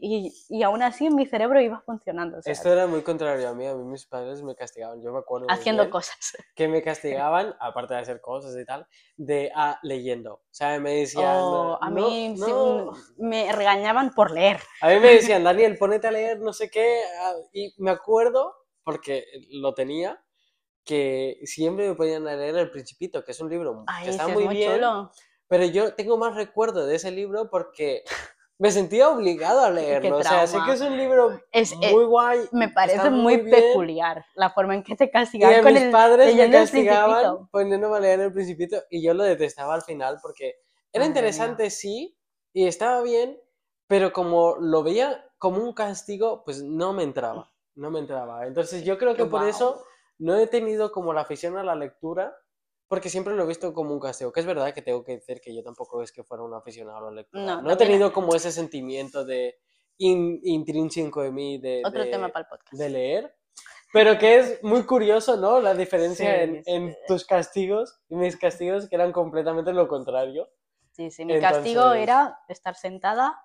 y, 0.50 0.58
y 0.60 0.64
aún 0.64 0.84
así 0.84 1.10
mi 1.10 1.26
cerebro 1.26 1.60
iba 1.62 1.80
funcionando, 1.82 2.38
o 2.38 2.42
sea, 2.42 2.52
Esto 2.52 2.72
era 2.72 2.88
muy 2.88 3.02
contrario 3.04 3.48
a 3.48 3.54
mí, 3.56 3.66
a 3.66 3.74
mí 3.74 3.84
mis 3.86 4.06
padres 4.06 4.44
me 4.44 4.54
castigaban, 4.54 5.02
yo 5.02 5.12
me 5.14 5.20
acuerdo 5.20 5.48
haciendo 5.50 5.84
bien 5.84 5.92
cosas. 5.92 6.18
que 6.56 6.68
me 6.68 6.84
castigaban, 6.84 7.56
aparte 7.60 7.94
de 7.94 8.02
hacer 8.02 8.20
cosas 8.22 8.54
y 8.62 8.66
tal, 8.66 8.86
de 9.16 9.50
ah, 9.56 9.80
leyendo. 9.82 10.34
O 10.34 10.42
sea, 10.52 10.78
me 10.80 10.96
decían, 10.98 11.42
O 11.46 11.82
a 11.82 11.90
"No, 11.90 11.96
mí 11.96 12.36
sí, 12.38 12.42
no". 12.52 12.92
me 13.18 13.52
regañaban 13.54 14.12
por 14.14 14.32
leer. 14.32 14.60
A 14.82 14.90
mí 14.90 15.00
me 15.00 15.14
decían, 15.14 15.44
Daniel, 15.46 15.78
ponete 15.78 16.08
a 16.08 16.12
leer, 16.12 16.40
no 16.42 16.52
sé 16.54 16.70
qué, 16.70 17.00
ah, 17.22 17.34
y 17.54 17.74
me 17.78 17.92
acuerdo, 17.92 18.54
porque 18.84 19.24
lo 19.52 19.74
tenía, 19.74 20.22
que 20.84 21.40
siempre 21.44 21.88
me 21.90 21.96
ponían 21.96 22.28
a 22.28 22.36
leer 22.36 22.56
El 22.56 22.72
Principito, 22.72 23.24
que 23.24 23.32
es 23.32 23.40
un 23.40 23.50
libro 23.50 23.84
Ay, 23.88 24.06
que 24.06 24.10
está 24.12 24.28
es 24.28 24.34
muy, 24.34 24.46
muy 24.46 24.56
bien, 24.56 24.74
chulo. 24.76 25.12
pero 25.48 25.66
yo 25.66 25.94
tengo 25.94 26.18
más 26.18 26.36
recuerdo 26.36 26.86
de 26.86 26.96
ese 26.96 27.12
libro 27.12 27.50
porque 27.50 28.04
me 28.58 28.72
sentía 28.72 29.10
obligado 29.10 29.62
a 29.62 29.70
leerlo. 29.70 30.18
O 30.18 30.24
sea, 30.24 30.46
sé 30.48 30.58
que 30.66 30.74
es 30.74 30.82
un 30.82 30.98
libro 30.98 31.40
Es, 31.52 31.72
eh, 31.82 31.92
muy 31.92 32.06
guay. 32.06 32.48
me 32.52 32.70
parece 32.70 33.10
muy, 33.10 33.38
muy 33.42 33.52
peculiar 33.52 34.24
la 34.36 34.50
forma 34.52 34.76
en 34.76 34.84
que 34.84 34.96
te 34.96 35.06
Y 35.06 35.10
castigan 35.12 35.54
a 35.54 35.62
con 35.64 35.74
mis 35.74 35.82
el 35.84 35.92
padres 35.92 36.36
me 36.36 36.52
castigaban 36.52 37.48
poniéndome 37.50 37.98
a 37.98 38.00
leer 38.00 38.20
El 38.20 38.34
Principito 38.34 38.78
y 38.90 39.04
yo 39.04 39.14
lo 39.14 39.24
detestaba 39.24 39.74
al 39.74 39.82
final 39.82 40.20
porque 40.22 40.56
era 40.94 41.06
Madre 41.06 41.08
interesante, 41.08 41.70
sí, 41.70 42.18
y 42.54 42.68
estaba 42.68 43.02
bien, 43.02 43.40
pero 43.88 44.12
como 44.12 44.58
lo 44.60 44.84
veía 44.84 45.26
como 45.38 45.64
un 45.64 45.74
castigo, 45.74 46.44
pues 46.44 46.62
no 46.62 46.94
me 46.94 47.04
entraba, 47.04 47.52
no 47.76 47.90
me 47.90 48.00
entraba. 48.00 48.46
Entonces 48.46 48.84
yo 48.84 48.98
creo 48.98 49.16
que 49.16 49.24
Qué 49.24 49.30
por 49.30 49.48
eso 49.48 49.84
no 50.22 50.38
he 50.38 50.48
tenido 50.48 50.92
como 50.92 51.14
la 51.14 51.22
afición 51.22 51.58
a 51.58 51.64
la 51.64 51.76
lectura, 51.76 52.36
porque 52.88 53.10
siempre 53.10 53.34
lo 53.36 53.44
he 53.44 53.48
visto 53.48 53.74
como 53.74 53.94
un 53.94 54.00
castigo, 54.00 54.32
que 54.32 54.40
es 54.42 54.46
verdad 54.46 54.74
que 54.74 54.82
tengo 54.82 55.04
que 55.04 55.14
decir 55.14 55.40
que 55.42 55.56
yo 55.56 55.64
tampoco 55.64 56.02
es 56.04 56.12
que 56.12 56.24
fuera 56.24 56.44
un 56.44 56.54
aficionado 56.54 56.98
a 56.98 57.02
la 57.10 57.12
lectura. 57.12 57.44
No, 57.44 57.62
No, 57.62 57.72
he 57.72 57.78
tenido 57.78 58.12
como 58.14 58.36
ese 58.36 58.52
sentimiento 58.52 59.24
de 59.26 59.56
in- 59.98 60.40
intrínseco 60.44 61.22
de 61.22 61.32
mí 61.32 61.58
de, 61.60 61.82
Otro 61.86 62.04
de- 62.04 62.12
tema 62.12 62.30
para 62.30 62.44
el 62.46 62.50
podcast. 62.50 62.74
de 62.74 62.90
leer. 62.90 63.36
Pero 63.94 64.18
que 64.18 64.40
es 64.40 64.64
muy 64.64 64.84
curioso, 64.86 65.36
¿no? 65.38 65.60
La 65.60 65.74
diferencia 65.74 66.26
Sí, 66.36 66.42
en, 66.44 66.64
sí. 66.64 66.72
en 66.72 66.96
tus 67.08 67.26
castigos 67.26 68.00
y 68.08 68.16
mis 68.16 68.38
castigos 68.38 68.88
que 68.88 68.96
eran 68.96 69.12
completamente 69.12 69.74
lo 69.74 69.88
contrario. 69.88 70.50
Sí, 70.92 71.12
sí, 71.12 71.26
mi 71.26 71.40
castigo 71.40 71.92
era 71.94 72.40
estar 72.50 72.76
sentada 72.76 73.42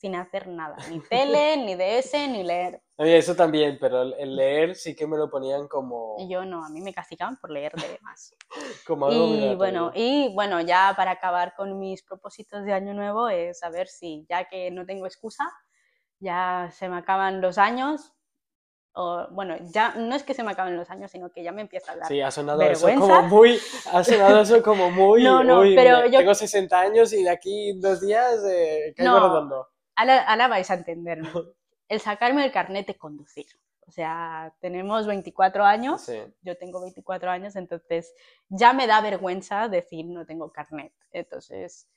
sin 0.00 0.14
hacer 0.14 0.48
nada, 0.48 0.76
ni 0.88 0.98
tele, 1.10 1.56
ni 1.58 1.74
DS, 1.74 2.28
ni 2.28 2.42
leer. 2.42 2.80
A 2.96 3.02
mí 3.04 3.10
eso 3.12 3.34
también, 3.36 3.76
pero 3.78 4.02
el, 4.02 4.34
leer 4.34 4.74
sí 4.74 4.94
que 4.96 5.06
me 5.06 5.16
lo 5.18 5.28
ponían 5.30 5.68
como, 5.68 6.16
Y 6.18 6.28
yo 6.28 6.44
no, 6.44 6.64
a 6.64 6.70
mí 6.70 6.80
me 6.80 6.94
castigaban 6.94 7.36
por 7.38 7.50
leer 7.50 7.72
de 7.72 7.98
más. 8.00 8.34
como 8.86 9.06
algo 9.06 9.26
Y 9.34 9.54
bueno, 9.56 9.92
y 9.94 10.32
bueno, 10.34 10.60
ya 10.62 10.94
para 10.96 11.12
acabar 11.12 11.54
con 11.54 11.78
mis 11.78 12.02
propósitos 12.02 12.64
de 12.64 12.72
año 12.72 12.94
nuevo 12.94 13.28
es 13.28 13.58
saber 13.58 13.88
si, 13.88 14.24
ya 14.28 14.44
que 14.48 14.70
no 14.70 14.86
tengo 14.86 15.06
excusa, 15.06 15.44
ya 16.18 16.70
se 16.72 16.88
me 16.88 16.96
acaban 16.96 17.40
los 17.42 17.58
años, 17.58 18.12
o 18.92 19.26
bueno, 19.32 19.56
ya 19.72 19.94
no 19.96 20.14
es 20.16 20.22
que 20.22 20.34
se 20.34 20.42
me 20.42 20.52
acaben 20.52 20.76
los 20.76 20.88
años, 20.90 21.10
sino 21.10 21.30
que 21.30 21.42
ya 21.42 21.52
me 21.52 21.60
empieza 21.62 21.92
a 21.92 21.96
dar. 21.96 22.08
Sí, 22.08 22.20
ha 22.22 22.30
sonado 22.30 22.62
eso 22.62 22.88
como 22.98 23.22
muy, 23.22 23.58
ha 23.92 24.02
sonado 24.02 24.40
eso 24.40 24.62
como 24.62 24.90
muy, 24.90 25.22
No, 25.22 25.44
no, 25.44 25.60
uy, 25.60 25.74
pero 25.76 26.06
yo- 26.06 26.18
tengo 26.18 26.34
60 26.34 26.80
años 26.80 27.12
y 27.12 27.22
de 27.22 27.30
aquí 27.30 27.72
dos 27.78 28.00
días 28.00 28.40
eh, 28.48 28.94
caigo 28.96 29.20
No. 29.20 29.28
redondo. 29.28 29.68
Ahora, 30.00 30.22
ahora 30.22 30.48
vais 30.48 30.70
a 30.70 30.74
entenderme. 30.74 31.28
El 31.88 32.00
sacarme 32.00 32.44
el 32.44 32.52
carnet 32.52 32.86
de 32.86 32.94
conducir. 32.96 33.46
O 33.86 33.90
sea, 33.90 34.54
tenemos 34.60 35.06
24 35.08 35.64
años, 35.64 36.00
Sí. 36.02 36.22
yo 36.42 36.56
tengo 36.56 36.80
24 36.80 37.28
años, 37.30 37.56
entonces 37.56 38.14
ya 38.48 38.72
me 38.72 38.86
da 38.86 39.00
vergüenza 39.00 39.66
decir 39.68 40.06
no 40.06 40.24
tengo 40.24 40.52
carnet. 40.52 40.92
Entonces, 41.10 41.88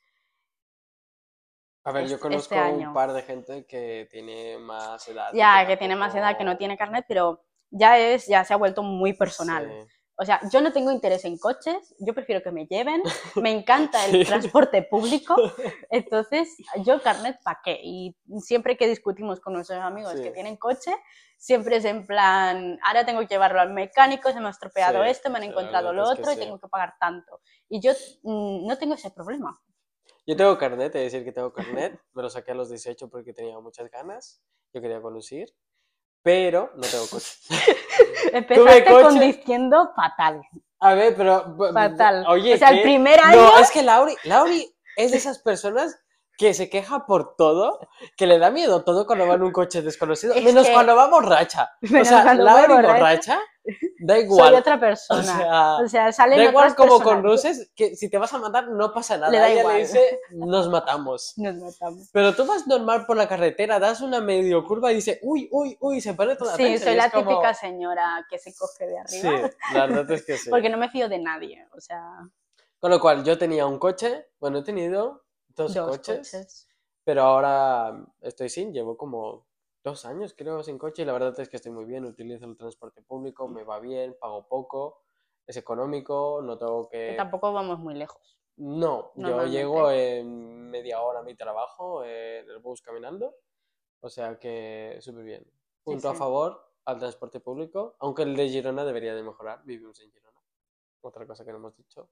A 1.86 1.92
ver, 1.92 2.04
yo 2.08 2.16
Este- 2.16 2.22
conozco 2.22 2.56
este 2.56 2.88
un 2.88 2.94
par 2.94 3.12
de 3.14 3.22
gente 3.24 3.66
que 3.66 4.08
tiene 4.10 4.58
más 4.58 5.06
edad. 5.10 5.30
ya 5.34 5.68
que 5.68 5.76
tiene 5.78 5.96
más 5.98 6.16
edad 6.16 6.38
que 6.38 6.46
no 6.46 6.58
tiene 6.58 6.78
carnet, 6.78 7.06
pero 7.08 7.44
ya 7.70 8.00
es, 8.00 8.26
ya 8.26 8.44
se 8.46 8.54
ha 8.54 8.58
vuelto 8.58 8.82
muy 8.84 9.14
personal. 9.14 9.70
Sí. 9.70 9.94
O 10.16 10.26
sea, 10.26 10.40
yo 10.52 10.62
no 10.62 10.72
tengo 10.72 10.92
interés 10.92 11.26
en 11.26 11.38
coches, 11.38 11.96
yo 12.00 12.14
prefiero 12.14 12.44
que 12.44 12.52
me 12.52 12.68
lleven, 12.68 13.02
me 13.36 13.52
encanta 13.52 14.06
el 14.06 14.12
Sí. 14.12 14.26
transporte 14.26 14.84
público, 14.84 15.36
entonces 15.90 16.56
yo 16.86 17.02
carnet 17.02 17.38
para 17.44 17.60
qué. 17.64 17.80
Y 17.84 18.16
siempre 18.40 18.78
que 18.78 18.88
discutimos 18.88 19.40
con 19.40 19.54
nuestros 19.54 19.80
amigos 19.80 20.14
que 20.14 20.32
tienen 20.32 20.58
coche, 20.58 20.92
siempre 21.38 21.78
es 21.78 21.86
en 21.86 22.06
plan, 22.06 22.78
ahora 22.86 23.06
tengo 23.06 23.22
que 23.22 23.28
llevarlo 23.28 23.60
al 23.60 23.74
mecánico, 23.74 24.32
se 24.32 24.40
me 24.40 24.48
ha 24.48 24.52
estropeado 24.52 25.04
Sí, 25.04 25.10
esto, 25.10 25.30
me 25.30 25.38
han 25.38 25.44
encontrado 25.46 25.92
lo 25.94 26.04
es 26.04 26.20
otro 26.20 26.32
y 26.32 26.38
tengo 26.38 26.60
que 26.60 26.68
pagar 26.68 26.94
tanto. 27.00 27.42
Y 27.68 27.82
yo 27.82 27.92
mm, 28.24 28.68
no 28.68 28.78
tengo 28.78 28.94
ese 28.94 29.10
problema. 29.12 29.60
Yo 30.26 30.38
tengo 30.38 30.58
carnet, 30.58 30.94
he 30.96 31.00
de 31.00 31.04
decir 31.06 31.24
que 31.26 31.32
tengo 31.34 31.52
carnet. 31.52 32.00
Me 32.14 32.22
lo 32.22 32.30
saqué 32.30 32.52
a 32.52 32.56
los 32.56 32.70
18 32.70 33.10
porque 33.10 33.34
tenía 33.34 33.60
muchas 33.60 33.90
ganas. 33.90 34.42
Yo 34.74 34.82
quería 34.82 35.02
conducir, 35.02 35.54
pero 36.24 36.72
no 36.76 36.82
tengo 36.88 37.08
coche. 37.08 37.34
Empezaste 38.34 38.86
coche. 38.86 39.04
conduciendo 39.04 39.92
fatal, 39.96 40.42
A 40.80 40.94
ver, 40.96 41.16
pero. 41.16 41.56
fatal. 41.74 42.26
Oye, 42.28 42.56
o 42.56 42.58
sea, 42.58 42.70
el 42.70 42.78
¿qué? 42.78 42.82
primer 42.84 43.20
año... 43.20 43.42
No, 43.42 43.60
es 43.60 43.70
que 43.70 43.84
Lauri, 43.84 44.16
Lauri 44.24 44.74
es 44.96 45.12
de 45.12 45.18
esas 45.18 45.40
personas 45.40 46.00
que 46.38 46.54
se 46.54 46.70
queja 46.70 47.06
por 47.06 47.36
todo, 47.36 47.80
que 48.18 48.26
le 48.28 48.40
da 48.40 48.50
miedo 48.50 48.84
todo 48.84 49.06
cuando 49.06 49.28
va 49.28 49.36
en 49.36 49.44
un 49.44 49.52
coche 49.52 49.82
desconocido, 49.82 50.34
Es 50.34 50.44
menos 50.44 50.66
que- 50.68 50.74
cuando 50.74 50.96
va 50.96 51.08
borracha. 51.08 51.70
O 51.84 51.92
Menos 51.92 52.08
sea, 52.08 52.24
cuando 52.24 52.44
voy 52.44 52.54
Lauri 52.54 52.74
borracha. 52.74 52.94
borracha, 52.94 53.40
da 54.00 54.16
Soy 54.16 54.24
igual. 54.24 54.56
otra 54.56 54.76
O 54.76 54.80
persona. 54.80 55.24
sea, 55.24 55.76
O 55.78 55.88
sea, 55.88 56.12
salen 56.12 56.38
da 56.40 56.46
igual 56.46 56.76
personas. 56.76 57.02
conduces, 57.04 57.72
que 57.76 57.96
si 57.96 58.10
te 58.10 58.18
vas 58.18 58.34
a 58.34 58.40
matar 58.40 58.68
no 58.68 58.92
pasa 58.94 59.16
nada. 59.18 59.32
Le 59.32 59.38
da 59.38 59.50
Ella 59.50 59.60
igual. 59.62 59.76
le 59.76 59.82
dice, 59.84 60.20
nos 60.32 60.70
matamos. 60.70 61.34
Nos 61.38 61.56
matamos. 61.56 62.10
Pero 62.12 62.34
tú 62.36 62.46
vas 62.46 62.66
normal 62.68 63.06
por 63.06 63.16
la 63.16 63.28
carretera, 63.28 63.80
das 63.80 64.02
una 64.02 64.20
medio 64.20 64.66
curva 64.66 64.92
y 64.92 64.96
dice, 64.96 65.20
uy, 65.22 65.48
uy, 65.52 65.78
uy, 65.82 66.02
se 66.02 66.14
pone 66.16 66.36
toda 66.36 66.56
Sí, 66.58 66.64
tensa", 66.64 66.86
soy 66.86 66.96
la 66.96 67.10
como- 67.12 67.30
típica 67.30 67.54
señora 67.54 68.26
que 68.30 68.40
se 68.40 68.54
coge 68.56 68.88
de 68.88 68.96
Sí, 69.06 69.26
arriba. 69.28 69.50
la 69.74 69.86
verdad 69.86 70.12
es 70.12 70.26
que 70.26 70.38
sí. 70.38 70.50
Porque 70.50 70.70
no 70.70 70.78
me 70.78 70.90
fío 70.90 71.08
de 71.08 71.20
nadie. 71.20 71.68
O 71.78 71.80
sea, 71.80 72.02
Con 72.80 72.92
lo 72.92 73.00
cual, 73.00 73.24
yo 73.24 73.38
tenía 73.38 73.66
un 73.66 73.80
coche, 73.80 74.26
bueno, 74.42 74.58
he 74.60 74.64
tenido 74.64 75.24
dos, 75.56 75.74
dos 75.74 75.98
coches, 75.98 76.32
coches. 76.32 76.70
pero 77.04 77.22
ahora 77.24 78.06
estoy 78.22 78.50
sin, 78.50 78.74
llevo 78.74 78.98
como 78.98 79.48
dos 79.84 80.06
años 80.06 80.34
creo 80.34 80.64
sin 80.64 80.78
coche 80.78 81.02
y 81.02 81.06
la 81.06 81.14
verdad 81.14 81.38
es 81.40 81.50
que 81.50 81.58
estoy 81.58 81.72
muy 81.72 81.86
bien, 81.86 82.06
utilizo 82.06 82.46
el 82.46 82.58
transporte 82.58 83.02
público, 83.02 83.48
me 83.48 83.64
va 83.64 83.80
bien, 83.80 84.16
pago 84.20 84.48
poco, 84.48 85.04
es 85.46 85.58
económico, 85.58 86.42
no 86.42 86.58
tengo 86.58 86.90
Que 86.90 87.10
que... 87.10 87.16
tampoco 87.16 87.52
vamos 87.52 87.80
muy 87.80 87.94
lejos. 87.94 88.40
No, 88.56 89.12
yo 89.16 89.46
llego 89.48 89.90
en 89.90 90.70
media 90.70 91.02
hora 91.02 91.20
a 91.20 91.24
mi 91.24 91.36
trabajo 91.36 92.04
en 92.06 92.50
el 92.50 92.60
bus 92.60 92.82
caminando, 92.82 93.36
o 94.00 94.10
sea 94.10 94.38
que 94.38 94.98
súper 95.02 95.24
bien. 95.24 95.52
Punto 95.84 96.10
a 96.10 96.14
sí. 96.14 96.18
favor 96.18 96.64
al 96.86 97.00
transporte 97.00 97.40
público, 97.40 97.96
aunque 98.00 98.22
el 98.24 98.36
de 98.36 98.50
Girona 98.50 98.86
debería 98.86 99.16
de 99.16 99.24
mejorar, 99.24 99.64
vivimos 99.66 100.00
en 100.02 100.12
Girona. 100.12 100.40
Otra 101.02 101.26
cosa 101.26 101.44
que 101.44 101.52
no 101.52 101.58
hemos 101.58 101.76
dicho, 101.76 102.10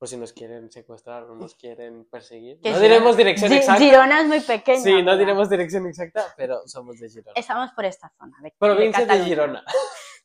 por 0.00 0.08
si 0.08 0.16
nos 0.16 0.32
quieren 0.32 0.72
secuestrar 0.72 1.24
o 1.24 1.34
nos 1.34 1.54
quieren 1.54 2.06
perseguir. 2.06 2.58
Que 2.62 2.70
No 2.70 2.78
Girona- 2.78 2.82
diremos 2.88 3.16
dirección 3.18 3.50
Gi- 3.52 3.58
exacta. 3.58 3.80
Girona 3.84 4.20
es 4.22 4.26
muy 4.28 4.40
pequeña. 4.40 4.80
Sí, 4.82 5.02
no 5.02 5.16
diremos 5.18 5.50
dirección 5.50 5.86
exacta, 5.86 6.24
pero 6.38 6.66
somos 6.66 6.98
de 6.98 7.10
Girona. 7.10 7.32
Estamos 7.36 7.70
por 7.72 7.84
esta 7.84 8.10
zona. 8.18 8.34
De, 8.42 8.50
Provincia 8.58 9.00
de, 9.00 9.06
Cataluña. 9.06 9.28
Girona. 9.28 9.64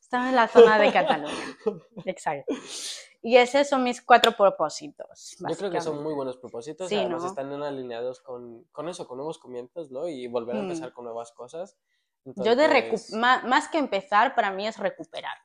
Estamos 0.00 0.28
en 0.30 0.34
la 0.36 0.48
zona 0.48 0.78
de 0.78 0.92
Cataluña. 0.92 1.34
Exacto. 2.06 2.54
Y 3.22 3.36
esos 3.36 3.68
son 3.68 3.82
mis 3.82 4.00
cuatro 4.00 4.32
propósitos. 4.32 5.36
Yo 5.46 5.56
creo 5.56 5.70
que 5.70 5.80
son 5.82 6.02
muy 6.02 6.14
buenos 6.14 6.38
propósitos, 6.38 6.88
Sí, 6.88 6.96
además 6.96 7.22
¿no? 7.22 7.28
están 7.28 7.52
alineados 7.62 8.20
con, 8.22 8.64
con 8.72 8.88
eso, 8.88 9.06
con 9.06 9.18
nuevos 9.18 9.38
comienzos, 9.38 9.90
¿no? 9.90 10.08
Y 10.08 10.26
volver 10.26 10.56
a 10.56 10.60
Mm. 10.60 10.62
empezar 10.62 10.92
con 10.94 11.04
nuevas 11.04 11.32
cosas. 11.32 11.76
Yo 12.24 12.56
de 12.56 12.64
Entonces, 12.64 13.12
ma- 13.12 13.42
más 13.44 13.68
que 13.68 13.76
empezar, 13.76 14.34
para 14.34 14.50
mí 14.52 14.66
es 14.66 14.78
recuperar. 14.78 15.36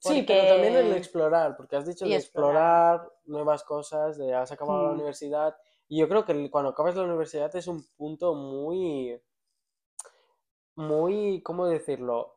Sí, 0.00 0.22
pero 0.26 0.46
también 0.46 0.74
el 0.76 0.92
explorar, 0.92 1.56
porque 1.56 1.76
has 1.76 1.86
dicho 1.86 2.08
de 2.08 2.16
explorar. 2.16 2.18
explorar 2.18 3.12
nuevas 3.26 3.62
cosas, 3.64 4.18
de 4.18 4.34
has 4.34 4.50
acabado 4.52 4.82
la 4.82 4.90
Mm. 4.90 4.94
universidad. 4.94 5.56
Y 5.88 5.98
yo 6.00 6.08
creo 6.08 6.24
que 6.24 6.50
cuando 6.50 6.70
acabas 6.70 6.96
la 6.96 7.04
universidad 7.04 7.54
es 7.56 7.66
un 7.68 7.84
punto 7.96 8.34
muy, 8.34 9.20
muy, 10.74 11.42
¿cómo 11.42 11.66
decirlo? 11.66 12.34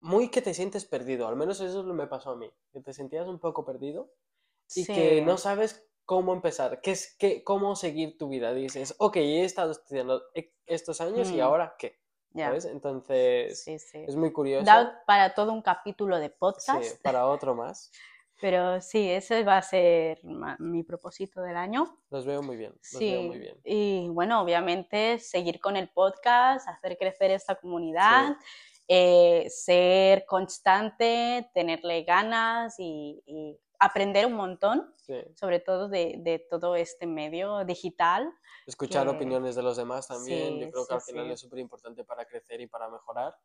Muy 0.00 0.30
que 0.30 0.42
te 0.42 0.54
sientes 0.54 0.84
perdido, 0.84 1.26
al 1.26 1.36
menos 1.36 1.60
eso 1.60 1.80
es 1.80 1.84
lo 1.84 1.92
que 1.92 1.98
me 2.02 2.06
pasó 2.06 2.30
a 2.30 2.36
mí, 2.36 2.48
que 2.72 2.80
te 2.80 2.92
sentías 2.92 3.26
un 3.26 3.40
poco 3.40 3.64
perdido 3.64 4.12
y 4.74 4.90
que 4.92 5.22
no 5.22 5.38
sabes 5.38 5.88
cómo 6.04 6.34
empezar, 6.34 6.80
qué 6.82 6.92
es, 6.92 7.16
qué, 7.18 7.44
cómo 7.44 7.76
seguir 7.76 8.18
tu 8.18 8.28
vida. 8.28 8.54
Dices, 8.54 8.94
ok, 8.98 9.16
he 9.16 9.44
estado 9.44 9.72
estudiando 9.72 10.22
e- 10.34 10.54
estos 10.66 11.00
años 11.00 11.32
y 11.32 11.38
Mm. 11.38 11.40
ahora 11.40 11.76
qué, 11.78 12.00
¿sabes? 12.34 12.64
Entonces, 12.66 13.62
Sí, 13.62 13.78
sí. 13.78 14.04
es 14.06 14.16
muy 14.16 14.32
curioso. 14.32 14.64
Da 14.66 15.02
para 15.06 15.34
todo 15.34 15.52
un 15.52 15.62
capítulo 15.62 16.18
de 16.18 16.28
Sí, 16.28 16.34
podcast, 16.38 17.02
para 17.02 17.26
otro 17.26 17.54
más. 17.54 17.90
pero 18.40 18.80
sí, 18.80 19.10
ese 19.10 19.42
va 19.42 19.56
a 19.58 19.62
ser 19.62 20.20
mi 20.58 20.82
propósito 20.84 21.40
del 21.42 21.56
año. 21.56 21.98
Los 22.10 22.24
veo 22.24 22.40
muy 22.42 22.56
bien, 22.56 22.72
los 22.92 23.00
veo 23.00 23.22
muy 23.22 23.34
Sí, 23.34 23.40
bien. 23.40 23.60
y 23.64 24.08
bueno, 24.10 24.40
obviamente 24.40 25.18
seguir 25.18 25.58
con 25.60 25.76
el 25.76 25.88
podcast, 25.88 26.68
hacer 26.68 26.96
crecer 26.96 27.32
esta 27.32 27.56
comunidad, 27.56 28.36
eh, 28.86 29.46
ser 29.50 30.24
constante, 30.24 31.50
tenerle 31.52 32.04
ganas 32.04 32.76
y, 32.78 33.22
y 33.26 33.58
aprender 33.78 34.26
un 34.26 34.34
montón, 34.34 34.94
Sí. 34.98 35.14
sobre 35.34 35.60
todo 35.60 35.88
de, 35.88 36.16
de 36.18 36.38
todo 36.50 36.74
este 36.76 37.06
medio 37.06 37.64
digital. 37.64 38.32
Escuchar 38.66 39.06
Que- 39.06 39.14
opiniones 39.16 39.54
de 39.54 39.62
los 39.62 39.76
demás 39.76 40.08
también, 40.08 40.58
yo 40.58 40.70
creo 40.70 40.84
que 40.86 40.88
sí, 40.88 40.94
al 40.94 41.00
final 41.02 41.30
es 41.30 41.40
súper 41.40 41.58
importante 41.60 42.04
para 42.04 42.24
crecer 42.26 42.60
y 42.60 42.66
para 42.66 42.88
mejorar. 42.88 43.36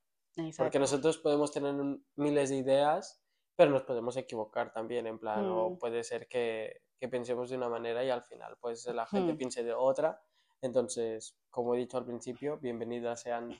Porque 0.58 0.80
nosotros 0.80 1.18
podemos 1.20 1.52
tener 1.52 1.76
miles 2.16 2.50
de 2.50 2.56
ideas, 2.58 3.22
pero 3.56 3.70
nos 3.70 3.84
podemos 3.84 4.18
equivocar 4.18 4.74
también, 4.74 5.06
en 5.06 5.20
plan, 5.20 5.46
o 5.52 5.70
Mm. 5.72 5.78
puede 5.78 6.04
ser 6.04 6.28
que, 6.28 6.82
que 7.00 7.08
pensemos 7.08 7.50
de 7.52 7.58
una 7.58 7.70
manera 7.70 8.04
y 8.04 8.10
al 8.10 8.24
final 8.24 8.58
pues 8.60 8.86
la 8.88 9.06
gente 9.06 9.34
Mm. 9.34 9.38
piense 9.38 9.64
de 9.64 9.74
otra. 9.74 10.20
Entonces, 10.62 11.38
como 11.52 11.76
he 11.76 11.78
dicho 11.78 11.98
al 11.98 12.06
principio, 12.06 12.58
bienvenidas 12.58 13.22
sean 13.22 13.52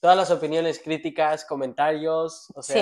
todas 0.00 0.16
las 0.16 0.30
opiniones, 0.30 0.80
críticas, 0.82 1.44
comentarios, 1.44 2.50
o 2.56 2.62
Sí. 2.62 2.72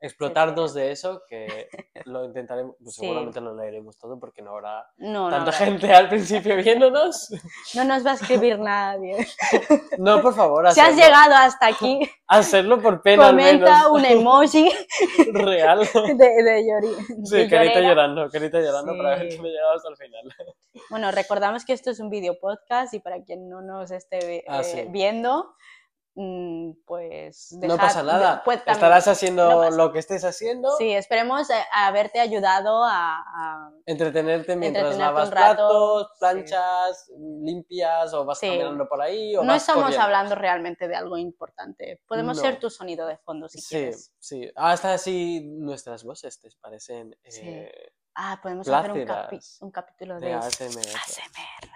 Explotarnos 0.00 0.74
de 0.74 0.92
eso, 0.92 1.22
que 1.28 1.68
lo 2.06 2.24
intentaremos, 2.24 2.76
pues 2.82 2.94
Sí. 2.94 3.00
seguramente 3.02 3.40
lo 3.40 3.54
leeremos 3.56 3.98
todo 3.98 4.18
porque 4.20 4.42
no 4.42 4.52
habrá 4.52 4.86
No, 4.96 5.24
no, 5.24 5.30
tanta 5.30 5.50
habrá- 5.50 5.66
gente 5.66 5.92
al 5.92 6.08
principio 6.08 6.56
viéndonos. 6.56 7.30
no 7.74 7.84
nos 7.84 8.06
va 8.06 8.12
a 8.12 8.14
escribir 8.14 8.58
nadie. 8.60 9.26
No, 9.98 10.22
por 10.22 10.34
favor, 10.34 10.70
Si 10.72 10.80
has 10.80 10.88
hacerlo, 10.88 11.04
llegado 11.04 11.34
hasta 11.34 11.66
aquí, 11.66 12.00
hacerlo 12.28 12.80
por 12.80 13.02
pena 13.02 13.28
al 13.28 13.34
menos. 13.36 13.68
comenta 13.68 13.90
un 13.90 14.04
emoji 14.04 14.70
Real. 15.32 15.78
de, 15.80 16.24
de 16.42 16.94
Sí, 17.24 17.36
de 17.36 17.48
carita 17.48 17.74
llorera. 17.74 17.88
llorando, 17.88 18.28
carita 18.30 18.60
llorando 18.60 18.96
para 18.96 19.16
ver 19.16 19.30
Sí. 19.30 19.36
que 19.36 19.42
me 19.42 19.48
he 19.48 19.52
llegado 19.52 19.74
hasta 19.74 19.88
el 19.88 19.96
final. 19.96 20.34
Bueno, 20.90 21.10
recordamos 21.10 21.64
que 21.64 21.72
esto 21.72 21.90
es 21.90 22.00
un 22.00 22.08
video 22.10 22.38
podcast 22.38 22.94
y 22.94 23.00
para 23.00 23.22
quien 23.24 23.48
no 23.48 23.60
nos 23.62 23.90
esté 23.90 24.44
Ah, 24.48 24.60
eh, 24.60 24.64
sí. 24.64 24.84
viendo, 24.90 25.54
mm, 26.20 26.72
pues 26.84 27.52
no 27.52 27.76
pasa 27.76 28.02
nada. 28.02 28.42
pues 28.44 28.60
Estarás 28.66 29.06
haciendo 29.06 29.48
no 29.48 29.70
lo 29.70 29.92
que 29.92 30.00
estés 30.00 30.24
haciendo, 30.24 30.68
Sí, 30.76 30.92
esperemos 30.92 31.48
eh, 31.50 31.54
haberte 31.72 32.18
ayudado 32.18 32.82
a, 32.84 33.18
a- 33.20 33.70
entretenerte 33.86 34.56
mientras 34.56 34.94
Entretenerte 34.94 34.98
lavas 35.14 35.30
rato, 35.30 35.54
platos, 35.68 36.08
sí. 36.12 36.18
planchas, 36.18 37.10
limpias 37.42 38.12
o 38.14 38.24
vas 38.24 38.38
Sí. 38.40 38.48
caminando 38.48 38.88
por 38.88 39.00
ahí 39.00 39.36
o 39.36 39.42
No 39.42 39.52
vas 39.52 39.62
estamos 39.62 39.82
corriendo. 39.84 40.04
hablando 40.04 40.34
realmente 40.34 40.88
de 40.88 40.96
algo 40.96 41.16
importante. 41.16 42.02
Podemos 42.08 42.36
No. 42.36 42.42
ser 42.42 42.58
tu 42.58 42.68
sonido 42.68 43.06
de 43.06 43.16
fondo 43.18 43.48
si 43.48 43.60
Sí, 43.60 43.68
quieres. 43.76 44.12
sí. 44.18 44.50
Hasta 44.56 44.94
así 44.94 45.40
nuestras 45.44 46.02
voces 46.02 46.40
te 46.40 46.48
parecen 46.60 47.16
eh, 47.22 47.70
Ah, 48.20 48.40
podemos 48.42 48.68
hacer 48.68 48.90
un, 48.90 48.98
capi- 48.98 49.04
plácidas 49.28 49.58
un 49.60 49.70
capítulo 49.70 50.18
de 50.18 50.26
de 50.26 50.34
ASMR 50.34 50.80
ASMR. 50.80 51.70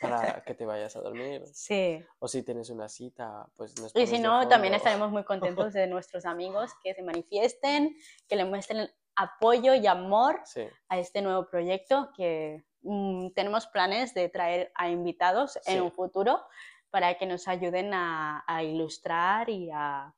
Para 0.00 0.42
que 0.42 0.54
te 0.54 0.64
vayas 0.64 0.96
a 0.96 1.00
dormir. 1.00 1.42
Sí. 1.52 2.04
O 2.18 2.26
si 2.28 2.42
tienes 2.42 2.70
una 2.70 2.88
cita, 2.88 3.46
pues 3.56 3.78
nos 3.80 3.94
Y 3.94 4.06
si 4.06 4.18
no, 4.18 4.48
también 4.48 4.74
estaremos 4.74 5.10
muy 5.10 5.24
contentos 5.24 5.72
de 5.74 5.86
nuestros 5.88 6.24
amigos 6.24 6.70
que 6.82 6.94
se 6.94 7.02
manifiesten, 7.02 7.96
que 8.28 8.36
le 8.36 8.44
muestren 8.44 8.88
apoyo 9.16 9.74
y 9.74 9.86
amor 9.86 10.40
Sí, 10.44 10.62
a 10.88 10.98
este 10.98 11.20
nuevo 11.20 11.46
proyecto 11.48 12.10
que 12.16 12.64
mm, 12.82 13.30
tenemos 13.34 13.66
planes 13.66 14.14
de 14.14 14.28
traer 14.30 14.72
a 14.74 14.88
invitados 14.88 15.58
Sí. 15.62 15.72
en 15.72 15.82
un 15.82 15.92
futuro 15.92 16.40
para 16.90 17.14
que 17.18 17.26
nos 17.26 17.46
ayuden 17.46 17.92
a, 17.94 18.42
a 18.46 18.62
ilustrar 18.64 19.50
y 19.50 19.70
a 19.72 20.14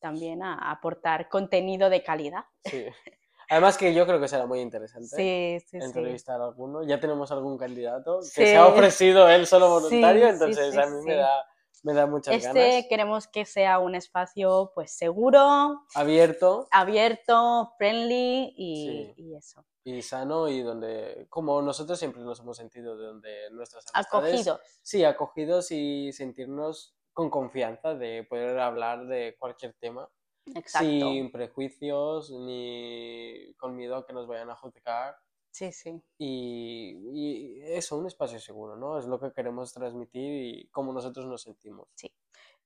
también 0.00 0.42
a 0.42 0.70
aportar 0.70 1.28
contenido 1.28 1.90
de 1.90 2.02
calidad. 2.02 2.44
sí. 2.64 2.86
Además 3.48 3.78
que 3.78 3.94
yo 3.94 4.06
creo 4.06 4.20
que 4.20 4.28
será 4.28 4.46
muy 4.46 4.60
interesante. 4.60 5.08
Sí, 5.08 5.58
sí, 5.66 5.78
sí. 5.80 5.84
entrevistar 5.84 6.40
a 6.40 6.44
alguno. 6.44 6.82
Ya 6.82 7.00
tenemos 7.00 7.30
algún 7.32 7.56
candidato 7.56 8.18
que 8.20 8.46
se 8.46 8.56
ha 8.56 8.66
ofrecido 8.66 9.28
él 9.28 9.46
solo 9.46 9.70
voluntario, 9.70 10.28
entonces 10.28 10.76
a 10.76 10.86
mí 10.86 11.02
me, 11.04 11.14
da, 11.16 11.46
me 11.82 11.94
da 11.94 12.06
muchas 12.06 12.34
Este 12.34 12.48
ganas. 12.70 12.86
queremos 12.88 13.26
que 13.28 13.44
sea 13.46 13.78
un 13.78 13.94
espacio 13.94 14.70
pues 14.74 14.92
seguro, 14.96 15.80
Abierto 15.94 16.68
abierto, 16.70 17.72
friendly 17.78 18.52
y, 18.56 18.86
Sí. 18.86 19.14
y 19.16 19.34
eso. 19.36 19.64
y 19.84 20.02
sano 20.02 20.48
y 20.48 20.60
donde, 20.60 21.26
como 21.30 21.62
nosotros 21.62 21.98
siempre 21.98 22.20
nos 22.22 22.40
hemos 22.40 22.56
sentido 22.58 22.98
de 22.98 23.06
donde 23.06 23.50
nuestras 23.52 23.86
amistades... 23.94 24.32
Acogido. 24.32 24.60
Sí, 24.82 25.04
acogidos 25.04 25.70
y 25.70 26.12
sentirnos 26.12 26.94
con 27.14 27.30
confianza 27.30 27.94
de 27.94 28.24
poder 28.28 28.58
hablar 28.60 29.06
de 29.06 29.36
cualquier 29.38 29.72
tema 29.80 30.08
Exacto. 30.54 30.88
sin 30.88 31.30
prejuicios 31.32 32.30
ni 32.30 33.54
con 33.56 33.76
miedo 33.76 33.96
a 33.96 34.06
que 34.06 34.12
nos 34.12 34.26
vayan 34.26 34.50
a 34.50 34.56
juzgar. 34.56 35.16
Sí, 35.50 35.72
sí. 35.72 36.00
Y, 36.18 37.00
y 37.12 37.62
eso, 37.72 37.96
un 37.98 38.06
espacio 38.06 38.38
seguro, 38.38 38.76
¿no? 38.76 38.98
Es 38.98 39.06
lo 39.06 39.18
que 39.18 39.32
queremos 39.32 39.72
transmitir 39.72 40.32
y 40.56 40.68
cómo 40.68 40.92
nosotros 40.92 41.26
nos 41.26 41.42
sentimos. 41.42 41.88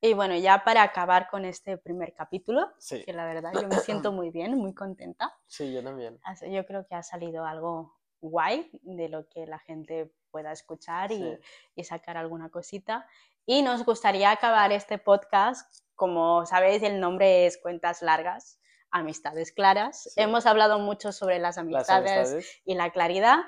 Y 0.01 0.15
bueno, 0.15 0.37
ya 0.37 0.65
para 0.65 0.83
acabar 0.83 1.29
con 1.31 1.45
este 1.45 1.79
primer 1.79 2.13
capítulo, 2.13 2.73
Sí, 2.79 3.05
que 3.05 3.13
la 3.13 3.25
verdad 3.25 3.53
yo 3.55 3.69
me 3.69 3.77
siento 4.09 4.13
muy 4.13 4.31
bien, 4.31 4.57
muy 4.59 4.75
contenta. 4.75 5.33
sí, 5.47 5.73
yo 5.73 5.83
también. 5.83 6.19
Yo 6.51 6.67
creo 6.67 6.87
que 6.87 6.95
ha 6.97 7.03
salido 7.03 7.45
algo 7.45 7.97
guay 8.21 8.69
de 8.83 9.09
lo 9.09 9.29
que 9.29 9.47
la 9.47 9.59
gente 9.61 10.13
pueda 10.31 10.53
escuchar 10.53 11.13
y, 11.13 11.19
Sí. 11.19 11.39
y 11.77 11.85
sacar 11.85 12.17
alguna 12.17 12.51
cosita. 12.51 13.07
Y 13.47 13.63
nos 13.63 13.85
gustaría 13.85 14.31
acabar 14.31 14.73
este 14.73 14.99
podcast, 14.99 15.69
como 15.95 16.47
sabéis, 16.47 16.83
el 16.83 17.01
nombre 17.01 17.47
es 17.47 17.59
Cuentas 17.61 18.03
Largas, 18.03 18.61
Amistades 18.91 19.53
Claras. 19.53 20.03
Sí. 20.05 20.21
Hemos 20.21 20.47
hablado 20.47 20.79
mucho 20.79 21.13
sobre 21.13 21.39
las 21.39 21.57
Las 21.57 21.59
amistades, 21.91 22.61
y 22.65 22.75
la 22.75 22.91
claridad, 22.91 23.39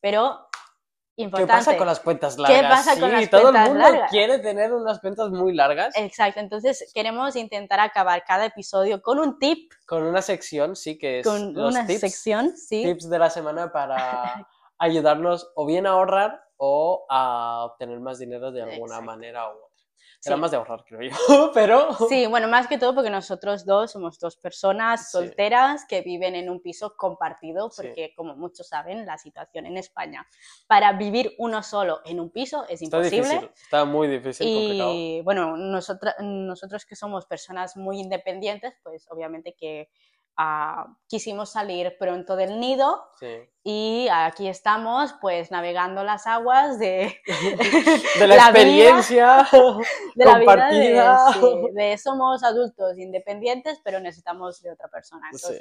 pero 0.00 0.46
¿Qué 1.16 1.24
importante. 1.24 1.52
pasa 1.52 1.76
con 1.76 1.86
las 1.86 2.00
cuentas 2.00 2.38
largas? 2.38 2.62
pasa 2.86 3.00
con 3.00 3.10
Sí, 3.10 3.16
las 3.16 3.30
todo 3.30 3.42
cuentas 3.42 3.66
el 3.66 3.72
mundo 3.74 3.88
largas? 3.90 4.10
quiere 4.10 4.38
tener 4.38 4.72
unas 4.72 5.00
cuentas 5.00 5.30
muy 5.30 5.52
largas 5.54 5.94
Exacto, 5.98 6.40
entonces 6.40 6.90
queremos 6.94 7.34
intentar 7.36 7.80
acabar 7.80 8.24
cada 8.24 8.46
episodio 8.46 9.02
con 9.02 9.18
un 9.18 9.38
tip, 9.38 9.70
con 9.86 10.04
una 10.04 10.22
sección, 10.22 10.76
sí, 10.76 10.96
que 10.96 11.18
es 11.20 11.26
con 11.26 11.52
los 11.54 11.74
una 11.74 11.86
tips, 11.86 12.00
sección, 12.00 12.56
sí, 12.56 12.84
tips 12.84 13.10
de 13.10 13.18
la 13.18 13.28
semana 13.30 13.70
para 13.72 14.48
ayudarnos 14.78 15.50
o 15.56 15.66
bien 15.66 15.86
a 15.86 15.90
ahorrar 15.90 16.42
o 16.62 17.06
a 17.08 17.64
obtener 17.64 17.98
más 18.00 18.18
dinero 18.18 18.52
de 18.52 18.60
alguna 18.60 18.96
Exacto. 18.96 19.04
manera 19.06 19.48
u 19.48 19.52
otra. 19.56 19.66
Sí. 19.76 20.24
Será 20.24 20.36
más 20.36 20.50
de 20.50 20.58
ahorrar, 20.58 20.84
creo 20.84 21.00
yo, 21.00 21.16
pero... 21.54 21.94
Sí, 22.10 22.26
bueno, 22.26 22.46
más 22.48 22.66
que 22.68 22.76
todo 22.76 22.94
porque 22.94 23.08
nosotros 23.08 23.64
dos 23.64 23.92
somos 23.92 24.18
dos 24.18 24.36
personas 24.36 25.06
Sí. 25.06 25.12
solteras 25.12 25.86
que 25.88 26.02
viven 26.02 26.34
en 26.34 26.50
un 26.50 26.60
piso 26.60 26.94
compartido, 26.94 27.70
Sí. 27.70 27.80
porque 27.86 28.12
como 28.14 28.36
muchos 28.36 28.68
saben, 28.68 29.06
la 29.06 29.16
situación 29.16 29.64
en 29.64 29.78
España 29.78 30.26
para 30.66 30.92
vivir 30.92 31.34
uno 31.38 31.62
solo 31.62 32.00
en 32.04 32.20
un 32.20 32.28
piso 32.30 32.64
es 32.68 32.82
Está 32.82 32.98
imposible. 32.98 33.28
difícil, 33.30 33.50
está 33.54 33.84
muy 33.86 34.08
difícil, 34.08 34.46
complicado. 34.54 34.92
Y 34.92 35.22
bueno, 35.22 35.56
nosotras, 35.56 36.14
nosotros 36.20 36.84
que 36.84 36.96
somos 36.96 37.24
personas 37.24 37.78
muy 37.78 37.98
independientes, 38.00 38.74
pues 38.82 39.06
obviamente 39.10 39.54
que 39.58 39.88
ah, 40.42 40.86
quisimos 41.06 41.50
salir 41.52 41.96
pronto 41.98 42.34
del 42.34 42.58
nido 42.60 43.04
Sí. 43.20 43.36
y 43.62 44.08
aquí 44.10 44.48
estamos 44.48 45.12
pues 45.20 45.50
navegando 45.50 46.02
las 46.02 46.26
aguas 46.26 46.78
de, 46.78 47.14
De 48.18 48.26
la, 48.26 48.34
vida- 48.34 48.46
experiencia 48.48 49.48
de 50.14 50.24
la 50.24 50.38
vida 50.38 50.40
de, 50.40 50.44
compartida. 50.46 51.32
sí, 51.34 51.40
de 51.74 51.98
somos 51.98 52.42
adultos 52.42 52.96
independientes 52.98 53.80
pero 53.84 54.00
necesitamos 54.00 54.62
de 54.62 54.72
otra 54.72 54.88
persona. 54.88 55.28
Sí. 55.34 55.54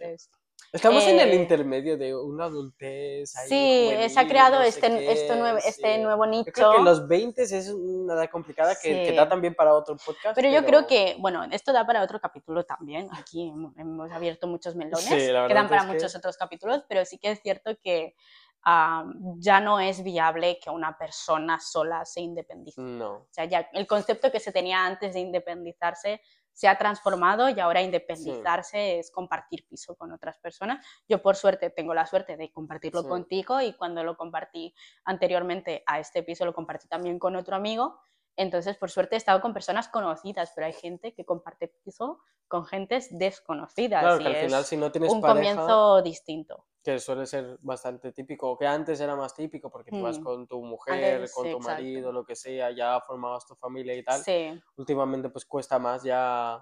Estamos 0.71 1.03
en 1.07 1.19
el 1.19 1.29
Eh, 1.31 1.35
intermedio 1.35 1.97
de 1.97 2.15
una 2.15 2.45
adultez. 2.45 3.35
ahí 3.35 3.47
sí, 3.49 3.85
juvenil, 3.89 4.09
se 4.09 4.19
ha 4.19 4.27
creado 4.27 4.59
no 4.59 4.61
este, 4.63 4.87
qué, 4.87 5.11
esto 5.11 5.35
nuevo, 5.35 5.57
este 5.57 5.95
sí. 5.95 6.01
nuevo 6.01 6.25
Yo 6.25 6.29
nicho. 6.31 6.51
creo 6.51 6.71
que 6.73 6.81
los 6.83 7.07
20 7.07 7.41
es 7.41 7.69
una 7.69 8.13
edad 8.13 8.29
complicada 8.29 8.75
que, 8.75 8.89
que 9.03 9.09
Sí. 9.09 9.15
da 9.15 9.27
también 9.27 9.55
para 9.55 9.73
otro 9.73 9.97
podcast. 9.97 10.35
Pero 10.35 10.49
yo 10.49 10.63
creo 10.65 10.85
que, 10.85 11.15
bueno, 11.19 11.43
esto 11.51 11.73
da 11.73 11.85
para 11.87 12.03
otro 12.03 12.19
capítulo 12.19 12.65
también. 12.65 13.09
Aquí 13.13 13.51
hemos, 13.77 14.11
abierto 14.11 14.45
muchos 14.47 14.75
melones 14.75 15.03
Sí, 15.05 15.15
que 15.15 15.31
dan 15.31 15.67
para 15.67 15.81
es 15.81 15.87
que- 15.87 15.93
muchos 15.93 16.15
otros 16.15 16.37
capítulos, 16.37 16.83
pero 16.87 17.03
sí 17.03 17.17
que 17.17 17.31
es 17.31 17.41
cierto 17.41 17.71
que 17.83 18.15
ah, 18.63 19.05
ya 19.37 19.61
no 19.61 19.79
es 19.79 20.03
viable 20.03 20.59
que 20.61 20.69
una 20.69 20.97
persona 20.97 21.59
sola 21.61 22.03
se 22.05 22.19
independice. 22.19 22.81
No. 22.81 23.11
O 23.13 23.27
sea, 23.31 23.45
ya 23.45 23.69
el 23.73 23.87
concepto 23.87 24.29
que 24.31 24.41
se 24.41 24.51
tenía 24.51 24.85
antes 24.85 25.13
de 25.13 25.21
independizarse 25.21 26.21
se 26.53 26.67
ha 26.67 26.77
transformado 26.77 27.49
y 27.49 27.59
ahora 27.59 27.81
independizarse 27.81 28.99
es 28.99 29.11
compartir 29.11 29.65
piso 29.67 29.95
con 29.95 30.11
otras 30.11 30.37
personas. 30.39 30.85
Yo 31.07 31.21
por 31.21 31.35
suerte 31.35 31.69
tengo 31.69 31.93
la 31.93 32.05
suerte 32.05 32.35
de 32.37 32.51
compartirlo 32.51 33.03
Sí. 33.03 33.07
contigo 33.07 33.61
y 33.61 33.73
cuando 33.73 34.03
lo 34.03 34.17
compartí 34.17 34.73
anteriormente 35.05 35.83
a 35.85 35.99
este 35.99 36.23
piso 36.23 36.45
lo 36.45 36.53
compartí 36.53 36.87
también 36.87 37.19
con 37.19 37.35
otro 37.35 37.55
amigo. 37.55 37.99
Entonces, 38.39 38.77
por 38.77 38.89
suerte 38.89 39.15
he 39.15 39.17
estado 39.17 39.41
con 39.41 39.53
personas 39.53 39.89
conocidas, 39.89 40.51
pero 40.55 40.67
hay 40.67 40.73
gente 40.73 41.13
que 41.13 41.25
comparte 41.25 41.67
piso 41.83 42.19
con 42.47 42.65
gentes 42.65 43.09
desconocidas 43.11 44.01
Claro 44.01 44.21
y 44.21 44.23
que 44.23 44.27
al 44.27 44.35
es 44.35 44.41
final 44.45 44.63
si 44.65 44.77
no 44.77 44.91
tienes 44.91 45.11
un 45.11 45.19
pareja, 45.21 45.55
comienzo 45.55 46.01
distinto. 46.01 46.65
que 46.83 46.97
suele 46.99 47.25
ser 47.25 47.57
bastante 47.61 48.13
típico, 48.13 48.51
o 48.51 48.57
que 48.57 48.65
antes 48.65 48.99
era 49.01 49.15
más 49.15 49.35
típico 49.35 49.69
porque 49.69 49.91
tú 49.91 50.01
vas 50.01 50.17
Mm. 50.19 50.23
con 50.23 50.47
tu 50.47 50.63
mujer, 50.63 51.15
Antes, 51.15 51.33
con 51.33 51.43
sí, 51.45 51.51
tu 51.51 51.57
exacto. 51.57 51.83
marido, 51.83 52.11
lo 52.13 52.23
que 52.23 52.35
sea, 52.35 52.71
ya 52.71 52.99
formabas 53.05 53.45
tu 53.45 53.55
familia 53.55 53.93
y 53.95 54.03
tal. 54.03 54.21
Sí, 54.21 54.59
Últimamente 54.77 55.29
pues 55.29 55.45
cuesta 55.45 55.77
más 55.77 56.03
ya 56.03 56.53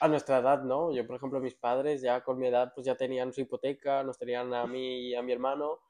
a 0.00 0.08
nuestra 0.08 0.38
edad, 0.38 0.62
¿no? 0.62 0.92
Yo, 0.92 1.06
por 1.06 1.16
ejemplo, 1.16 1.40
mis 1.40 1.54
padres 1.54 2.02
ya 2.02 2.22
con 2.22 2.38
mi 2.38 2.46
edad 2.48 2.72
pues 2.74 2.84
ya 2.86 2.94
tenían 2.96 3.32
su 3.32 3.40
hipoteca, 3.40 4.02
nos 4.04 4.18
tenían 4.18 4.52
a 4.52 4.66
mí 4.66 5.08
y 5.08 5.14
a 5.14 5.22
mi 5.22 5.32
hermano 5.32 5.80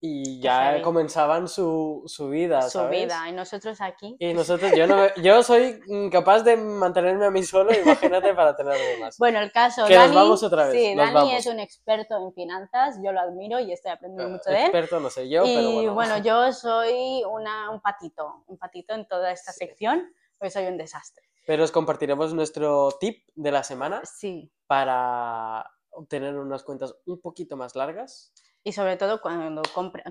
y 0.00 0.36
Qué 0.36 0.40
ya 0.40 0.80
comenzaban 0.82 1.48
su, 1.48 2.04
su 2.06 2.28
vida, 2.28 2.62
Su 2.62 2.78
¿sabes? 2.78 3.02
vida. 3.02 3.28
Y 3.28 3.32
nosotros 3.32 3.80
aquí. 3.80 4.14
Y 4.20 4.32
nosotros, 4.32 4.70
yo, 4.76 4.86
no, 4.86 5.12
yo 5.16 5.42
soy 5.42 5.80
incapaz 5.88 6.44
de 6.44 6.56
mantenerme 6.56 7.26
a 7.26 7.30
mí 7.30 7.42
solo, 7.42 7.72
imagínate 7.74 8.32
para 8.34 8.54
tener 8.54 8.78
demás. 8.78 9.16
Bueno, 9.18 9.40
el 9.40 9.50
caso, 9.50 9.86
Que 9.86 9.94
nos 9.96 10.04
Dani, 10.04 10.14
vamos 10.14 10.42
otra 10.44 10.66
vez, 10.68 10.74
sí, 10.80 10.94
nos 10.94 11.06
Dani 11.06 11.14
vamos. 11.14 11.32
es 11.34 11.46
un 11.46 11.58
experto 11.58 12.16
en 12.16 12.32
finanzas, 12.32 12.96
yo 13.02 13.10
lo 13.10 13.18
admiro 13.20 13.58
y 13.58 13.72
estoy 13.72 13.90
aprendiendo 13.90 14.28
Eh, 14.28 14.38
mucho 14.38 14.50
de 14.50 14.56
él. 14.56 14.62
Experto 14.62 15.00
no 15.00 15.10
sé 15.10 15.28
yo, 15.28 15.44
y 15.44 15.54
pero 15.82 15.94
bueno. 15.94 16.18
yo 16.18 16.52
soy 16.52 17.24
una, 17.28 17.70
un 17.70 17.80
patito, 17.80 18.44
un 18.46 18.56
patito 18.56 18.94
en 18.94 19.06
toda 19.08 19.32
esta 19.32 19.50
Sí. 19.52 19.66
sección, 19.66 20.12
porque 20.38 20.50
soy 20.52 20.66
un 20.66 20.78
desastre. 20.78 21.24
Pero 21.44 21.64
os 21.64 21.72
compartiremos 21.72 22.32
nuestro 22.34 22.90
tip 23.00 23.26
de 23.34 23.50
la 23.50 23.64
semana 23.64 24.02
Sí. 24.04 24.52
para 24.66 25.68
obtener 25.90 26.36
unas 26.38 26.62
cuentas 26.62 26.94
un 27.06 27.20
poquito 27.20 27.56
más 27.56 27.74
largas. 27.74 28.32
Y 28.64 28.72
sobre 28.72 28.96
todo 28.96 29.20
cuando 29.20 29.62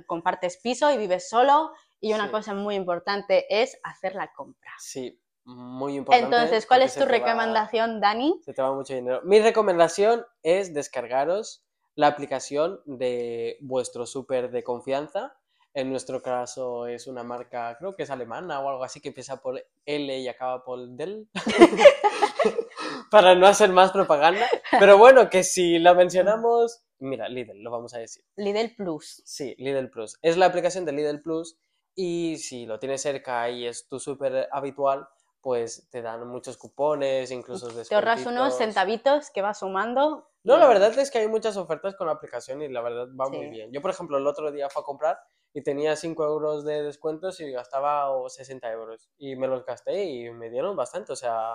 compartes 0.08 0.58
piso 0.58 0.90
y 0.92 0.98
vives 0.98 1.30
solo. 1.30 1.72
Y 2.00 2.14
una 2.14 2.26
Sí. 2.26 2.32
cosa 2.32 2.54
muy 2.54 2.76
importante 2.76 3.46
es 3.50 3.80
hacer 3.84 4.16
la 4.16 4.32
compra. 4.34 4.72
Sí, 4.80 5.20
muy 5.46 5.96
importante. 5.96 6.26
Entonces, 6.36 6.66
¿cuál 6.66 6.82
es 6.84 6.94
tu 6.94 7.00
te 7.00 7.06
va- 7.06 7.12
recomendación, 7.12 8.00
Dani? 8.02 8.40
se 8.44 8.54
te 8.54 8.62
va 8.62 8.74
mucho 8.74 8.94
dinero. 8.94 9.22
Mi 9.24 9.40
recomendación 9.40 10.26
es 10.44 10.74
descargaros 10.74 11.64
la 11.96 12.08
aplicación 12.08 12.80
de 12.86 13.58
vuestro 13.62 14.06
súper 14.06 14.52
de 14.52 14.64
confianza. 14.64 15.36
En 15.74 15.90
nuestro 15.92 16.22
caso 16.24 16.88
es 16.88 17.08
una 17.08 17.24
marca, 17.24 17.76
creo 17.80 17.96
que 17.96 18.04
es 18.04 18.10
alemana 18.10 18.60
o 18.60 18.70
algo 18.70 18.84
así, 18.84 19.00
que 19.02 19.10
empieza 19.10 19.42
por 19.42 19.64
L 19.86 20.18
y 20.20 20.28
acaba 20.28 20.64
por 20.64 20.80
Del. 20.90 21.28
Para 23.12 23.36
no 23.36 23.48
hacer 23.48 23.70
más 23.72 23.92
propaganda. 23.92 24.48
Pero 24.80 24.98
bueno, 24.98 25.30
que 25.30 25.44
si 25.44 25.80
la 25.80 25.94
mencionamos, 25.94 26.84
mira, 27.00 27.30
Lidl, 27.30 27.62
lo 27.62 27.72
vamos 27.72 27.94
a 27.94 28.00
decir. 28.00 28.24
Lidl 28.36 28.76
Plus. 28.76 29.22
Sí, 29.26 29.56
Lidl 29.58 29.90
Plus. 29.90 30.18
Es 30.22 30.38
la 30.38 30.48
aplicación 30.48 30.86
de 30.86 30.92
Lidl 30.92 31.22
Plus 31.22 31.58
y 31.96 32.38
si 32.38 32.66
lo 32.66 32.80
tienes 32.80 33.02
cerca 33.02 33.50
y 33.50 33.66
es 33.66 33.88
tu 33.88 34.00
súper 34.00 34.48
habitual, 34.52 35.08
pues 35.42 35.88
te 35.90 36.02
dan 36.02 36.28
muchos 36.28 36.58
cupones, 36.58 37.32
incluso 37.32 37.70
Te 37.70 37.96
ahorras 37.96 38.26
unos 38.26 38.58
centavitos 38.58 39.30
que 39.30 39.42
vas 39.42 39.60
sumando. 39.60 40.30
No, 40.44 40.58
la 40.58 40.68
verdad 40.68 40.98
es 40.98 41.12
que 41.12 41.20
hay 41.20 41.28
muchas 41.28 41.58
ofertas 41.58 41.96
con 41.96 42.08
la 42.08 42.14
aplicación 42.14 42.62
y 42.62 42.70
la 42.70 42.82
verdad 42.82 43.08
va 43.20 43.30
muy 43.30 43.50
bien. 43.50 43.72
Yo, 43.72 43.82
por 43.82 43.92
ejemplo, 43.92 44.18
el 44.18 44.28
otro 44.28 44.52
día 44.52 44.70
fui 44.70 44.82
a 44.82 44.86
comprar 44.86 45.20
y 45.54 45.64
tenía 45.64 45.96
5 45.96 46.26
euros 46.26 46.66
de 46.66 46.84
descuentos 46.84 47.40
y 47.40 47.52
gastaba 47.52 48.12
o 48.12 48.30
60 48.30 48.72
euros. 48.72 49.10
Y 49.18 49.36
me 49.36 49.48
los 49.48 49.66
gasté 49.66 50.04
y 50.04 50.30
me 50.32 50.50
dieron 50.50 50.76
bastante. 50.76 51.14
O 51.14 51.16
sea, 51.16 51.54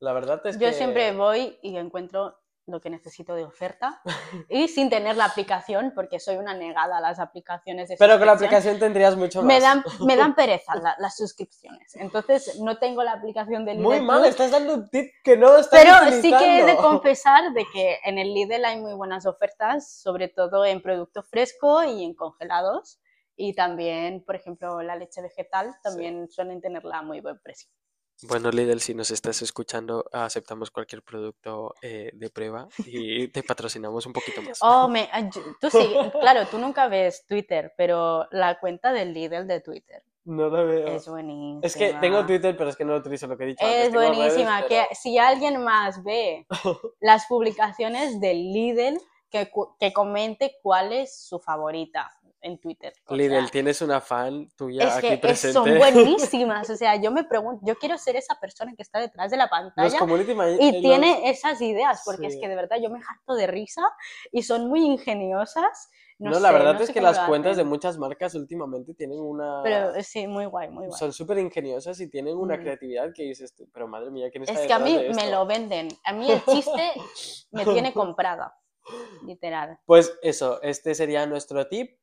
la 0.00 0.12
verdad 0.12 0.40
es 0.46 0.58
Yo 0.58 0.68
que... 0.68 0.74
siempre 0.74 1.12
voy 1.12 1.58
y 1.62 1.76
encuentro 1.76 2.38
lo 2.68 2.80
que 2.80 2.90
necesito 2.90 3.34
de 3.34 3.44
oferta 3.44 4.00
y 4.48 4.68
sin 4.68 4.90
tener 4.90 5.16
la 5.16 5.24
aplicación 5.24 5.92
porque 5.94 6.20
soy 6.20 6.36
una 6.36 6.54
negada 6.54 6.98
a 6.98 7.00
las 7.00 7.18
aplicaciones 7.18 7.88
de 7.88 7.96
Pero 7.96 8.18
con 8.18 8.26
la 8.26 8.32
aplicación 8.34 8.78
tendrías 8.78 9.16
mucho 9.16 9.40
más. 9.42 9.46
me 9.46 9.60
dan, 9.60 9.82
me 10.06 10.16
dan 10.16 10.34
pereza 10.36 10.74
la- 10.76 10.94
las 10.98 11.16
suscripciones. 11.16 11.96
Entonces 11.96 12.60
no 12.60 12.78
tengo 12.78 13.02
la 13.02 13.12
aplicación 13.12 13.64
del 13.64 13.78
Muy 13.78 13.96
Lidl 13.96 14.06
mal, 14.06 14.24
estás 14.24 14.50
dando 14.50 14.74
un 14.74 14.88
tip 14.90 15.10
que 15.24 15.36
no 15.36 15.56
estás 15.56 15.82
Pero 15.82 15.94
sí 16.20 16.30
que 16.30 16.36
he 16.36 16.40
de 16.58 16.62
utilizando. 16.62 16.82
confesar 16.88 17.52
de 17.52 17.64
que 17.72 17.98
en 18.04 18.18
el 18.18 18.34
Lidl 18.34 18.64
hay 18.64 18.78
muy 18.80 18.94
buenas 18.94 19.26
ofertas, 19.26 19.90
sobre 19.90 20.28
todo 20.28 20.64
en 20.64 20.82
producto 20.82 21.22
fresco 21.22 21.82
y 21.84 22.04
en 22.04 22.14
congelados. 22.14 23.00
Y 23.40 23.54
también, 23.54 24.24
por 24.24 24.34
ejemplo, 24.34 24.82
la 24.82 24.96
leche 24.96 25.22
vegetal 25.22 25.72
también 25.82 26.28
suelen 26.28 26.60
tenerla 26.60 26.98
a 26.98 27.02
muy 27.02 27.20
buen 27.20 27.38
precio. 27.38 27.70
Bueno, 28.22 28.50
Lidl, 28.50 28.80
si 28.80 28.94
nos 28.94 29.12
estás 29.12 29.42
escuchando, 29.42 30.04
aceptamos 30.12 30.72
cualquier 30.72 31.02
producto 31.04 31.74
eh, 31.82 32.10
de 32.14 32.30
prueba 32.30 32.66
y 32.84 33.28
te 33.28 33.44
patrocinamos 33.44 34.06
un 34.06 34.12
poquito 34.12 34.42
más. 34.42 34.58
Oh, 34.60 34.88
me, 34.88 35.08
yo- 35.32 35.42
tú 35.60 35.70
sí, 35.70 35.78
claro, 36.20 36.46
tú 36.50 36.58
nunca 36.58 36.88
ves 36.88 37.24
Twitter, 37.26 37.72
pero 37.76 38.26
la 38.32 38.58
cuenta 38.58 38.92
del 38.92 39.12
Lidl 39.14 39.46
de 39.46 39.60
Twitter 39.60 40.02
No 40.24 40.48
lo 40.48 40.66
veo. 40.66 40.88
es 40.88 41.06
buenísima. 41.08 41.60
Es 41.62 41.76
que 41.76 41.94
tengo 42.00 42.26
Twitter, 42.26 42.56
pero 42.56 42.70
es 42.70 42.76
que 42.76 42.84
no 42.84 42.92
lo 42.94 42.98
utilizo 42.98 43.28
lo 43.28 43.36
que 43.38 43.44
he 43.44 43.46
dicho 43.48 43.64
antes. 43.64 43.86
Es 43.86 43.92
redes, 43.92 44.16
buenísima. 44.16 44.64
pero- 44.68 44.88
Que 44.88 44.94
si 44.96 45.16
alguien 45.18 45.62
más 45.62 46.02
ve 46.02 46.44
las 47.00 47.26
publicaciones 47.26 48.20
del 48.20 48.52
Lidl, 48.52 49.00
que, 49.30 49.50
que 49.78 49.92
comente 49.92 50.56
cuál 50.62 50.92
es 50.92 51.22
su 51.28 51.38
favorita 51.38 52.17
en 52.40 52.58
Twitter. 52.58 52.92
O 53.06 53.14
Lidl, 53.14 53.30
sea, 53.42 53.46
tienes 53.48 53.82
una 53.82 54.00
fan 54.00 54.48
tuya 54.56 54.84
es 54.84 54.96
aquí 54.96 55.06
es- 55.08 55.20
presente. 55.20 55.52
son 55.54 55.64
buenísimas. 55.78 56.70
O 56.70 56.76
sea, 56.76 56.96
yo 56.96 57.10
me 57.10 57.24
pregunto, 57.24 57.60
yo 57.66 57.76
quiero 57.76 57.98
ser 57.98 58.16
esa 58.16 58.38
persona 58.40 58.72
que 58.76 58.82
está 58.82 59.00
detrás 59.00 59.30
de 59.30 59.36
la 59.36 59.48
pantalla 59.48 59.98
eh, 59.98 60.56
y 60.60 60.72
los- 60.72 60.80
tiene 60.82 61.30
esas 61.30 61.60
ideas, 61.60 62.02
porque 62.04 62.26
es 62.28 62.36
que 62.40 62.48
de 62.48 62.54
verdad 62.56 62.76
yo 62.82 62.90
me 62.90 62.98
harto 62.98 63.34
de 63.34 63.46
risa 63.46 63.82
y 64.32 64.42
son 64.42 64.68
muy 64.68 64.80
ingeniosas. 64.84 65.90
No, 66.20 66.32
No, 66.32 66.40
la 66.40 66.50
verdad 66.50 66.74
no 66.74 66.80
es 66.80 66.90
que 66.90 67.00
las 67.00 67.18
cuentas 67.20 67.56
de 67.56 67.62
muchas 67.62 67.96
marcas 67.96 68.34
últimamente 68.34 68.92
tienen 68.92 69.20
una... 69.20 69.60
Pero 69.62 69.94
eh, 69.94 70.02
sí, 70.02 70.26
muy 70.26 70.46
guay, 70.46 70.68
muy 70.68 70.86
guay. 70.88 70.98
Son 70.98 71.12
súper 71.12 71.38
ingeniosas 71.38 72.00
y 72.00 72.08
tienen 72.10 72.36
una 72.36 72.56
Mm. 72.56 72.60
creatividad 72.60 73.12
que 73.14 73.22
dices 73.22 73.54
tú, 73.54 73.68
pero 73.72 73.86
madre 73.86 74.10
mía, 74.10 74.28
¿quién 74.30 74.42
está 74.42 74.54
Es 74.60 74.66
que 74.66 74.72
a 74.72 74.80
mí 74.80 74.96
de 74.96 75.10
me 75.10 75.22
esto?". 75.22 75.30
lo 75.30 75.46
venden. 75.46 75.86
A 76.04 76.12
mí 76.12 76.28
el 76.28 76.44
chiste 76.44 76.90
me 77.52 77.64
tiene 77.64 77.92
comprada. 77.92 78.56
Literal. 79.26 79.78
Pues 79.86 80.18
eso, 80.22 80.60
este 80.62 80.94
sería 80.94 81.26
nuestro 81.26 81.68
tip, 81.68 81.98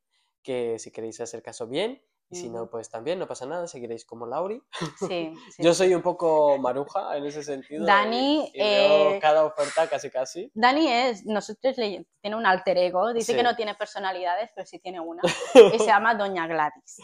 que 0.46 0.80
si 0.80 0.92
queréis 0.92 1.20
hacer 1.20 1.42
caso 1.42 1.68
bien, 1.68 2.02
y 2.28 2.38
si 2.38 2.50
no, 2.50 2.68
pues 2.72 2.90
también, 2.90 3.20
no 3.20 3.28
pasa 3.28 3.46
nada, 3.46 3.68
seguiréis 3.68 4.04
como 4.04 4.26
Lauri. 4.26 4.60
Sí, 5.08 5.34
sí. 5.52 5.64
Yo 5.64 5.74
soy 5.76 5.94
un 5.94 6.02
poco 6.02 6.58
maruja 6.58 7.16
en 7.18 7.26
ese 7.26 7.44
sentido. 7.44 7.86
Dani, 7.86 8.50
y, 8.54 8.58
y 8.58 8.64
veo 8.64 9.12
eh, 9.12 9.20
cada 9.22 9.46
oferta 9.46 9.88
casi 9.88 10.10
casi. 10.10 10.52
Dani 10.56 10.92
es, 10.92 11.26
nosotros 11.26 11.78
le, 11.78 12.08
tiene 12.22 12.36
un 12.36 12.46
alter 12.46 12.78
ego, 12.80 13.14
dice 13.14 13.34
Sí. 13.34 13.38
que 13.38 13.44
no 13.44 13.56
tiene 13.56 13.76
personalidades, 13.76 14.50
pero 14.56 14.66
sí 14.66 14.80
tiene 14.80 15.00
una, 15.00 15.22
y 15.76 15.78
se 15.80 15.86
llama 15.86 16.16
Doña 16.16 16.48
Gladys, 16.48 16.98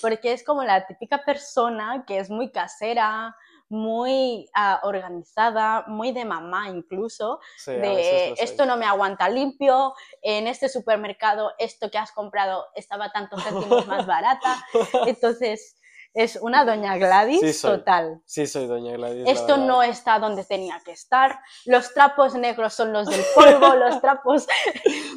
porque 0.00 0.32
es 0.32 0.44
como 0.44 0.62
la 0.62 0.86
típica 0.86 1.24
persona 1.24 2.04
que 2.06 2.18
es 2.18 2.30
muy 2.30 2.52
casera, 2.52 3.34
muy 3.70 4.50
ah, 4.52 4.80
organizada, 4.82 5.84
muy 5.86 6.12
de 6.12 6.24
mamá 6.24 6.68
incluso, 6.68 7.40
Sí, 7.56 7.70
de 7.70 8.34
esto 8.36 8.66
no 8.66 8.76
me 8.76 8.84
aguanta 8.84 9.28
limpio, 9.28 9.94
en 10.22 10.48
este 10.48 10.68
supermercado 10.68 11.52
esto 11.58 11.90
que 11.90 11.96
has 11.96 12.12
comprado 12.12 12.66
estaba 12.74 13.10
tantos 13.12 13.42
céntimos 13.42 13.86
más 13.86 14.06
barata, 14.06 14.56
entonces 15.06 15.79
es 16.14 16.36
una 16.36 16.64
Doña 16.64 16.96
Gladys 16.96 17.40
Sí 17.40 17.62
total. 17.62 18.20
Sí, 18.24 18.46
soy 18.46 18.66
Doña 18.66 18.92
Gladys. 18.92 19.24
la 19.24 19.30
Esto 19.30 19.56
no 19.56 19.82
está 19.82 20.18
donde 20.18 20.44
tenía 20.44 20.80
que 20.84 20.92
estar. 20.92 21.40
Los 21.66 21.92
trapos 21.94 22.34
negros 22.34 22.74
son 22.74 22.92
los 22.92 23.08
del 23.08 23.22
polvo, 23.34 23.74
los 23.76 24.00
trapos. 24.00 24.46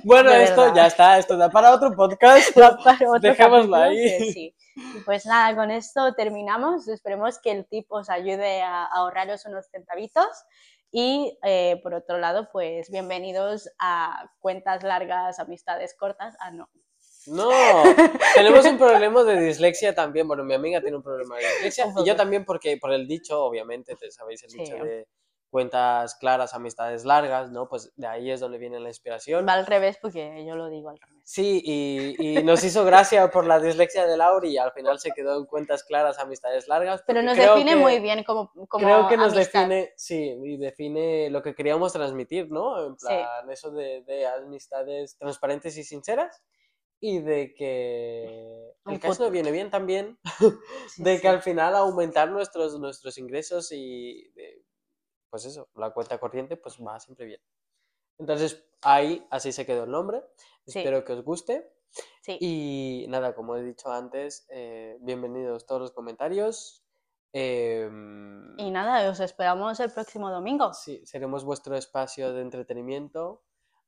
Bueno, 0.04 0.32
de 0.32 0.44
esto 0.44 0.62
verdad. 0.62 0.76
ya 0.76 0.88
está, 0.88 1.18
esto 1.18 1.38
da 1.38 1.50
para 1.50 1.72
otro 1.72 1.96
podcast. 1.96 2.54
para 2.56 2.76
otro 2.76 3.20
Dejémoslo 3.20 3.76
ahí. 3.76 4.32
sí. 4.32 4.56
Pues 5.06 5.26
nada, 5.26 5.56
con 5.56 5.72
esto 5.72 6.14
terminamos. 6.14 6.88
Esperemos 6.88 7.39
que 7.39 7.52
el 7.52 7.68
tip 7.68 7.91
os 7.91 8.10
ayude 8.10 8.62
a 8.62 8.86
ahorraros 8.86 9.46
unos 9.46 9.68
centavitos. 9.70 10.28
Y 10.91 11.38
eh, 11.44 11.80
por 11.82 11.96
otro 11.96 12.20
lado, 12.20 12.50
pues 12.52 12.91
bienvenidos 12.91 13.70
a 13.80 14.30
cuentas 14.39 14.84
largas, 14.84 15.39
amistades 15.39 15.96
cortas. 15.98 16.36
Ah, 16.39 16.52
no. 16.52 16.70
No, 17.28 17.49
tenemos 18.36 18.65
un 18.65 18.78
problema 18.78 19.24
de 19.24 19.39
dislexia 19.41 19.93
también. 19.95 20.28
Bueno, 20.28 20.43
mi 20.43 20.53
amiga 20.53 20.82
tiene 20.82 20.97
un 20.97 21.03
problema 21.03 21.38
de 21.38 21.43
dislexia 21.47 21.93
y 21.97 22.05
yo 22.05 22.15
también 22.15 22.45
porque 22.45 22.78
por 22.78 22.91
el 22.91 23.07
dicho, 23.07 23.43
obviamente, 23.43 23.95
te 23.95 24.11
sabéis 24.11 24.43
el 24.43 24.49
Sí. 24.49 24.59
dicho 24.59 24.76
de 24.84 25.07
cuentas 25.49 26.15
claras, 26.15 26.55
amistades 26.55 27.05
largas, 27.05 27.51
¿no? 27.51 27.69
Pues 27.69 27.93
de 27.95 28.07
ahí 28.07 28.32
es 28.32 28.39
donde 28.39 28.57
viene 28.57 28.80
la 28.80 28.88
inspiración. 28.89 29.45
Va 29.47 29.53
al 29.53 29.67
revés 29.67 29.99
porque 30.01 30.43
yo 30.47 30.55
lo 30.55 30.67
digo 30.67 30.89
al 30.89 30.97
revés. 30.99 31.21
Sí, 31.26 31.61
y, 31.63 32.39
y 32.39 32.43
nos 32.43 32.63
hizo 32.63 32.84
gracia 32.84 33.30
por 33.30 33.45
la 33.45 33.59
dislexia 33.59 34.07
de 34.07 34.17
Lauri 34.17 34.49
y 34.49 34.57
al 34.57 34.71
final 34.71 34.97
se 34.97 35.11
quedó 35.11 35.38
en 35.38 35.45
cuentas 35.45 35.84
claras, 35.84 36.17
amistades 36.17 36.67
largas. 36.67 37.03
Pero 37.05 37.21
nos 37.21 37.38
define 37.38 37.71
que- 37.74 37.76
muy 37.78 37.99
bien 37.99 38.24
como, 38.24 38.51
como 38.67 38.84
Creo 38.84 39.07
que 39.07 39.15
nos 39.15 39.34
amistad. 39.34 39.67
define, 39.67 39.93
sí, 39.95 40.36
y 40.43 40.57
define 40.57 41.30
lo 41.30 41.43
que 41.43 41.53
queríamos 41.53 41.93
transmitir, 41.93 42.49
¿no? 42.49 42.88
En 42.88 42.97
Sí. 42.97 43.05
plan, 43.05 43.47
eso 43.51 43.69
de, 43.69 44.01
de 44.07 44.26
amistades 44.26 45.15
transparentes 45.19 45.78
y 45.78 45.84
sinceras 45.84 46.41
y 47.06 47.20
de 47.20 47.54
que 47.54 48.76
el 48.86 48.97
caso 49.01 49.16
futuro. 49.16 49.32
viene 49.32 49.51
bien 49.51 49.70
también, 49.70 50.18
de 50.97 51.20
que 51.20 51.28
al 51.28 51.41
final 51.41 51.76
aumentar 51.76 52.32
nuestros, 52.32 52.80
nuestros 52.80 53.18
ingresos 53.18 53.74
y, 53.74 54.30
de- 54.36 54.64
pues 55.30 55.43
eso, 55.45 55.68
la 55.76 55.91
cuenta 55.91 56.18
corriente, 56.18 56.56
pues 56.56 56.78
va 56.80 56.97
siempre 57.01 57.26
bien. 57.26 57.41
Entonces, 58.20 58.64
ahí, 58.82 59.28
así 59.32 59.51
se 59.51 59.66
quedó 59.66 59.84
el 59.84 59.91
nombre. 59.91 60.24
Sí. 60.66 60.80
Espero 60.80 61.04
que 61.04 61.12
os 61.14 61.24
guste. 61.26 61.74
Sí. 62.22 62.38
Y 62.39 63.06
nada, 63.10 63.36
como 63.36 63.58
he 63.58 63.64
dicho 63.64 63.91
antes, 63.91 64.45
eh, 64.49 64.97
bienvenidos 65.01 65.66
todos 65.66 65.82
los 65.82 65.91
comentarios. 65.91 66.86
Em, 67.34 68.58
Y 68.60 68.72
nada, 68.72 69.10
os 69.10 69.20
esperamos 69.20 69.80
el 69.82 69.91
próximo 69.91 70.30
domingo. 70.30 70.74
Sí, 70.74 71.01
seremos 71.06 71.43
vuestro 71.43 71.76
espacio 71.76 72.32
de 72.32 72.41
entretenimiento 72.43 73.43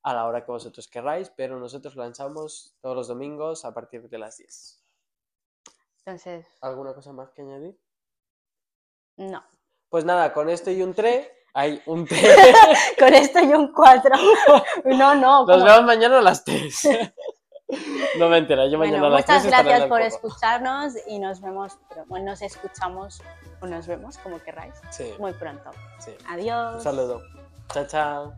a 0.06 0.14
la 0.14 0.26
hora 0.28 0.46
que 0.46 0.52
vosotros 0.52 0.88
querráis, 0.88 1.32
pero 1.36 1.60
nosotros 1.60 1.96
lanzamos 1.96 2.76
todos 2.80 2.96
los 2.96 3.08
domingos 3.08 3.66
a 3.66 3.74
partir 3.74 4.08
de 4.08 4.18
las 4.20 4.38
10. 4.38 4.80
Entonces, 6.06 6.46
¿Alguna 6.62 6.94
cosa 6.94 7.12
más 7.12 7.32
que 7.32 7.42
añadir? 7.42 7.76
no. 9.18 9.44
Pues 9.90 10.04
nada, 10.04 10.34
con 10.34 10.50
esto 10.50 10.70
y 10.72 10.82
un 10.84 10.94
tre, 10.94 11.32
hay 11.54 11.82
un 11.86 12.06
tre. 12.06 12.20
Con 13.00 13.14
esto 13.14 13.40
y 13.40 13.54
un 13.54 13.72
4. 13.72 14.12
No, 14.86 15.16
no. 15.16 15.46
Nos 15.46 15.58
¿cómo? 15.58 15.64
vemos 15.64 15.84
mañana 15.86 16.20
a 16.20 16.22
las 16.22 16.44
3. 16.44 16.82
No 18.20 18.30
me 18.30 18.38
entera, 18.38 18.68
yo 18.68 18.78
mañana 18.78 19.00
bueno, 19.00 19.16
a 19.16 19.20
las 19.20 19.28
muchas 19.28 19.42
3 19.42 19.46
estaré 19.46 19.60
en 19.60 19.66
gracias 19.68 19.90
por 19.90 20.02
escucharnos 20.02 20.94
y 21.08 21.18
nos 21.18 21.42
vemos, 21.42 21.78
bueno, 22.08 22.28
nos 22.28 22.42
escuchamos 22.44 23.22
o 23.60 23.66
nos 23.68 23.88
vemos, 23.88 24.18
como 24.20 24.40
queráis, 24.44 24.76
Sí, 24.92 25.14
muy 25.18 25.34
pronto. 25.34 25.72
sí. 26.00 26.12
Adiós. 26.30 26.76
Un 26.76 26.82
saludo. 26.82 27.22
Chao, 27.74 27.88
chao. 27.88 28.34